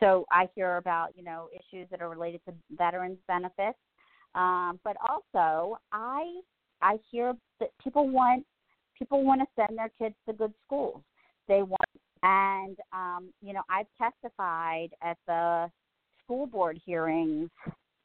so 0.00 0.24
I 0.30 0.48
hear 0.54 0.76
about 0.76 1.08
you 1.16 1.24
know 1.24 1.48
issues 1.52 1.88
that 1.90 2.00
are 2.00 2.08
related 2.08 2.40
to 2.46 2.54
veterans 2.76 3.18
benefits, 3.26 3.78
um, 4.34 4.80
but 4.84 4.96
also 5.08 5.78
I 5.92 6.40
I 6.80 6.98
hear 7.10 7.34
that 7.60 7.70
people 7.82 8.08
want 8.08 8.44
people 8.98 9.24
want 9.24 9.40
to 9.40 9.46
send 9.56 9.78
their 9.78 9.90
kids 9.98 10.14
to 10.26 10.34
good 10.34 10.52
schools. 10.64 11.02
They 11.46 11.62
want, 11.62 11.88
and 12.22 12.76
um, 12.92 13.32
you 13.42 13.52
know, 13.52 13.62
I've 13.70 13.86
testified 13.98 14.88
at 15.02 15.16
the 15.26 15.70
school 16.24 16.46
board 16.46 16.80
hearings 16.84 17.50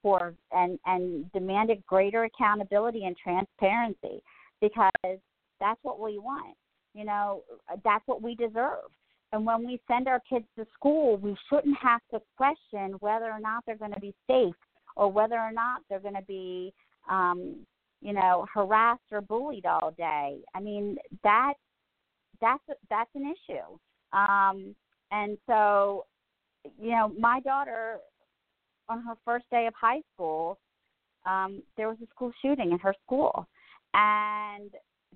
for 0.01 0.33
and 0.51 0.77
and 0.85 1.31
demanded 1.31 1.83
greater 1.85 2.25
accountability 2.25 3.05
and 3.05 3.15
transparency 3.17 4.21
because 4.61 5.19
that's 5.59 5.79
what 5.81 5.99
we 5.99 6.19
want. 6.19 6.55
You 6.93 7.05
know, 7.05 7.43
that's 7.83 8.05
what 8.07 8.21
we 8.21 8.35
deserve. 8.35 8.89
And 9.31 9.45
when 9.45 9.65
we 9.65 9.81
send 9.87 10.07
our 10.07 10.21
kids 10.29 10.45
to 10.57 10.65
school, 10.75 11.17
we 11.17 11.35
shouldn't 11.49 11.77
have 11.81 12.01
to 12.11 12.21
question 12.37 12.93
whether 12.99 13.25
or 13.25 13.39
not 13.39 13.63
they're 13.65 13.77
going 13.77 13.93
to 13.93 13.99
be 13.99 14.13
safe 14.27 14.55
or 14.95 15.11
whether 15.11 15.37
or 15.37 15.51
not 15.51 15.81
they're 15.89 15.99
going 15.99 16.13
to 16.13 16.25
be 16.27 16.71
um, 17.09 17.65
you 18.03 18.13
know, 18.13 18.45
harassed 18.53 19.01
or 19.11 19.21
bullied 19.21 19.65
all 19.65 19.93
day. 19.97 20.37
I 20.53 20.59
mean, 20.59 20.97
that 21.23 21.53
that's 22.41 22.63
that's 22.89 23.09
an 23.15 23.33
issue. 23.33 24.17
Um, 24.17 24.75
and 25.11 25.37
so, 25.47 26.05
you 26.79 26.91
know, 26.91 27.13
my 27.17 27.39
daughter 27.39 27.97
on 28.89 29.01
her 29.03 29.13
first 29.23 29.45
day 29.49 29.67
of 29.67 29.73
high 29.79 30.01
school, 30.13 30.59
um, 31.25 31.63
there 31.77 31.87
was 31.87 31.97
a 32.03 32.07
school 32.07 32.31
shooting 32.41 32.73
in 32.73 32.79
her 32.79 32.93
school, 33.05 33.47
and 33.93 34.71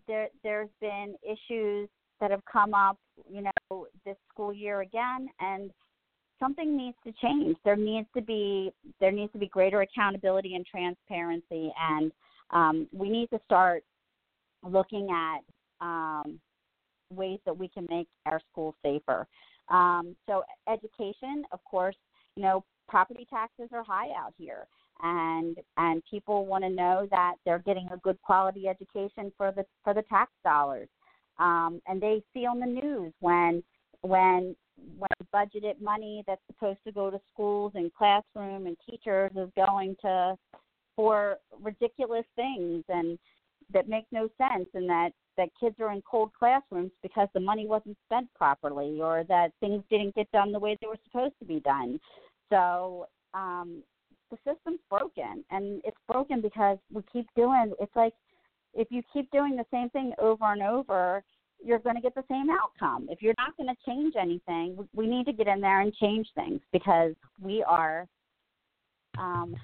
there 0.07 0.27
there's 0.43 0.69
been 0.81 1.15
issues 1.23 1.89
that 2.19 2.31
have 2.31 2.41
come 2.51 2.73
up, 2.73 2.97
you 3.29 3.41
know, 3.41 3.87
this 4.05 4.17
school 4.33 4.51
year 4.51 4.81
again, 4.81 5.27
and 5.39 5.71
something 6.39 6.75
needs 6.75 6.97
to 7.05 7.13
change. 7.21 7.57
There 7.63 7.75
needs 7.75 8.07
to 8.15 8.21
be 8.21 8.71
there 8.99 9.11
needs 9.11 9.31
to 9.33 9.39
be 9.39 9.47
greater 9.47 9.81
accountability 9.81 10.55
and 10.55 10.65
transparency, 10.65 11.71
and 11.79 12.11
um, 12.51 12.87
we 12.91 13.09
need 13.09 13.29
to 13.31 13.39
start 13.45 13.83
looking 14.63 15.09
at 15.11 15.39
um, 15.81 16.39
ways 17.13 17.39
that 17.45 17.57
we 17.57 17.67
can 17.69 17.85
make 17.89 18.07
our 18.25 18.39
schools 18.51 18.75
safer. 18.83 19.27
Um, 19.69 20.15
so 20.27 20.43
education, 20.67 21.43
of 21.51 21.63
course, 21.65 21.95
you 22.35 22.43
know, 22.43 22.63
property 22.87 23.27
taxes 23.29 23.69
are 23.73 23.83
high 23.83 24.09
out 24.17 24.33
here, 24.37 24.65
and 25.01 25.57
and 25.77 26.01
people 26.09 26.45
want 26.45 26.63
to 26.63 26.69
know 26.69 27.07
that 27.11 27.35
they're 27.45 27.59
getting 27.59 27.87
a 27.91 27.97
good 27.97 28.21
quality 28.21 28.67
education 28.67 29.31
for 29.37 29.51
the 29.51 29.65
for 29.83 29.93
the 29.93 30.03
tax 30.03 30.31
dollars. 30.43 30.87
Um, 31.39 31.81
and 31.87 32.01
they 32.01 32.23
see 32.33 32.45
on 32.45 32.59
the 32.59 32.65
news 32.65 33.13
when 33.19 33.63
when 34.01 34.55
when 34.97 35.09
budgeted 35.33 35.81
money 35.81 36.23
that's 36.27 36.41
supposed 36.47 36.79
to 36.85 36.91
go 36.91 37.09
to 37.09 37.19
schools 37.31 37.71
and 37.75 37.93
classroom 37.93 38.67
and 38.67 38.77
teachers 38.89 39.31
is 39.35 39.49
going 39.55 39.95
to 40.01 40.35
for 40.95 41.37
ridiculous 41.61 42.25
things 42.35 42.83
and 42.89 43.17
that 43.73 43.87
make 43.89 44.05
no 44.11 44.29
sense 44.37 44.67
and 44.73 44.89
that 44.89 45.11
that 45.37 45.49
kids 45.59 45.75
are 45.79 45.91
in 45.91 46.01
cold 46.09 46.31
classrooms 46.37 46.91
because 47.03 47.27
the 47.33 47.39
money 47.39 47.67
wasn't 47.67 47.95
spent 48.05 48.27
properly 48.33 48.99
or 49.01 49.23
that 49.27 49.51
things 49.59 49.83
didn't 49.89 50.15
get 50.15 50.29
done 50.31 50.51
the 50.51 50.59
way 50.59 50.75
they 50.81 50.87
were 50.87 50.97
supposed 51.05 51.35
to 51.39 51.45
be 51.45 51.59
done. 51.59 51.99
So 52.49 53.07
um, 53.35 53.83
the 54.29 54.37
system's 54.37 54.79
broken, 54.89 55.43
and 55.51 55.81
it's 55.85 55.97
broken 56.07 56.41
because 56.41 56.77
we 56.91 57.01
keep 57.11 57.27
doing. 57.35 57.73
It's 57.79 57.95
like 57.95 58.13
if 58.73 58.87
you 58.91 59.01
keep 59.11 59.29
doing 59.31 59.55
the 59.55 59.65
same 59.71 59.89
thing 59.89 60.13
over 60.19 60.51
and 60.51 60.61
over, 60.61 61.23
you're 61.63 61.79
going 61.79 61.95
to 61.95 62.01
get 62.01 62.13
the 62.15 62.23
same 62.29 62.47
outcome. 62.49 63.07
If 63.09 63.21
you're 63.21 63.33
not 63.37 63.57
going 63.57 63.67
to 63.67 63.75
change 63.85 64.13
anything, 64.19 64.87
we 64.93 65.07
need 65.07 65.25
to 65.25 65.33
get 65.33 65.47
in 65.47 65.61
there 65.61 65.81
and 65.81 65.93
change 65.95 66.27
things 66.35 66.61
because 66.71 67.13
we 67.41 67.63
are 67.63 68.07
um, 69.17 69.55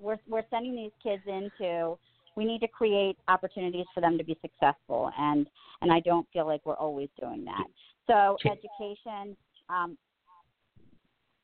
we're 0.00 0.18
we're 0.28 0.42
sending 0.50 0.74
these 0.74 0.90
kids 1.02 1.22
into 1.26 1.96
we 2.36 2.44
need 2.44 2.60
to 2.60 2.68
create 2.68 3.16
opportunities 3.28 3.86
for 3.94 4.00
them 4.00 4.16
to 4.18 4.24
be 4.24 4.36
successful 4.40 5.10
and 5.18 5.46
and 5.80 5.92
I 5.92 6.00
don't 6.00 6.26
feel 6.32 6.46
like 6.46 6.60
we're 6.64 6.76
always 6.76 7.08
doing 7.20 7.44
that. 7.44 7.66
So 8.08 8.36
education 8.44 9.36
um, 9.68 9.96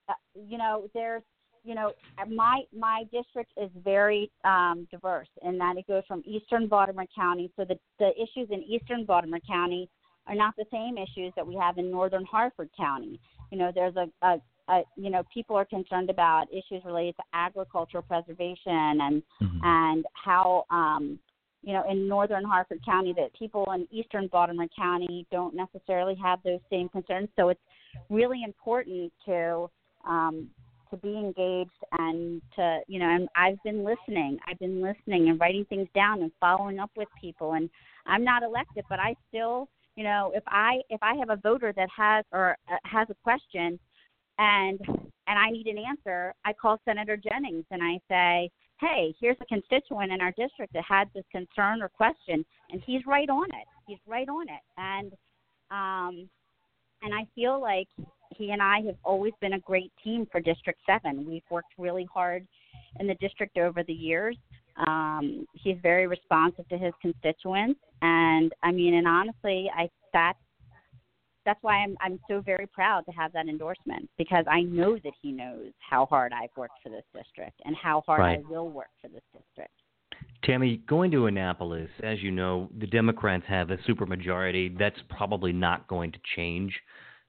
uh, 0.08 0.14
you 0.34 0.58
know 0.58 0.88
there's 0.94 1.22
you 1.64 1.74
know 1.74 1.92
my 2.28 2.62
my 2.76 3.04
district 3.12 3.52
is 3.56 3.70
very 3.82 4.30
um, 4.44 4.86
diverse 4.90 5.28
in 5.42 5.58
that 5.58 5.76
it 5.76 5.86
goes 5.86 6.02
from 6.06 6.22
eastern 6.24 6.68
Baltimore 6.68 7.06
County 7.14 7.50
so 7.56 7.64
the 7.64 7.78
the 7.98 8.10
issues 8.16 8.48
in 8.50 8.62
eastern 8.62 9.04
Baltimore 9.04 9.40
County 9.46 9.88
are 10.26 10.34
not 10.34 10.54
the 10.56 10.64
same 10.70 10.96
issues 10.96 11.32
that 11.36 11.46
we 11.46 11.54
have 11.54 11.78
in 11.78 11.90
northern 11.90 12.24
Harford 12.24 12.70
County. 12.76 13.20
You 13.50 13.58
know, 13.58 13.70
there's 13.74 13.94
a, 13.96 14.06
a 14.26 14.40
uh, 14.66 14.80
you 14.96 15.10
know, 15.10 15.22
people 15.32 15.56
are 15.56 15.66
concerned 15.66 16.08
about 16.08 16.46
issues 16.50 16.82
related 16.86 17.14
to 17.16 17.22
agricultural 17.34 18.02
preservation 18.02 18.58
and 18.66 19.22
mm-hmm. 19.42 19.58
and 19.62 20.06
how 20.14 20.64
um, 20.70 21.18
you 21.62 21.74
know 21.74 21.84
in 21.90 22.08
northern 22.08 22.44
Harford 22.44 22.80
County 22.84 23.12
that 23.14 23.34
people 23.38 23.66
in 23.74 23.86
eastern 23.90 24.26
Baltimore 24.28 24.66
County 24.76 25.26
don't 25.30 25.54
necessarily 25.54 26.14
have 26.22 26.38
those 26.44 26.60
same 26.70 26.88
concerns. 26.88 27.28
So 27.36 27.50
it's 27.50 27.60
really 28.08 28.42
important 28.42 29.12
to 29.26 29.68
um, 30.08 30.48
to 30.94 31.00
be 31.00 31.16
engaged 31.16 31.70
and 31.92 32.40
to 32.56 32.80
you 32.86 32.98
know 32.98 33.08
and 33.08 33.28
I've 33.36 33.62
been 33.62 33.84
listening. 33.84 34.38
I've 34.46 34.58
been 34.58 34.82
listening 34.82 35.28
and 35.28 35.40
writing 35.40 35.64
things 35.66 35.88
down 35.94 36.22
and 36.22 36.30
following 36.40 36.78
up 36.78 36.90
with 36.96 37.08
people. 37.20 37.54
And 37.54 37.68
I'm 38.06 38.24
not 38.24 38.42
elected, 38.42 38.84
but 38.88 38.98
I 38.98 39.14
still 39.28 39.68
you 39.96 40.04
know 40.04 40.32
if 40.34 40.44
I 40.46 40.80
if 40.90 41.02
I 41.02 41.14
have 41.16 41.30
a 41.30 41.36
voter 41.36 41.72
that 41.76 41.88
has 41.96 42.24
or 42.32 42.56
uh, 42.70 42.76
has 42.84 43.08
a 43.10 43.14
question 43.22 43.78
and 44.38 44.80
and 45.26 45.38
I 45.38 45.50
need 45.50 45.66
an 45.66 45.78
answer, 45.78 46.34
I 46.44 46.52
call 46.52 46.80
Senator 46.84 47.16
Jennings 47.16 47.64
and 47.70 47.82
I 47.82 47.98
say, 48.08 48.50
"Hey, 48.80 49.14
here's 49.20 49.36
a 49.40 49.46
constituent 49.46 50.12
in 50.12 50.20
our 50.20 50.32
district 50.32 50.72
that 50.74 50.84
had 50.86 51.08
this 51.14 51.24
concern 51.32 51.82
or 51.82 51.88
question, 51.88 52.44
and 52.70 52.82
he's 52.84 53.06
right 53.06 53.28
on 53.28 53.46
it. 53.46 53.66
He's 53.86 53.98
right 54.06 54.28
on 54.28 54.46
it." 54.48 54.62
And 54.76 55.12
um, 55.70 56.28
and 57.02 57.14
I 57.14 57.26
feel 57.34 57.60
like 57.60 57.88
he 58.36 58.50
and 58.50 58.62
I 58.62 58.80
have 58.86 58.96
always 59.04 59.32
been 59.40 59.54
a 59.54 59.60
great 59.60 59.92
team 60.02 60.26
for 60.30 60.40
District 60.40 60.78
Seven. 60.86 61.26
We've 61.26 61.42
worked 61.50 61.72
really 61.78 62.06
hard 62.12 62.46
in 63.00 63.06
the 63.06 63.14
district 63.14 63.58
over 63.58 63.82
the 63.82 63.92
years. 63.92 64.36
Um, 64.86 65.46
he's 65.52 65.76
very 65.82 66.06
responsive 66.06 66.68
to 66.68 66.78
his 66.78 66.92
constituents, 67.00 67.80
and 68.02 68.52
I 68.62 68.72
mean, 68.72 68.94
and 68.94 69.06
honestly, 69.06 69.70
I 69.76 69.88
that's 70.12 70.38
that's 71.44 71.62
why 71.62 71.76
I'm 71.76 71.96
I'm 72.00 72.18
so 72.28 72.40
very 72.40 72.66
proud 72.66 73.04
to 73.06 73.12
have 73.12 73.32
that 73.32 73.46
endorsement 73.46 74.08
because 74.18 74.44
I 74.50 74.62
know 74.62 74.98
that 75.04 75.12
he 75.20 75.30
knows 75.30 75.70
how 75.78 76.06
hard 76.06 76.32
I've 76.32 76.56
worked 76.56 76.80
for 76.82 76.88
this 76.88 77.04
district 77.14 77.60
and 77.64 77.76
how 77.76 78.02
hard 78.06 78.20
right. 78.20 78.38
I 78.38 78.50
will 78.50 78.68
work 78.68 78.90
for 79.00 79.08
this 79.08 79.22
district. 79.32 79.72
Tammy, 80.42 80.82
going 80.88 81.10
to 81.12 81.26
Annapolis, 81.26 81.88
as 82.02 82.22
you 82.22 82.30
know, 82.30 82.68
the 82.78 82.86
Democrats 82.86 83.44
have 83.48 83.70
a 83.70 83.78
supermajority. 83.78 84.76
That's 84.78 84.98
probably 85.08 85.52
not 85.52 85.88
going 85.88 86.12
to 86.12 86.18
change 86.36 86.74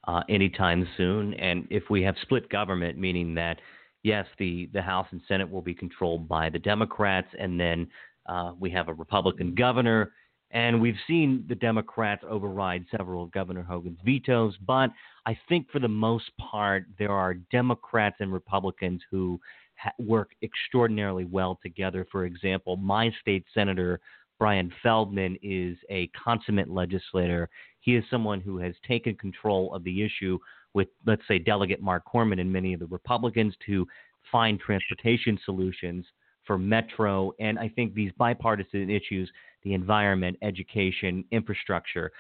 uh, 0.08 0.22
anytime 0.30 0.88
soon. 0.98 1.34
And 1.36 1.68
if 1.70 1.84
we 1.90 2.02
have 2.04 2.16
split 2.22 2.50
government, 2.50 2.98
meaning 2.98 3.36
that 3.36 3.60
yes, 4.04 4.26
the 4.38 4.70
the 4.74 4.82
House 4.82 5.08
and 5.12 5.22
Senate 5.28 5.50
will 5.50 5.62
be 5.62 5.74
controlled 5.74 6.28
by 6.28 6.50
the 6.50 6.60
Democrats, 6.60 7.28
and 7.40 7.60
then 7.60 7.88
uh, 8.28 8.54
we 8.60 8.72
have 8.72 8.88
a 8.88 8.94
Republican 8.94 9.56
governor 9.56 10.12
and 10.52 10.82
we've 10.82 10.96
seen 11.06 11.44
the 11.50 11.56
Democrats 11.56 12.24
override 12.28 12.86
several 12.96 13.24
of 13.24 13.32
Governor 13.32 13.64
Hogan's 13.64 14.00
vetoes, 14.06 14.56
but 14.66 14.90
I 15.26 15.38
think 15.50 15.70
for 15.70 15.80
the 15.80 15.88
most 15.88 16.32
part, 16.40 16.86
there 16.98 17.12
are 17.12 17.34
Democrats 17.34 18.18
and 18.20 18.32
Republicans 18.32 19.02
who 19.12 19.40
ha- 19.78 19.92
work 20.00 20.32
extraordinarily 20.42 21.26
well 21.26 21.60
together. 21.62 22.08
For 22.10 22.26
example, 22.26 22.78
my 22.78 23.12
state 23.20 23.44
senator, 23.54 24.00
Brian 24.40 24.72
Feldman, 24.82 25.38
is 25.42 25.78
a 25.90 26.08
consummate 26.08 26.70
legislator. 26.70 27.50
He 27.86 27.96
is 27.96 28.04
someone 28.10 28.42
who 28.42 28.58
has 28.58 28.74
taken 28.88 29.16
control 29.16 29.72
of 29.76 29.84
the 29.84 30.04
issue 30.04 30.40
with, 30.74 30.88
let's 31.06 31.22
say, 31.28 31.38
Delegate 31.38 31.84
Marc 31.84 32.04
Korman 32.12 32.42
and 32.42 32.52
many 32.52 32.74
of 32.74 32.80
the 32.80 32.88
Republicans 32.88 33.54
to 33.68 33.86
find 34.32 34.60
transportation 34.60 35.38
solutions 35.46 36.04
for 36.48 36.58
Metro. 36.58 37.32
And 37.40 37.60
I 37.60 37.70
think 37.70 37.94
these 37.94 38.12
bipartisan 38.18 38.90
issues 38.90 39.32
the 39.64 39.74
environment, 39.74 40.38
education, 40.42 41.26
infrastructure. 41.32 42.12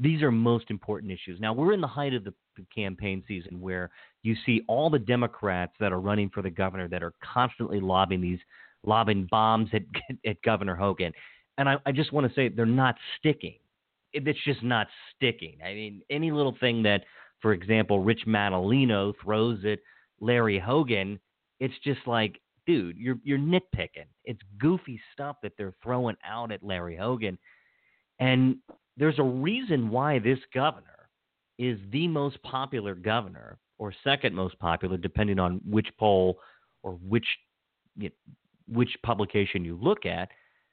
These 0.00 0.22
are 0.22 0.30
most 0.30 0.70
important 0.70 1.12
issues. 1.12 1.40
Now, 1.40 1.52
we're 1.52 1.72
in 1.72 1.80
the 1.80 1.86
height 1.86 2.14
of 2.14 2.24
the 2.24 2.32
campaign 2.74 3.24
season 3.26 3.60
where 3.60 3.90
you 4.22 4.36
see 4.46 4.62
all 4.68 4.88
the 4.90 4.98
Democrats 4.98 5.72
that 5.80 5.92
are 5.92 6.00
running 6.00 6.30
for 6.30 6.42
the 6.42 6.50
governor 6.50 6.86
that 6.88 7.02
are 7.02 7.12
constantly 7.22 7.80
lobbing 7.80 8.20
these, 8.20 8.38
lobbing 8.84 9.26
bombs 9.30 9.68
at, 9.72 9.82
at 10.26 10.40
Governor 10.42 10.76
Hogan. 10.76 11.12
And 11.58 11.68
I, 11.68 11.76
I 11.86 11.92
just 11.92 12.12
want 12.12 12.28
to 12.28 12.34
say 12.34 12.48
they're 12.48 12.66
not 12.66 12.96
sticking. 13.18 13.56
It's 14.12 14.44
just 14.44 14.62
not 14.62 14.88
sticking. 15.14 15.58
I 15.64 15.74
mean, 15.74 16.02
any 16.10 16.32
little 16.32 16.56
thing 16.58 16.82
that, 16.84 17.04
for 17.40 17.52
example, 17.52 18.00
Rich 18.00 18.22
Madaleno 18.26 19.14
throws 19.22 19.64
at 19.64 19.78
Larry 20.20 20.58
Hogan, 20.58 21.20
it's 21.60 21.74
just 21.84 22.00
like 22.06 22.40
dude, 22.66 22.96
you're 22.96 23.18
you're 23.24 23.38
nitpicking. 23.38 24.06
It's 24.24 24.40
goofy 24.58 25.00
stuff 25.12 25.36
that 25.42 25.52
they're 25.56 25.74
throwing 25.82 26.16
out 26.24 26.52
at 26.52 26.62
Larry 26.62 26.96
Hogan. 26.96 27.38
And 28.18 28.56
there's 28.96 29.18
a 29.18 29.24
reason 29.24 29.90
why 29.90 30.18
this 30.18 30.38
governor 30.54 31.08
is 31.58 31.78
the 31.90 32.06
most 32.06 32.42
popular 32.42 32.94
governor 32.94 33.58
or 33.78 33.92
second 34.04 34.34
most 34.34 34.58
popular 34.58 34.96
depending 34.96 35.38
on 35.38 35.60
which 35.68 35.88
poll 35.98 36.38
or 36.82 36.92
which 36.92 37.26
you 37.96 38.08
know, 38.08 38.34
which 38.68 38.96
publication 39.02 39.64
you 39.64 39.78
look 39.80 40.06
at. 40.06 40.28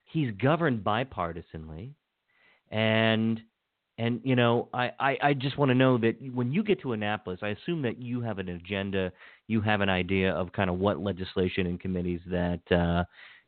He's 0.06 0.32
governed 0.42 0.84
bipartisanly 0.84 1.94
and 2.72 3.42
and 4.00 4.22
you 4.24 4.36
know, 4.36 4.70
I, 4.74 4.92
I, 5.00 5.18
I 5.24 5.34
just 5.34 5.58
want 5.58 5.70
to 5.70 5.76
know 5.76 5.98
that 5.98 6.16
when 6.34 6.52
you 6.52 6.64
get 6.64 6.80
to 6.82 6.94
Annapolis, 6.94 7.40
I 7.42 7.50
assume 7.50 7.82
that 7.82 8.00
you 8.00 8.22
have 8.22 8.38
an 8.38 8.50
agenda, 8.50 9.12
you 9.48 9.60
have 9.62 9.82
an 9.82 9.90
idea 9.90 10.32
of 10.34 10.52
kind 10.52 10.70
of 10.70 10.78
what 10.78 11.00
legislation 11.00 11.66
and 11.66 11.80
committees 11.80 12.22
that 12.28 12.62
uh, 12.72 13.04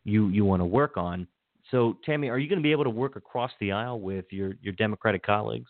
you 0.05 0.29
you 0.29 0.45
want 0.45 0.61
to 0.61 0.65
work 0.65 0.97
on. 0.97 1.27
So, 1.69 1.97
Tammy, 2.03 2.29
are 2.29 2.39
you 2.39 2.49
going 2.49 2.57
to 2.57 2.63
be 2.63 2.71
able 2.71 2.85
to 2.85 2.89
work 2.89 3.15
across 3.15 3.51
the 3.59 3.71
aisle 3.71 3.99
with 3.99 4.25
your 4.31 4.53
your 4.61 4.73
Democratic 4.73 5.23
colleagues? 5.23 5.69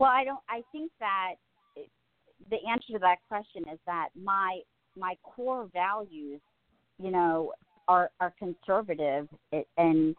Well, 0.00 0.10
I 0.10 0.24
don't. 0.24 0.40
I 0.48 0.62
think 0.72 0.90
that 0.98 1.34
the 2.50 2.56
answer 2.68 2.92
to 2.94 2.98
that 2.98 3.18
question 3.28 3.62
is 3.72 3.78
that 3.86 4.08
my 4.20 4.60
my 4.96 5.14
core 5.22 5.68
values, 5.72 6.40
you 7.00 7.12
know, 7.12 7.52
are 7.86 8.10
are 8.18 8.34
conservative 8.38 9.28
in 9.78 10.16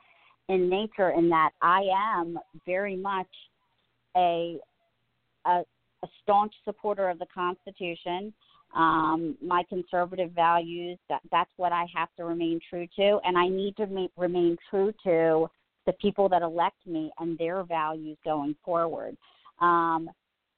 in 0.50 0.70
nature 0.70 1.12
in 1.12 1.30
that 1.30 1.52
I 1.62 1.84
am 1.94 2.38
very 2.66 2.96
much 2.96 3.28
a 4.16 4.58
a, 5.46 5.64
a 6.04 6.08
staunch 6.24 6.54
supporter 6.64 7.10
of 7.10 7.20
the 7.20 7.28
Constitution. 7.34 8.34
Um, 8.76 9.38
my 9.42 9.64
conservative 9.70 10.32
values 10.32 10.98
that 11.08 11.22
that's 11.32 11.52
what 11.58 11.72
I 11.72 11.86
have 11.96 12.10
to 12.18 12.26
remain 12.26 12.60
true 12.70 12.88
to, 12.98 13.20
and 13.24 13.38
I 13.38 13.48
need 13.48 13.78
to 13.78 13.88
ma- 13.88 14.08
remain 14.18 14.58
true 14.70 14.94
to 15.04 15.50
the 15.86 15.94
people 15.94 16.28
that 16.30 16.42
elect 16.42 16.86
me 16.86 17.12
and 17.20 17.38
their 17.38 17.64
values 17.64 18.18
going 18.26 18.56
forward. 18.66 19.16
Um, 19.62 20.10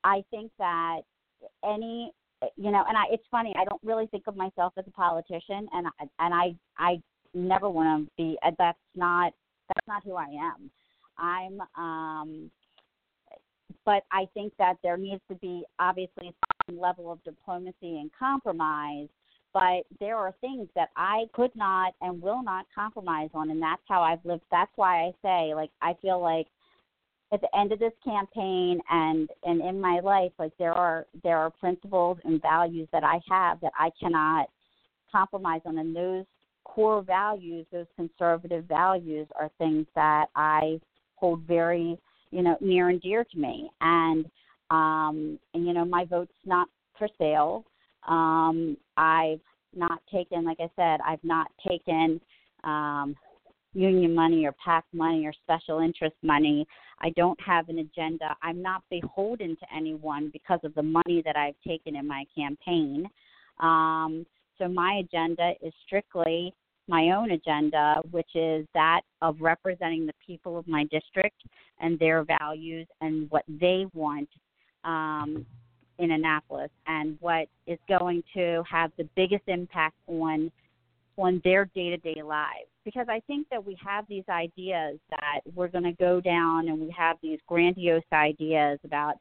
I 0.04 0.24
think 0.32 0.52
that 0.58 1.02
any 1.64 2.12
you 2.56 2.72
know, 2.72 2.84
and 2.88 2.98
I 2.98 3.04
it's 3.12 3.26
funny, 3.30 3.54
I 3.58 3.66
don't 3.66 3.82
really 3.84 4.08
think 4.08 4.24
of 4.28 4.36
myself 4.36 4.74
as 4.78 4.86
a 4.88 4.92
politician 4.92 5.68
and 5.72 5.88
I 5.88 6.06
and 6.20 6.34
I 6.34 6.56
I 6.78 7.02
never 7.34 7.70
want 7.70 8.08
to 8.08 8.12
be 8.18 8.38
that's 8.58 8.78
not 8.96 9.34
that's 9.68 9.88
not 9.88 10.04
who 10.04 10.16
I 10.16 10.28
am. 10.28 10.72
I'm 11.18 11.62
um 11.78 12.52
but 13.86 14.04
I 14.12 14.28
think 14.34 14.54
that 14.60 14.76
there 14.84 14.98
needs 14.98 15.22
to 15.30 15.36
be 15.36 15.64
obviously 15.80 16.34
some 16.68 16.80
level 16.80 17.12
of 17.12 17.24
diplomacy 17.24 18.00
and 18.00 18.12
compromise 18.18 19.08
but 19.54 19.84
there 20.00 20.18
are 20.18 20.34
things 20.42 20.68
that 20.76 20.90
I 20.96 21.26
could 21.34 21.56
not 21.56 21.94
and 22.02 22.22
will 22.22 22.44
not 22.44 22.66
compromise 22.74 23.30
on 23.34 23.50
and 23.50 23.62
that's 23.62 23.82
how 23.88 24.02
I've 24.02 24.24
lived 24.26 24.44
that's 24.52 24.72
why 24.76 25.06
I 25.06 25.12
say 25.22 25.54
like 25.56 25.72
I 25.82 25.96
feel 26.02 26.22
like 26.22 26.48
at 27.34 27.42
the 27.42 27.58
end 27.58 27.72
of 27.72 27.80
this 27.80 27.94
campaign 28.04 28.80
and 28.90 29.30
and 29.44 29.62
in 29.62 29.82
my 29.82 30.00
life 30.00 30.32
like 30.38 30.54
there 30.60 30.74
are 30.74 31.08
there 31.24 31.38
are 31.38 31.50
principles 31.50 32.18
and 32.24 32.42
values 32.42 32.88
that 32.92 33.04
I 33.04 33.20
have 33.30 33.60
that 33.62 33.74
I 33.78 33.90
cannot 34.00 34.50
compromise 35.12 35.62
on 35.66 35.78
and 35.78 35.96
those 35.96 36.26
core 36.68 37.02
values 37.02 37.66
those 37.72 37.88
conservative 37.96 38.66
values 38.66 39.28
are 39.40 39.50
things 39.58 39.86
that 39.96 40.26
I 40.36 40.80
hold 41.16 41.42
very 41.42 41.98
you 42.32 42.42
know 42.42 42.58
near 42.60 42.90
and 42.90 43.02
dear 43.02 43.24
to 43.24 43.38
me 43.38 43.70
and 43.82 44.26
um 44.70 45.40
and 45.54 45.66
you 45.66 45.74
know 45.74 45.86
my 45.86 46.04
vote's 46.06 46.32
not 46.46 46.68
for 46.98 47.08
sale 47.18 47.64
um 48.08 48.76
I've 48.98 49.40
not 49.76 50.02
taken 50.12 50.44
like 50.44 50.60
I 50.60 50.70
said 50.76 51.00
I've 51.06 51.24
not 51.24 51.48
taken 51.68 52.20
um 52.64 53.16
union 53.74 54.14
money 54.14 54.46
or 54.46 54.54
PAC 54.64 54.84
money 54.92 55.26
or 55.26 55.34
special 55.44 55.80
interest 55.80 56.16
money. 56.24 56.66
I 57.00 57.12
don't 57.12 57.40
have 57.40 57.70
an 57.70 57.78
agenda. 57.80 58.36
I'm 58.42 58.62
not 58.62 58.82
beholden 58.90 59.56
to 59.58 59.66
anyone 59.76 60.32
because 60.34 60.60
of 60.64 60.74
the 60.74 60.82
money 60.82 61.22
that 61.24 61.36
I've 61.36 61.56
taken 61.66 61.96
in 61.96 62.08
my 62.08 62.26
campaign. 62.36 63.08
Um, 63.60 64.26
so 64.58 64.68
my 64.68 65.02
agenda 65.04 65.54
is 65.62 65.74
strictly 65.86 66.54
my 66.88 67.12
own 67.12 67.32
agenda, 67.32 68.02
which 68.12 68.30
is 68.36 68.66
that 68.74 69.02
of 69.22 69.38
representing 69.42 70.06
the 70.06 70.14
people 70.26 70.58
of 70.58 70.68
my 70.68 70.86
district 70.86 71.42
and 71.80 72.00
their 72.00 72.24
values 72.24 72.88
and 73.02 73.30
what 73.30 73.44
they 73.48 73.86
want 73.94 74.30
um, 74.84 75.46
in 76.00 76.12
Annapolis 76.12 76.72
and 76.86 77.18
what 77.20 77.48
is 77.66 77.80
going 77.90 78.24
to 78.34 78.64
have 78.70 78.92
the 78.98 79.08
biggest 79.16 79.44
impact 79.48 79.96
on 80.08 80.52
on 81.18 81.42
their 81.44 81.66
day 81.74 81.90
to 81.90 81.98
day 81.98 82.22
lives. 82.24 82.70
Because 82.86 83.08
I 83.10 83.20
think 83.26 83.48
that 83.50 83.66
we 83.66 83.76
have 83.84 84.06
these 84.08 84.24
ideas 84.30 85.00
that 85.10 85.42
we're 85.56 85.68
going 85.68 85.84
to 85.84 85.94
go 85.94 86.22
down 86.22 86.68
and 86.68 86.80
we 86.80 86.94
have 86.96 87.18
these 87.24 87.40
grandiose 87.48 88.04
ideas 88.14 88.80
about 88.86 89.16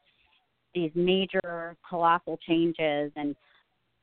these 0.75 0.91
major 0.93 1.75
colossal 1.89 2.37
changes 2.47 3.11
and 3.15 3.35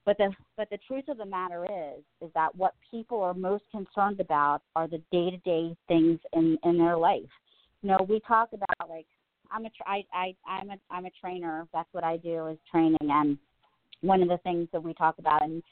but 0.07 0.19
the 0.19 0.31
but 0.57 0.69
the 0.71 0.79
truth 0.87 1.05
of 1.09 1.19
the 1.19 1.27
matter 1.27 1.65
is 1.65 2.03
is 2.21 2.31
that 2.35 2.55
what 2.55 2.75
people 2.91 3.23
are 3.23 3.35
most 3.35 3.65
concerned 3.71 4.21
about 4.21 4.63
are 4.77 4.89
the 4.89 5.03
day 5.11 5.31
to 5.31 5.39
day 5.39 5.77
things 5.89 6.19
in 6.33 6.59
in 6.65 6.79
their 6.79 6.97
life. 6.97 7.23
You 7.83 7.91
know, 7.91 8.07
we 8.09 8.21
talk 8.21 8.51
about 8.53 8.89
like 8.89 9.07
I'm 9.51 9.65
a 9.65 9.71
I 9.87 10.05
I 10.13 10.35
I'm 10.47 10.71
a 10.71 10.77
I'm 10.91 11.07
a 11.07 11.11
trainer. 11.21 11.67
That's 11.73 11.89
what 11.93 12.05
I 12.05 12.17
do 12.19 12.47
is 12.49 12.59
training 12.71 12.97
and 13.01 13.39
one 14.01 14.23
of 14.23 14.29
the 14.29 14.39
things 14.39 14.69
that 14.73 14.83
we 14.83 14.93
talk 14.95 15.17
about 15.19 15.43
and 15.43 15.63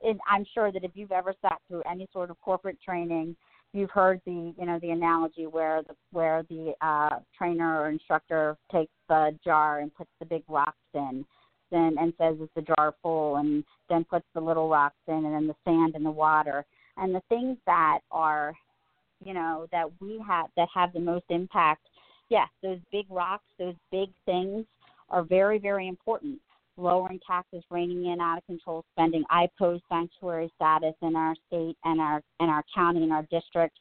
it, 0.00 0.18
I'm 0.30 0.44
sure 0.54 0.70
that 0.70 0.84
if 0.84 0.92
you've 0.94 1.12
ever 1.12 1.34
sat 1.40 1.60
through 1.66 1.82
any 1.90 2.06
sort 2.12 2.30
of 2.30 2.40
corporate 2.40 2.78
training, 2.82 3.34
you've 3.72 3.90
heard 3.90 4.20
the 4.26 4.54
you 4.56 4.66
know 4.66 4.78
the 4.80 4.90
analogy 4.90 5.46
where 5.46 5.82
the 5.82 5.94
where 6.12 6.44
the 6.48 6.74
uh, 6.80 7.18
trainer 7.36 7.80
or 7.80 7.88
instructor 7.88 8.56
takes 8.70 8.92
the 9.08 9.36
jar 9.44 9.80
and 9.80 9.94
puts 9.94 10.10
the 10.20 10.26
big 10.26 10.42
rocks 10.48 10.76
in, 10.94 11.24
then 11.70 11.96
and 11.98 12.12
says 12.18 12.36
is 12.40 12.48
the 12.54 12.62
jar 12.62 12.94
full, 13.02 13.36
and 13.36 13.64
then 13.88 14.04
puts 14.04 14.26
the 14.34 14.40
little 14.40 14.68
rocks 14.68 14.96
in, 15.08 15.24
and 15.24 15.34
then 15.34 15.46
the 15.46 15.56
sand 15.64 15.94
and 15.94 16.04
the 16.04 16.10
water, 16.10 16.64
and 16.96 17.14
the 17.14 17.22
things 17.28 17.56
that 17.66 18.00
are, 18.10 18.54
you 19.24 19.34
know, 19.34 19.66
that 19.72 19.88
we 20.00 20.22
have 20.26 20.46
that 20.56 20.68
have 20.74 20.92
the 20.92 21.00
most 21.00 21.24
impact. 21.30 21.82
Yes, 22.28 22.48
those 22.62 22.78
big 22.90 23.06
rocks, 23.10 23.44
those 23.58 23.74
big 23.90 24.10
things 24.24 24.64
are 25.10 25.22
very 25.22 25.58
very 25.58 25.88
important 25.88 26.38
lowering 26.76 27.20
taxes, 27.26 27.62
reining 27.70 28.06
in 28.06 28.20
out 28.20 28.38
of 28.38 28.46
control 28.46 28.84
spending. 28.92 29.24
I 29.30 29.44
oppose 29.44 29.80
sanctuary 29.88 30.50
status 30.56 30.94
in 31.02 31.14
our 31.16 31.34
state 31.46 31.76
and 31.84 32.00
our 32.00 32.22
and 32.40 32.50
our 32.50 32.64
county 32.74 33.02
and 33.02 33.12
our 33.12 33.26
district. 33.30 33.78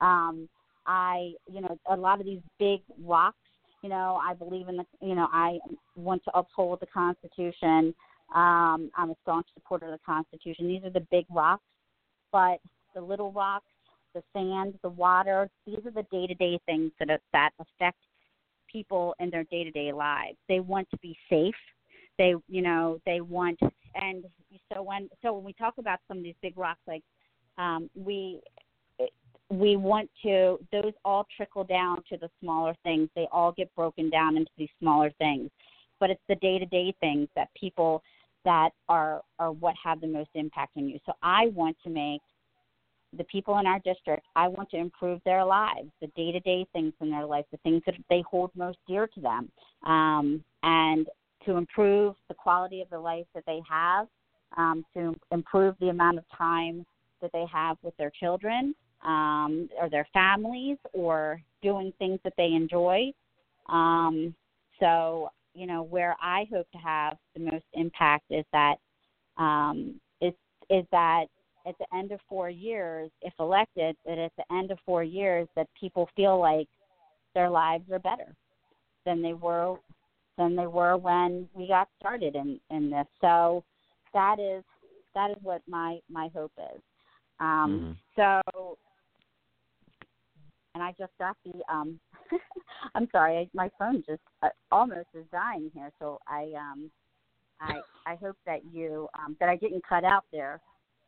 Um, 0.00 0.48
I, 0.86 1.32
you 1.50 1.60
know, 1.60 1.78
a 1.90 1.96
lot 1.96 2.20
of 2.20 2.26
these 2.26 2.40
big 2.58 2.80
rocks. 3.04 3.36
You 3.82 3.90
know, 3.90 4.20
I 4.22 4.34
believe 4.34 4.68
in 4.68 4.76
the. 4.76 4.84
You 5.00 5.14
know, 5.14 5.28
I 5.32 5.58
want 5.94 6.24
to 6.24 6.30
uphold 6.36 6.80
the 6.80 6.86
Constitution. 6.86 7.94
Um, 8.34 8.90
I'm 8.96 9.10
a 9.10 9.14
staunch 9.22 9.46
supporter 9.54 9.86
of 9.86 9.92
the 9.92 9.98
Constitution. 10.04 10.66
These 10.66 10.84
are 10.84 10.90
the 10.90 11.06
big 11.10 11.26
rocks, 11.30 11.62
but 12.32 12.58
the 12.94 13.00
little 13.00 13.30
rocks, 13.32 13.70
the 14.14 14.22
sand, 14.32 14.74
the 14.82 14.88
water. 14.88 15.48
These 15.66 15.78
are 15.84 15.92
the 15.92 16.06
day-to-day 16.10 16.60
things 16.66 16.90
that 16.98 17.20
that 17.32 17.50
affect 17.60 17.98
people 18.70 19.14
in 19.20 19.30
their 19.30 19.44
day-to-day 19.44 19.92
lives. 19.92 20.36
They 20.48 20.60
want 20.60 20.90
to 20.90 20.98
be 20.98 21.16
safe 21.30 21.54
they 22.18 22.34
you 22.48 22.62
know 22.62 23.00
they 23.06 23.20
want 23.20 23.58
and 23.94 24.24
so 24.72 24.82
when 24.82 25.08
so 25.22 25.34
when 25.34 25.44
we 25.44 25.52
talk 25.52 25.74
about 25.78 25.98
some 26.08 26.18
of 26.18 26.24
these 26.24 26.34
big 26.42 26.56
rocks 26.56 26.80
like 26.86 27.02
um, 27.58 27.88
we 27.94 28.40
we 29.50 29.76
want 29.76 30.10
to 30.24 30.58
those 30.72 30.92
all 31.04 31.26
trickle 31.36 31.64
down 31.64 32.02
to 32.08 32.16
the 32.16 32.28
smaller 32.40 32.74
things. 32.82 33.08
They 33.14 33.28
all 33.30 33.52
get 33.52 33.74
broken 33.74 34.10
down 34.10 34.36
into 34.36 34.50
these 34.56 34.68
smaller 34.80 35.12
things. 35.18 35.50
But 36.00 36.10
it's 36.10 36.22
the 36.28 36.34
day 36.36 36.58
to 36.58 36.66
day 36.66 36.94
things 37.00 37.28
that 37.36 37.48
people 37.58 38.02
that 38.44 38.70
are 38.88 39.22
are 39.38 39.52
what 39.52 39.74
have 39.82 40.00
the 40.00 40.06
most 40.06 40.30
impact 40.34 40.76
on 40.76 40.88
you. 40.88 40.98
So 41.06 41.12
i 41.22 41.48
want 41.48 41.76
to 41.84 41.90
make 41.90 42.22
the 43.16 43.24
people 43.24 43.58
in 43.58 43.66
our 43.66 43.78
district 43.80 44.24
i 44.34 44.48
want 44.48 44.68
to 44.70 44.76
improve 44.76 45.20
their 45.24 45.44
lives 45.44 45.88
the 46.00 46.08
day 46.08 46.32
to 46.32 46.40
day 46.40 46.66
things 46.72 46.92
in 47.00 47.10
their 47.10 47.24
life 47.24 47.44
the 47.50 47.56
things 47.58 47.82
that 47.86 47.94
they 48.10 48.22
hold 48.28 48.50
most 48.54 48.78
dear 48.88 49.06
to 49.06 49.20
them. 49.20 49.50
Um, 49.84 50.44
and 50.62 51.06
to 51.44 51.56
improve 51.56 52.16
the 52.28 52.34
quality 52.34 52.82
of 52.82 52.90
the 52.90 52.98
life 52.98 53.26
that 53.34 53.44
they 53.46 53.60
have, 53.68 54.08
um, 54.56 54.84
to 54.94 55.14
improve 55.30 55.76
the 55.80 55.90
amount 55.90 56.18
of 56.18 56.24
time 56.36 56.84
that 57.22 57.30
they 57.32 57.44
have 57.52 57.76
with 57.82 57.96
their 57.96 58.10
children 58.10 58.74
um, 59.04 59.68
or 59.80 59.88
their 59.88 60.06
families 60.12 60.78
or 60.92 61.40
doing 61.62 61.92
things 61.98 62.18
that 62.24 62.34
they 62.36 62.52
enjoy. 62.52 63.12
Um, 63.68 64.34
so, 64.80 65.30
you 65.54 65.66
know, 65.66 65.82
where 65.82 66.16
I 66.22 66.46
hope 66.52 66.70
to 66.72 66.78
have 66.78 67.16
the 67.34 67.40
most 67.40 67.64
impact 67.72 68.24
is 68.30 68.44
that 68.52 68.76
um, 69.36 70.00
is 70.20 70.34
is 70.70 70.84
that 70.92 71.26
at 71.66 71.76
the 71.78 71.96
end 71.96 72.12
of 72.12 72.20
four 72.28 72.48
years, 72.48 73.10
if 73.22 73.32
elected, 73.40 73.96
that 74.06 74.18
at 74.18 74.32
the 74.36 74.54
end 74.54 74.70
of 74.70 74.78
four 74.86 75.02
years, 75.02 75.48
that 75.56 75.66
people 75.78 76.08
feel 76.14 76.38
like 76.38 76.68
their 77.34 77.50
lives 77.50 77.90
are 77.90 77.98
better 77.98 78.34
than 79.04 79.22
they 79.22 79.34
were 79.34 79.76
than 80.38 80.54
they 80.54 80.66
were 80.66 80.96
when 80.96 81.48
we 81.54 81.66
got 81.66 81.88
started 81.98 82.34
in 82.34 82.60
in 82.70 82.90
this. 82.90 83.06
So 83.20 83.64
that 84.12 84.38
is 84.38 84.62
that 85.14 85.30
is 85.30 85.36
what 85.42 85.62
my 85.66 85.98
my 86.10 86.28
hope 86.34 86.52
is. 86.58 86.80
Um, 87.40 87.96
mm-hmm. 88.16 88.42
So, 88.52 88.78
and 90.76 90.82
I 90.82 90.92
just 90.98 91.12
got 91.18 91.36
the. 91.44 91.52
Um, 91.72 91.98
I'm 92.94 93.08
sorry, 93.10 93.48
my 93.54 93.70
phone 93.78 94.04
just 94.06 94.20
uh, 94.42 94.50
almost 94.70 95.08
is 95.14 95.24
dying 95.32 95.70
here. 95.74 95.90
So 95.98 96.20
I 96.28 96.52
um, 96.54 96.90
I 97.60 97.80
I 98.04 98.16
hope 98.16 98.36
that 98.44 98.60
you 98.70 99.08
um, 99.18 99.36
that 99.40 99.48
I 99.48 99.56
didn't 99.56 99.82
cut 99.88 100.04
out 100.04 100.24
there, 100.32 100.60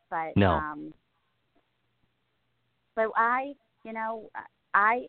but 0.09 0.35
no. 0.37 0.53
Um, 0.53 0.95
so 2.95 3.13
I, 3.15 3.53
you 3.85 3.93
know, 3.93 4.31
I 4.73 5.07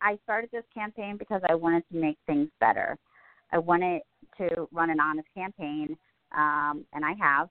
I 0.00 0.16
started 0.22 0.50
this 0.52 0.64
campaign 0.72 1.16
because 1.18 1.42
I 1.48 1.56
wanted 1.56 1.82
to 1.90 1.98
make 1.98 2.18
things 2.26 2.48
better. 2.60 2.96
I 3.50 3.58
wanted 3.58 4.02
to 4.38 4.68
run 4.70 4.90
an 4.90 5.00
honest 5.00 5.28
campaign, 5.34 5.96
um, 6.36 6.84
and 6.92 7.04
I 7.04 7.14
have. 7.20 7.48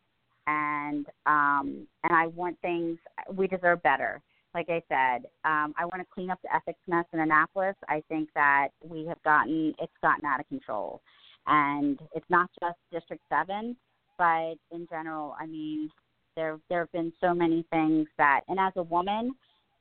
And 0.49 1.07
um, 1.25 1.85
and 2.05 2.13
I 2.13 2.27
want 2.27 2.57
things. 2.61 2.97
We 3.33 3.47
deserve 3.47 3.83
better. 3.83 4.21
Like 4.53 4.69
I 4.69 4.81
said, 4.89 5.27
um, 5.45 5.73
I 5.77 5.85
want 5.85 5.99
to 5.99 6.07
clean 6.13 6.29
up 6.29 6.39
the 6.41 6.55
ethics 6.55 6.79
mess 6.87 7.05
in 7.13 7.19
Annapolis. 7.19 7.75
I 7.87 8.01
think 8.09 8.29
that 8.33 8.69
we 8.83 9.05
have 9.05 9.21
gotten 9.23 9.73
it's 9.79 9.93
gotten 10.01 10.25
out 10.25 10.39
of 10.39 10.47
control, 10.47 11.01
and 11.45 11.99
it's 12.15 12.29
not 12.29 12.49
just 12.59 12.77
District 12.91 13.21
Seven, 13.29 13.75
but 14.17 14.55
in 14.71 14.87
general. 14.89 15.35
I 15.39 15.45
mean, 15.45 15.89
There 16.35 16.59
there 16.69 16.81
have 16.81 16.91
been 16.91 17.11
so 17.19 17.33
many 17.33 17.65
things 17.71 18.07
that, 18.17 18.41
and 18.47 18.59
as 18.59 18.73
a 18.75 18.83
woman, 18.83 19.33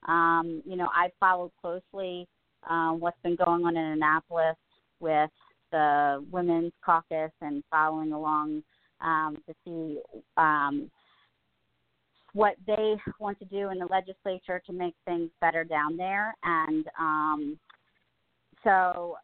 um, 0.08 0.62
you 0.64 0.76
know, 0.76 0.88
I've 0.94 1.12
followed 1.20 1.52
closely 1.60 2.26
um, 2.68 2.98
what's 3.00 3.20
been 3.22 3.36
going 3.36 3.64
on 3.64 3.76
in 3.76 3.84
Annapolis 3.84 4.56
with 5.00 5.30
the 5.70 6.24
Women's 6.30 6.72
Caucus 6.84 7.32
and 7.40 7.62
following 7.70 8.12
along 8.12 8.62
um, 9.00 9.36
to 9.46 9.54
see 9.64 10.00
um, 10.36 10.90
what 12.36 12.54
they 12.66 12.96
want 13.18 13.38
to 13.38 13.46
do 13.46 13.70
in 13.70 13.78
the 13.78 13.86
legislature 13.86 14.60
to 14.66 14.72
make 14.74 14.94
things 15.06 15.30
better 15.40 15.64
down 15.64 15.96
there. 15.96 16.34
And 16.44 16.84
um, 17.00 17.58
so, 18.62 19.16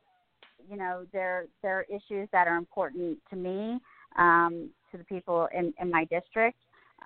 you 0.67 0.79
know, 0.79 1.05
there 1.13 1.45
there 1.63 1.81
are 1.81 1.87
issues 1.91 2.27
that 2.33 2.49
are 2.49 2.57
important 2.57 3.19
to 3.29 3.37
me, 3.37 3.79
um, 4.17 4.71
to 4.91 4.97
the 4.97 5.05
people 5.05 5.47
in, 5.55 5.75
in 5.79 5.91
my 5.91 6.07
district, 6.07 6.57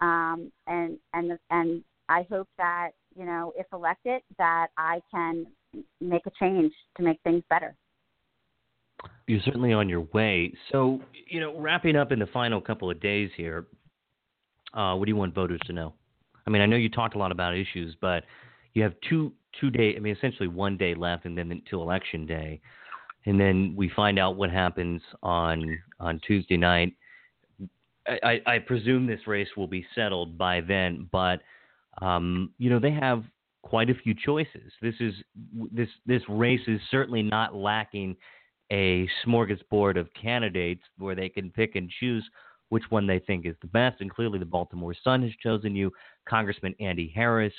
um, 0.00 0.52
and 0.68 0.96
and 1.12 1.36
and 1.50 1.82
I 2.08 2.24
hope 2.30 2.48
that 2.56 2.90
you 3.16 3.24
know, 3.24 3.52
if 3.56 3.66
elected, 3.72 4.22
that 4.38 4.68
I 4.76 5.00
can 5.10 5.46
make 6.00 6.26
a 6.26 6.30
change 6.38 6.72
to 6.98 7.02
make 7.02 7.18
things 7.24 7.42
better. 7.50 7.74
You're 9.26 9.40
certainly 9.44 9.72
on 9.72 9.88
your 9.88 10.02
way. 10.12 10.52
So, 10.70 11.00
you 11.28 11.40
know, 11.40 11.58
wrapping 11.58 11.96
up 11.96 12.12
in 12.12 12.18
the 12.18 12.26
final 12.26 12.60
couple 12.60 12.90
of 12.90 13.00
days 13.00 13.30
here, 13.36 13.66
uh, 14.76 14.94
what 14.94 15.06
do 15.06 15.10
you 15.10 15.16
want 15.16 15.34
voters 15.34 15.60
to 15.66 15.72
know? 15.72 15.94
I 16.46 16.50
mean, 16.50 16.62
I 16.62 16.66
know 16.66 16.76
you 16.76 16.88
talked 16.88 17.16
a 17.16 17.18
lot 17.18 17.32
about 17.32 17.56
issues, 17.56 17.96
but 18.00 18.24
you 18.74 18.82
have 18.82 18.94
two 19.08 19.32
two 19.60 19.70
day. 19.70 19.94
I 19.96 20.00
mean, 20.00 20.14
essentially 20.14 20.48
one 20.48 20.76
day 20.76 20.94
left, 20.94 21.24
and 21.24 21.36
then 21.36 21.50
until 21.50 21.82
election 21.82 22.26
day, 22.26 22.60
and 23.24 23.40
then 23.40 23.74
we 23.76 23.90
find 23.96 24.18
out 24.18 24.36
what 24.36 24.50
happens 24.50 25.02
on 25.22 25.76
on 25.98 26.20
Tuesday 26.26 26.56
night. 26.56 26.94
I, 28.08 28.40
I 28.46 28.58
presume 28.60 29.06
this 29.06 29.26
race 29.26 29.48
will 29.56 29.66
be 29.66 29.84
settled 29.92 30.38
by 30.38 30.60
then, 30.60 31.08
but 31.10 31.40
um, 32.00 32.52
you 32.58 32.70
know 32.70 32.78
they 32.78 32.92
have 32.92 33.24
quite 33.62 33.90
a 33.90 33.94
few 33.94 34.14
choices. 34.14 34.72
This 34.80 34.94
is 35.00 35.14
this 35.72 35.88
this 36.04 36.22
race 36.28 36.60
is 36.68 36.80
certainly 36.90 37.22
not 37.22 37.54
lacking 37.54 38.14
a 38.70 39.08
smorgasbord 39.24 39.98
of 39.98 40.08
candidates 40.20 40.82
where 40.98 41.14
they 41.14 41.28
can 41.28 41.50
pick 41.50 41.76
and 41.76 41.90
choose 42.00 42.28
which 42.68 42.84
one 42.90 43.06
they 43.06 43.18
think 43.18 43.46
is 43.46 43.54
the 43.60 43.68
best. 43.68 44.00
And 44.00 44.10
clearly, 44.10 44.38
the 44.38 44.44
Baltimore 44.44 44.94
Sun 45.04 45.22
has 45.22 45.32
chosen 45.42 45.74
you, 45.74 45.92
Congressman 46.28 46.74
Andy 46.80 47.12
Harris. 47.14 47.52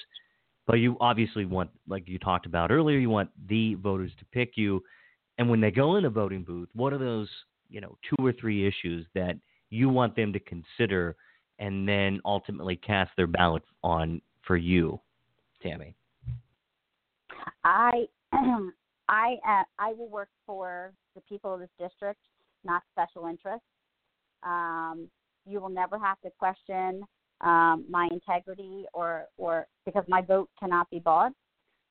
But 0.66 0.76
you 0.76 0.98
obviously 1.00 1.46
want, 1.46 1.70
like 1.88 2.08
you 2.08 2.20
talked 2.20 2.46
about 2.46 2.72
earlier, 2.72 2.98
you 2.98 3.10
want 3.10 3.30
the 3.48 3.76
voters 3.76 4.12
to 4.20 4.26
pick 4.26 4.54
you. 4.56 4.84
And 5.38 5.50
when 5.50 5.62
they 5.62 5.72
go 5.72 5.96
in 5.96 6.06
a 6.06 6.10
voting 6.10 6.44
booth, 6.44 6.68
what 6.74 6.92
are 6.92 6.98
those, 6.98 7.30
you 7.70 7.80
know, 7.80 7.98
two 8.10 8.26
or 8.26 8.34
three 8.34 8.68
issues 8.68 9.06
that 9.16 9.38
you 9.70 9.88
want 9.88 10.16
them 10.16 10.34
to 10.34 10.40
consider 10.40 11.16
and 11.60 11.88
then 11.88 12.20
ultimately 12.26 12.76
cast 12.76 13.12
their 13.16 13.28
ballot 13.28 13.64
on 13.84 14.22
for 14.46 14.58
you, 14.58 15.00
Tammy? 15.62 15.96
I 17.64 18.08
I 19.10 19.36
uh, 19.48 19.64
I 19.80 19.94
will 19.94 20.10
work 20.10 20.30
for 20.46 20.94
the 21.16 21.22
people 21.22 21.54
of 21.54 21.60
this 21.62 21.70
district, 21.80 22.20
not 22.66 22.84
special 22.92 23.28
interests. 23.28 23.66
Um, 24.44 25.10
you 25.46 25.60
will 25.60 25.70
never 25.70 25.98
have 25.98 26.20
to 26.22 26.30
question 26.38 27.04
um, 27.42 27.86
my 27.90 28.10
integrity 28.12 28.86
or 28.94 29.26
or 29.38 29.68
because 29.86 30.04
my 30.08 30.22
vote 30.22 30.50
cannot 30.60 30.90
be 30.90 31.00
bought. 31.00 31.34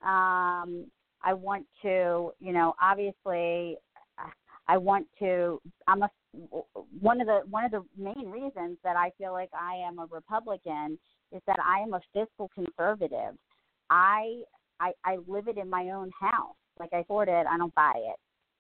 Um, 0.03 0.87
I 1.23 1.33
want 1.33 1.67
to, 1.83 2.33
you 2.41 2.53
know, 2.53 2.75
obviously, 2.81 3.77
I 4.69 4.77
want 4.77 5.07
to. 5.21 5.61
I'm 5.87 6.03
a 6.03 6.11
one 7.01 7.21
of 7.21 7.27
the 7.27 7.41
one 7.49 7.65
of 7.65 7.71
the 7.71 7.85
main 7.97 8.31
reasons 8.31 8.79
that 8.85 8.97
I 8.97 9.11
feel 9.19 9.33
like 9.33 9.51
I 9.55 9.77
am 9.77 9.99
a 9.99 10.07
Republican 10.11 10.99
is 11.33 11.41
that 11.47 11.59
I 11.65 11.81
am 11.81 11.95
a 11.95 12.01
fiscal 12.13 12.51
conservative. 12.55 13.37
I 13.91 14.43
I, 14.81 14.93
I 15.05 15.19
live 15.27 15.49
it 15.49 15.57
in 15.57 15.71
my 15.71 15.91
own 15.91 16.11
house. 16.19 16.55
Like 16.79 16.91
I 16.93 16.99
afford 16.99 17.29
it, 17.29 17.47
I 17.47 17.57
don't 17.57 17.75
buy 17.75 17.95
it. 17.97 18.17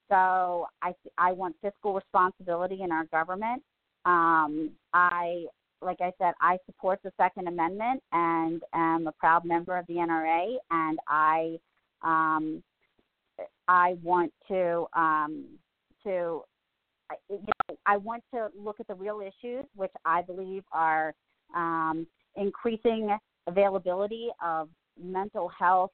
So 0.09 0.67
I 0.83 0.95
I 1.19 1.33
want 1.33 1.57
fiscal 1.61 1.95
responsibility 1.95 2.83
in 2.83 2.93
our 2.93 3.05
government. 3.07 3.63
Um, 4.07 4.71
I 4.95 5.45
like 5.83 6.01
I 6.01 6.13
said, 6.19 6.33
I 6.41 6.59
support 6.65 7.01
the 7.05 7.13
Second 7.21 7.49
Amendment 7.49 8.03
and 8.13 8.63
am 8.73 9.07
a 9.07 9.13
proud 9.13 9.45
member 9.45 9.77
of 9.77 9.87
the 9.89 9.95
NRA, 9.95 10.57
and 10.71 10.99
I 11.07 11.59
um, 12.03 12.63
I 13.69 13.97
want 14.03 14.33
to 14.49 14.87
um, 14.95 15.45
to 16.05 16.43
you 17.29 17.39
know 17.39 17.77
I 17.85 17.97
want 17.97 18.23
to 18.33 18.49
look 18.59 18.81
at 18.81 18.87
the 18.87 18.95
real 18.95 19.21
issues, 19.21 19.65
which 19.75 19.93
I 20.05 20.23
believe 20.23 20.63
are 20.73 21.15
um, 21.55 22.07
increasing 22.37 23.17
availability 23.47 24.29
of 24.45 24.69
mental 25.01 25.49
health 25.49 25.93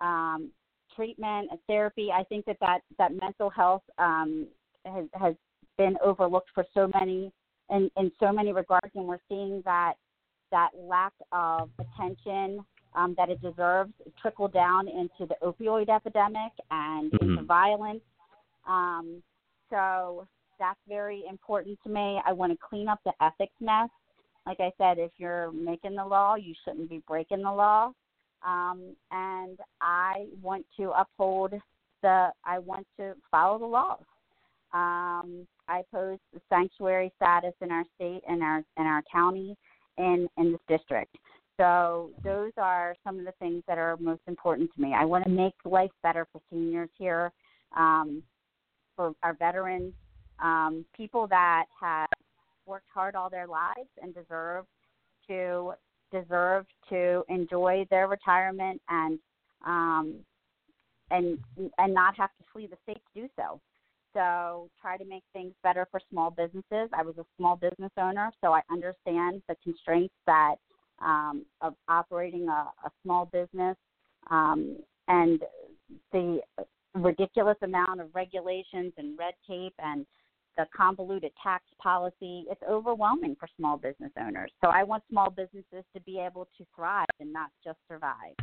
um, 0.00 0.50
treatment 0.94 1.48
and 1.50 1.58
therapy. 1.66 2.10
I 2.12 2.24
think 2.24 2.44
that 2.46 2.56
that, 2.60 2.80
that 2.98 3.12
mental 3.20 3.50
health 3.50 3.82
um, 3.98 4.46
has, 4.84 5.04
has 5.14 5.34
been 5.76 5.96
overlooked 6.02 6.50
for 6.54 6.64
so 6.72 6.90
many 6.98 7.32
in, 7.70 7.90
in 7.96 8.10
so 8.20 8.32
many 8.32 8.52
regards, 8.52 8.90
and 8.94 9.06
we're 9.06 9.18
seeing 9.28 9.62
that 9.64 9.94
that 10.50 10.70
lack 10.76 11.12
of 11.32 11.70
attention 11.80 12.64
um, 12.94 13.14
that 13.16 13.28
it 13.28 13.40
deserves 13.42 13.92
trickle 14.20 14.46
down 14.46 14.86
into 14.86 15.26
the 15.26 15.34
opioid 15.42 15.88
epidemic 15.88 16.52
and 16.70 17.10
mm-hmm. 17.10 17.30
into 17.30 17.42
violence. 17.42 18.02
Um, 18.68 19.22
so 19.68 20.28
that's 20.60 20.78
very 20.88 21.24
important 21.28 21.78
to 21.82 21.90
me. 21.90 22.20
I 22.24 22.32
want 22.32 22.52
to 22.52 22.58
clean 22.58 22.88
up 22.88 23.00
the 23.04 23.12
ethics 23.20 23.54
mess. 23.60 23.88
Like 24.46 24.60
I 24.60 24.70
said, 24.78 24.98
if 24.98 25.10
you're 25.16 25.50
making 25.50 25.96
the 25.96 26.04
law, 26.04 26.36
you 26.36 26.54
shouldn't 26.64 26.88
be 26.88 27.02
breaking 27.08 27.42
the 27.42 27.50
law 27.50 27.92
um, 28.44 28.94
and 29.10 29.58
I 29.80 30.26
want 30.42 30.66
to 30.76 30.90
uphold 30.90 31.54
the. 32.02 32.28
I 32.44 32.58
want 32.58 32.86
to 32.98 33.14
follow 33.30 33.58
the 33.58 33.66
laws. 33.66 34.02
Um, 34.74 35.46
I 35.68 35.82
the 35.92 36.18
sanctuary 36.48 37.12
status 37.16 37.54
in 37.60 37.70
our 37.70 37.84
state 37.94 38.22
and 38.28 38.42
our 38.42 38.58
in 38.76 38.84
our 38.84 39.02
county 39.10 39.56
and 39.96 40.28
in 40.36 40.52
this 40.52 40.60
district. 40.68 41.16
So 41.56 42.10
those 42.24 42.50
are 42.58 42.96
some 43.04 43.20
of 43.20 43.24
the 43.24 43.32
things 43.38 43.62
that 43.68 43.78
are 43.78 43.96
most 43.98 44.22
important 44.26 44.70
to 44.74 44.82
me. 44.82 44.92
I 44.92 45.04
want 45.04 45.24
to 45.24 45.30
make 45.30 45.54
life 45.64 45.92
better 46.02 46.26
for 46.32 46.40
seniors 46.50 46.90
here, 46.98 47.30
um, 47.76 48.22
for 48.96 49.12
our 49.22 49.34
veterans, 49.34 49.94
um, 50.42 50.84
people 50.96 51.28
that 51.28 51.66
have 51.80 52.08
worked 52.66 52.88
hard 52.92 53.14
all 53.14 53.30
their 53.30 53.46
lives 53.46 53.88
and 54.02 54.12
deserve 54.12 54.64
to 55.28 55.74
deserve 56.10 56.66
to 56.88 57.22
enjoy 57.28 57.86
their 57.90 58.08
retirement 58.08 58.82
and 58.88 59.18
um, 59.64 60.14
and 61.10 61.38
and 61.78 61.94
not 61.94 62.16
have 62.16 62.30
to 62.30 62.44
flee 62.52 62.66
the 62.66 62.76
state 62.82 63.00
to 63.14 63.22
do 63.22 63.28
so. 63.36 63.60
So 64.14 64.70
try 64.80 64.96
to 64.96 65.04
make 65.04 65.24
things 65.32 65.52
better 65.62 65.86
for 65.90 66.00
small 66.10 66.30
businesses. 66.30 66.88
I 66.92 67.02
was 67.02 67.16
a 67.18 67.24
small 67.36 67.56
business 67.56 67.90
owner, 67.98 68.30
so 68.40 68.52
I 68.52 68.60
understand 68.70 69.42
the 69.48 69.56
constraints 69.62 70.14
that 70.26 70.54
um, 71.00 71.44
of 71.60 71.74
operating 71.88 72.48
a, 72.48 72.70
a 72.84 72.90
small 73.02 73.26
business 73.26 73.76
um, 74.30 74.78
and 75.08 75.42
the 76.12 76.40
ridiculous 76.94 77.56
amount 77.62 78.00
of 78.00 78.08
regulations 78.14 78.92
and 78.96 79.18
red 79.18 79.34
tape 79.46 79.74
and 79.80 80.06
the 80.56 80.66
convoluted 80.74 81.32
tax 81.42 81.64
policy. 81.82 82.44
It's 82.48 82.62
overwhelming 82.68 83.36
for 83.38 83.48
small 83.56 83.76
business 83.76 84.12
owners. 84.20 84.52
So 84.62 84.70
I 84.70 84.84
want 84.84 85.02
small 85.10 85.30
businesses 85.30 85.84
to 85.94 86.00
be 86.06 86.20
able 86.20 86.48
to 86.56 86.64
thrive 86.76 87.06
and 87.18 87.32
not 87.32 87.50
just 87.64 87.78
survive. 87.88 88.34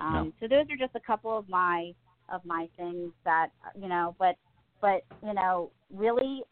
Um, 0.00 0.12
no. 0.12 0.32
So 0.40 0.48
those 0.48 0.66
are 0.70 0.76
just 0.76 0.94
a 0.94 1.00
couple 1.00 1.36
of 1.36 1.48
my 1.48 1.92
of 2.32 2.44
my 2.44 2.68
things 2.76 3.12
that 3.24 3.48
you 3.80 3.88
know. 3.88 4.14
But 4.18 4.36
but 4.80 5.02
you 5.26 5.34
know, 5.34 5.70
really, 5.94 6.42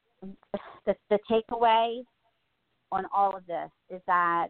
the 0.87 0.95
the 1.11 1.19
takeaway 1.31 2.03
on 2.91 3.05
all 3.15 3.37
of 3.37 3.47
this 3.47 3.71
is 3.91 4.01
that 4.07 4.49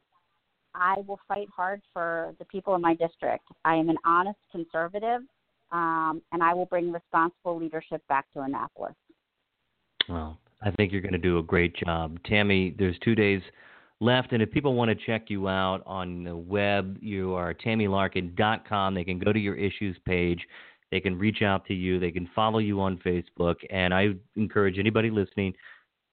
I 0.75 0.97
will 1.07 1.19
fight 1.27 1.49
hard 1.55 1.83
for 1.93 2.35
the 2.39 2.45
people 2.45 2.75
in 2.75 2.81
my 2.81 2.95
district. 2.95 3.45
I 3.65 3.75
am 3.75 3.89
an 3.89 3.97
honest 4.05 4.39
conservative, 4.53 5.23
um, 5.73 6.23
and 6.33 6.43
I 6.43 6.55
will 6.55 6.67
bring 6.67 6.93
responsible 6.93 7.59
leadership 7.59 8.03
back 8.09 8.27
to 8.35 8.43
Annapolis. 8.43 8.95
Well, 10.09 10.39
I 10.63 10.71
think 10.71 10.93
you're 10.93 11.01
going 11.01 11.13
to 11.13 11.19
do 11.19 11.39
a 11.39 11.43
great 11.43 11.75
job. 11.77 12.19
Tammy, 12.25 12.75
there's 12.79 12.97
two 13.05 13.15
days 13.15 13.43
left, 14.01 14.33
and 14.33 14.43
if 14.43 14.51
people 14.51 14.75
want 14.75 14.91
to 14.91 15.07
check 15.07 15.29
you 15.29 15.49
out 15.49 15.83
on 15.87 16.25
the 16.25 16.37
web, 16.37 16.99
you 17.01 17.35
are 17.35 17.55
tammylarkin.com. 17.55 18.95
They 18.95 19.05
can 19.05 19.19
go 19.19 19.33
to 19.33 19.39
your 19.39 19.57
issues 19.57 19.97
page. 20.07 20.41
They 20.91 21.01
can 21.01 21.19
reach 21.19 21.43
out 21.43 21.67
to 21.67 21.75
you. 21.75 21.99
They 21.99 22.11
can 22.11 22.29
follow 22.35 22.59
you 22.59 22.81
on 22.81 22.99
Facebook. 22.99 23.57
And 23.71 23.93
I 23.93 24.15
encourage 24.37 24.79
anybody 24.79 25.11
listening 25.11 25.55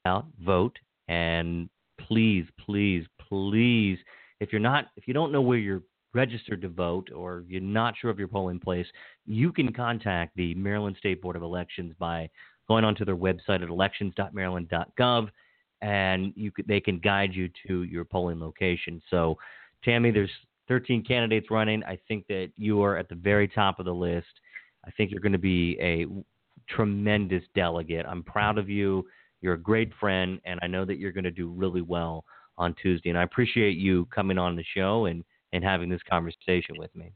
out, 0.05 0.25
vote. 0.43 0.77
And 1.07 1.69
please, 1.99 2.45
please, 2.59 3.05
please, 3.29 3.97
if 4.39 4.51
you're 4.51 4.59
not, 4.59 4.87
if 4.97 5.07
you 5.07 5.13
don't 5.13 5.31
know 5.31 5.41
where 5.41 5.57
you're 5.57 5.83
registered 6.13 6.61
to 6.61 6.69
vote 6.69 7.09
or 7.13 7.43
you're 7.47 7.61
not 7.61 7.93
sure 7.99 8.09
of 8.09 8.19
your 8.19 8.27
polling 8.27 8.59
place, 8.59 8.87
you 9.25 9.51
can 9.51 9.71
contact 9.71 10.35
the 10.35 10.55
Maryland 10.55 10.95
State 10.97 11.21
Board 11.21 11.35
of 11.35 11.43
Elections 11.43 11.93
by 11.99 12.29
going 12.67 12.83
onto 12.83 13.05
their 13.05 13.17
website 13.17 13.61
at 13.61 13.69
elections.maryland.gov. 13.69 15.29
and 15.81 16.33
you 16.35 16.51
could, 16.51 16.67
they 16.67 16.79
can 16.79 16.99
guide 16.99 17.33
you 17.33 17.49
to 17.67 17.83
your 17.83 18.05
polling 18.05 18.39
location. 18.39 19.01
So, 19.09 19.37
Tammy, 19.83 20.09
there's 20.09 20.31
13 20.67 21.03
candidates 21.03 21.51
running. 21.51 21.83
I 21.83 21.99
think 22.07 22.25
that 22.27 22.51
you 22.55 22.81
are 22.81 22.97
at 22.97 23.07
the 23.09 23.15
very 23.15 23.47
top 23.47 23.79
of 23.79 23.85
the 23.85 23.93
list. 23.93 24.25
I 24.85 24.91
think 24.91 25.11
you're 25.11 25.21
going 25.21 25.31
to 25.31 25.37
be 25.37 25.77
a 25.81 26.05
tremendous 26.69 27.43
delegate. 27.55 28.05
I'm 28.07 28.23
proud 28.23 28.57
of 28.57 28.69
you. 28.69 29.05
You're 29.41 29.53
a 29.53 29.61
great 29.61 29.91
friend, 29.99 30.39
and 30.45 30.59
I 30.63 30.67
know 30.67 30.85
that 30.85 30.97
you're 30.97 31.11
going 31.11 31.25
to 31.25 31.31
do 31.31 31.49
really 31.49 31.81
well 31.81 32.25
on 32.57 32.75
Tuesday. 32.81 33.09
And 33.09 33.17
I 33.17 33.23
appreciate 33.23 33.77
you 33.77 34.05
coming 34.05 34.37
on 34.37 34.55
the 34.55 34.63
show 34.75 35.05
and, 35.05 35.23
and 35.53 35.63
having 35.63 35.89
this 35.89 36.01
conversation 36.09 36.75
with 36.77 36.93
me. 36.95 37.11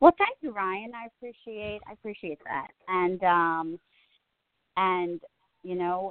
Well, 0.00 0.12
thank 0.18 0.36
you, 0.40 0.50
Ryan. 0.50 0.90
I 0.96 1.06
appreciate 1.06 1.80
I 1.88 1.92
appreciate 1.92 2.40
that. 2.44 2.66
And 2.88 3.22
um 3.22 3.78
and 4.76 5.20
you 5.62 5.76
know, 5.76 6.10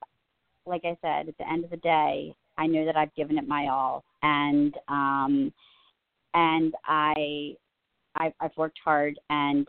like 0.66 0.84
I 0.86 0.96
said, 1.02 1.28
at 1.28 1.38
the 1.38 1.50
end 1.50 1.66
of 1.66 1.72
the 1.72 1.78
day, 1.78 2.34
I 2.58 2.68
know 2.68 2.86
that 2.86 2.96
I've 2.96 3.14
given 3.16 3.38
it 3.38 3.46
my 3.46 3.68
all 3.68 4.06
and 4.24 4.74
um 4.88 5.54
and 6.34 6.74
I 6.86 7.56
I've, 8.16 8.34
I've 8.40 8.56
worked 8.56 8.80
hard 8.82 9.20
and 9.30 9.68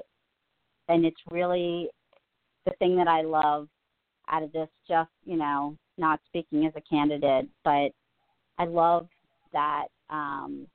and 0.89 1.05
it's 1.05 1.21
really 1.31 1.89
the 2.67 2.73
thing 2.79 2.97
that 2.97 3.09
I 3.09 3.23
love 3.23 3.69
out 4.29 4.43
of 4.43 4.53
this 4.53 4.69
just, 4.89 5.11
you 5.25 5.37
know, 5.37 5.77
not 5.99 6.21
speaking 6.27 6.67
as 6.67 6.73
a 6.77 6.81
candidate, 6.83 7.49
but 7.65 7.91
I 8.59 8.65
love 8.65 9.09
that 9.53 9.87
um 10.11 10.67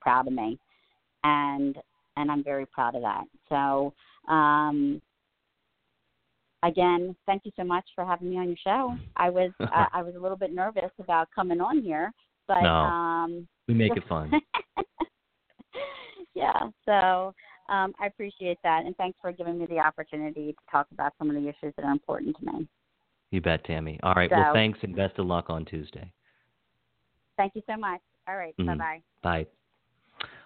proud 0.00 0.26
of 0.26 0.32
me. 0.32 0.58
And 1.24 1.76
and 2.16 2.30
I'm 2.30 2.44
very 2.44 2.66
proud 2.66 2.94
of 2.94 3.02
that. 3.02 3.24
So 3.48 3.92
um 4.32 5.00
again, 6.62 7.16
thank 7.26 7.42
you 7.44 7.52
so 7.56 7.64
much 7.64 7.84
for 7.94 8.04
having 8.04 8.30
me 8.30 8.38
on 8.38 8.48
your 8.48 8.56
show. 8.62 8.96
I 9.16 9.30
was 9.30 9.50
I, 9.60 9.86
I 9.92 10.02
was 10.02 10.14
a 10.14 10.20
little 10.20 10.36
bit 10.36 10.54
nervous 10.54 10.90
about 10.98 11.28
coming 11.34 11.60
on 11.60 11.82
here, 11.82 12.12
but 12.48 12.62
no, 12.62 12.70
um 12.70 13.48
we 13.68 13.74
make 13.74 13.92
it 13.96 14.04
fun. 14.08 14.32
yeah, 16.34 16.68
so 16.84 17.34
um, 17.68 17.94
I 18.00 18.06
appreciate 18.06 18.58
that, 18.62 18.84
and 18.84 18.96
thanks 18.96 19.18
for 19.20 19.32
giving 19.32 19.58
me 19.58 19.66
the 19.66 19.78
opportunity 19.78 20.52
to 20.52 20.58
talk 20.70 20.86
about 20.92 21.12
some 21.18 21.30
of 21.30 21.36
the 21.36 21.48
issues 21.48 21.72
that 21.76 21.84
are 21.84 21.92
important 21.92 22.36
to 22.38 22.44
me. 22.46 22.68
You 23.30 23.40
bet, 23.40 23.64
Tammy. 23.64 23.98
All 24.02 24.14
right. 24.14 24.30
So, 24.30 24.36
well, 24.36 24.52
thanks, 24.52 24.78
and 24.82 24.94
best 24.94 25.18
of 25.18 25.26
luck 25.26 25.46
on 25.48 25.64
Tuesday. 25.64 26.12
Thank 27.36 27.54
you 27.54 27.62
so 27.68 27.76
much. 27.76 28.00
All 28.28 28.36
right. 28.36 28.54
Mm-hmm. 28.60 28.78
Bye-bye. 28.78 29.02
Bye. 29.22 29.46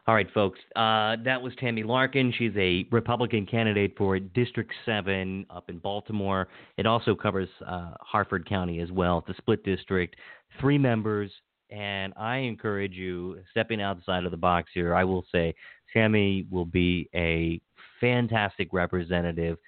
All 0.07 0.15
right, 0.15 0.29
folks. 0.33 0.61
Uh, 0.77 1.17
that 1.25 1.43
was 1.43 1.53
Tammy 1.59 1.83
Larkin. 1.83 2.33
She's 2.39 2.53
a 2.57 2.87
Republican 2.93 3.45
candidate 3.45 3.95
for 3.99 4.21
District 4.21 4.73
7 4.85 5.47
up 5.51 5.69
in 5.69 5.79
Baltimore. 5.79 6.47
It 6.77 6.87
also 6.87 7.17
covers 7.17 7.49
uh, 7.67 7.91
Harford 8.01 8.49
County 8.49 8.79
as 8.81 8.93
well. 8.93 9.25
It's 9.27 9.37
a 9.37 9.43
split 9.43 9.65
district, 9.65 10.15
three 10.61 10.79
members. 10.79 11.33
And 11.71 12.15
I 12.17 12.37
encourage 12.37 12.93
you, 12.93 13.41
stepping 13.51 13.83
outside 13.83 14.25
of 14.25 14.31
the 14.31 14.37
box 14.37 14.71
here, 14.73 14.95
I 14.95 15.03
will 15.03 15.27
say 15.33 15.53
Tammy 15.93 16.47
will 16.51 16.65
be 16.65 17.09
a 17.15 17.61
fantastic 18.01 18.69
representative. 18.73 19.59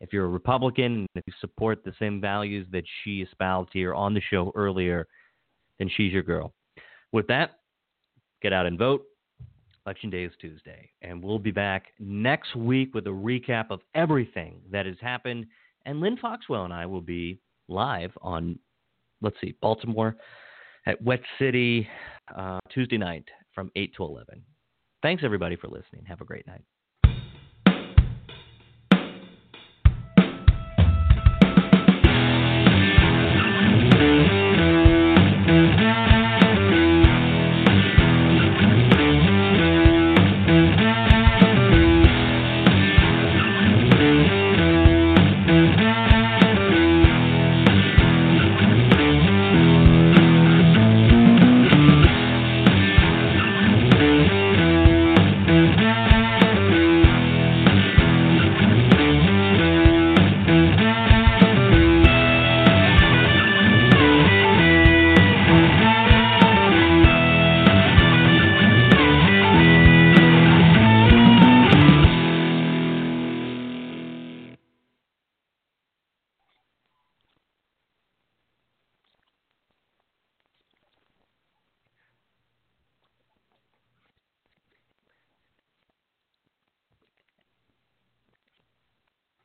If 0.00 0.12
you're 0.12 0.24
a 0.24 0.28
Republican, 0.28 0.92
and 0.92 1.08
if 1.14 1.24
you 1.26 1.32
support 1.40 1.84
the 1.84 1.92
same 1.98 2.20
values 2.20 2.66
that 2.72 2.84
she 3.02 3.22
espoused 3.22 3.70
here 3.72 3.94
on 3.94 4.14
the 4.14 4.20
show 4.20 4.52
earlier, 4.54 5.06
then 5.78 5.88
she's 5.96 6.12
your 6.12 6.22
girl. 6.22 6.52
With 7.12 7.26
that, 7.28 7.58
get 8.40 8.52
out 8.52 8.66
and 8.66 8.78
vote. 8.78 9.04
Election 9.86 10.10
Day 10.10 10.22
is 10.24 10.32
Tuesday, 10.40 10.90
and 11.02 11.22
we'll 11.22 11.40
be 11.40 11.50
back 11.50 11.86
next 11.98 12.54
week 12.54 12.94
with 12.94 13.06
a 13.06 13.10
recap 13.10 13.66
of 13.70 13.80
everything 13.94 14.60
that 14.70 14.86
has 14.86 14.94
happened. 15.00 15.46
And 15.86 16.00
Lynn 16.00 16.16
Foxwell 16.16 16.64
and 16.64 16.72
I 16.72 16.86
will 16.86 17.00
be 17.00 17.40
live 17.68 18.12
on, 18.22 18.58
let's 19.22 19.36
see, 19.40 19.56
Baltimore 19.60 20.16
at 20.86 21.02
Wet 21.02 21.20
City 21.38 21.88
uh, 22.36 22.60
Tuesday 22.72 22.98
night 22.98 23.24
from 23.54 23.70
8 23.74 23.92
to 23.96 24.04
11. 24.04 24.42
Thanks, 25.02 25.24
everybody, 25.24 25.56
for 25.56 25.68
listening. 25.68 26.04
Have 26.06 26.20
a 26.20 26.24
great 26.24 26.46
night. 26.46 26.62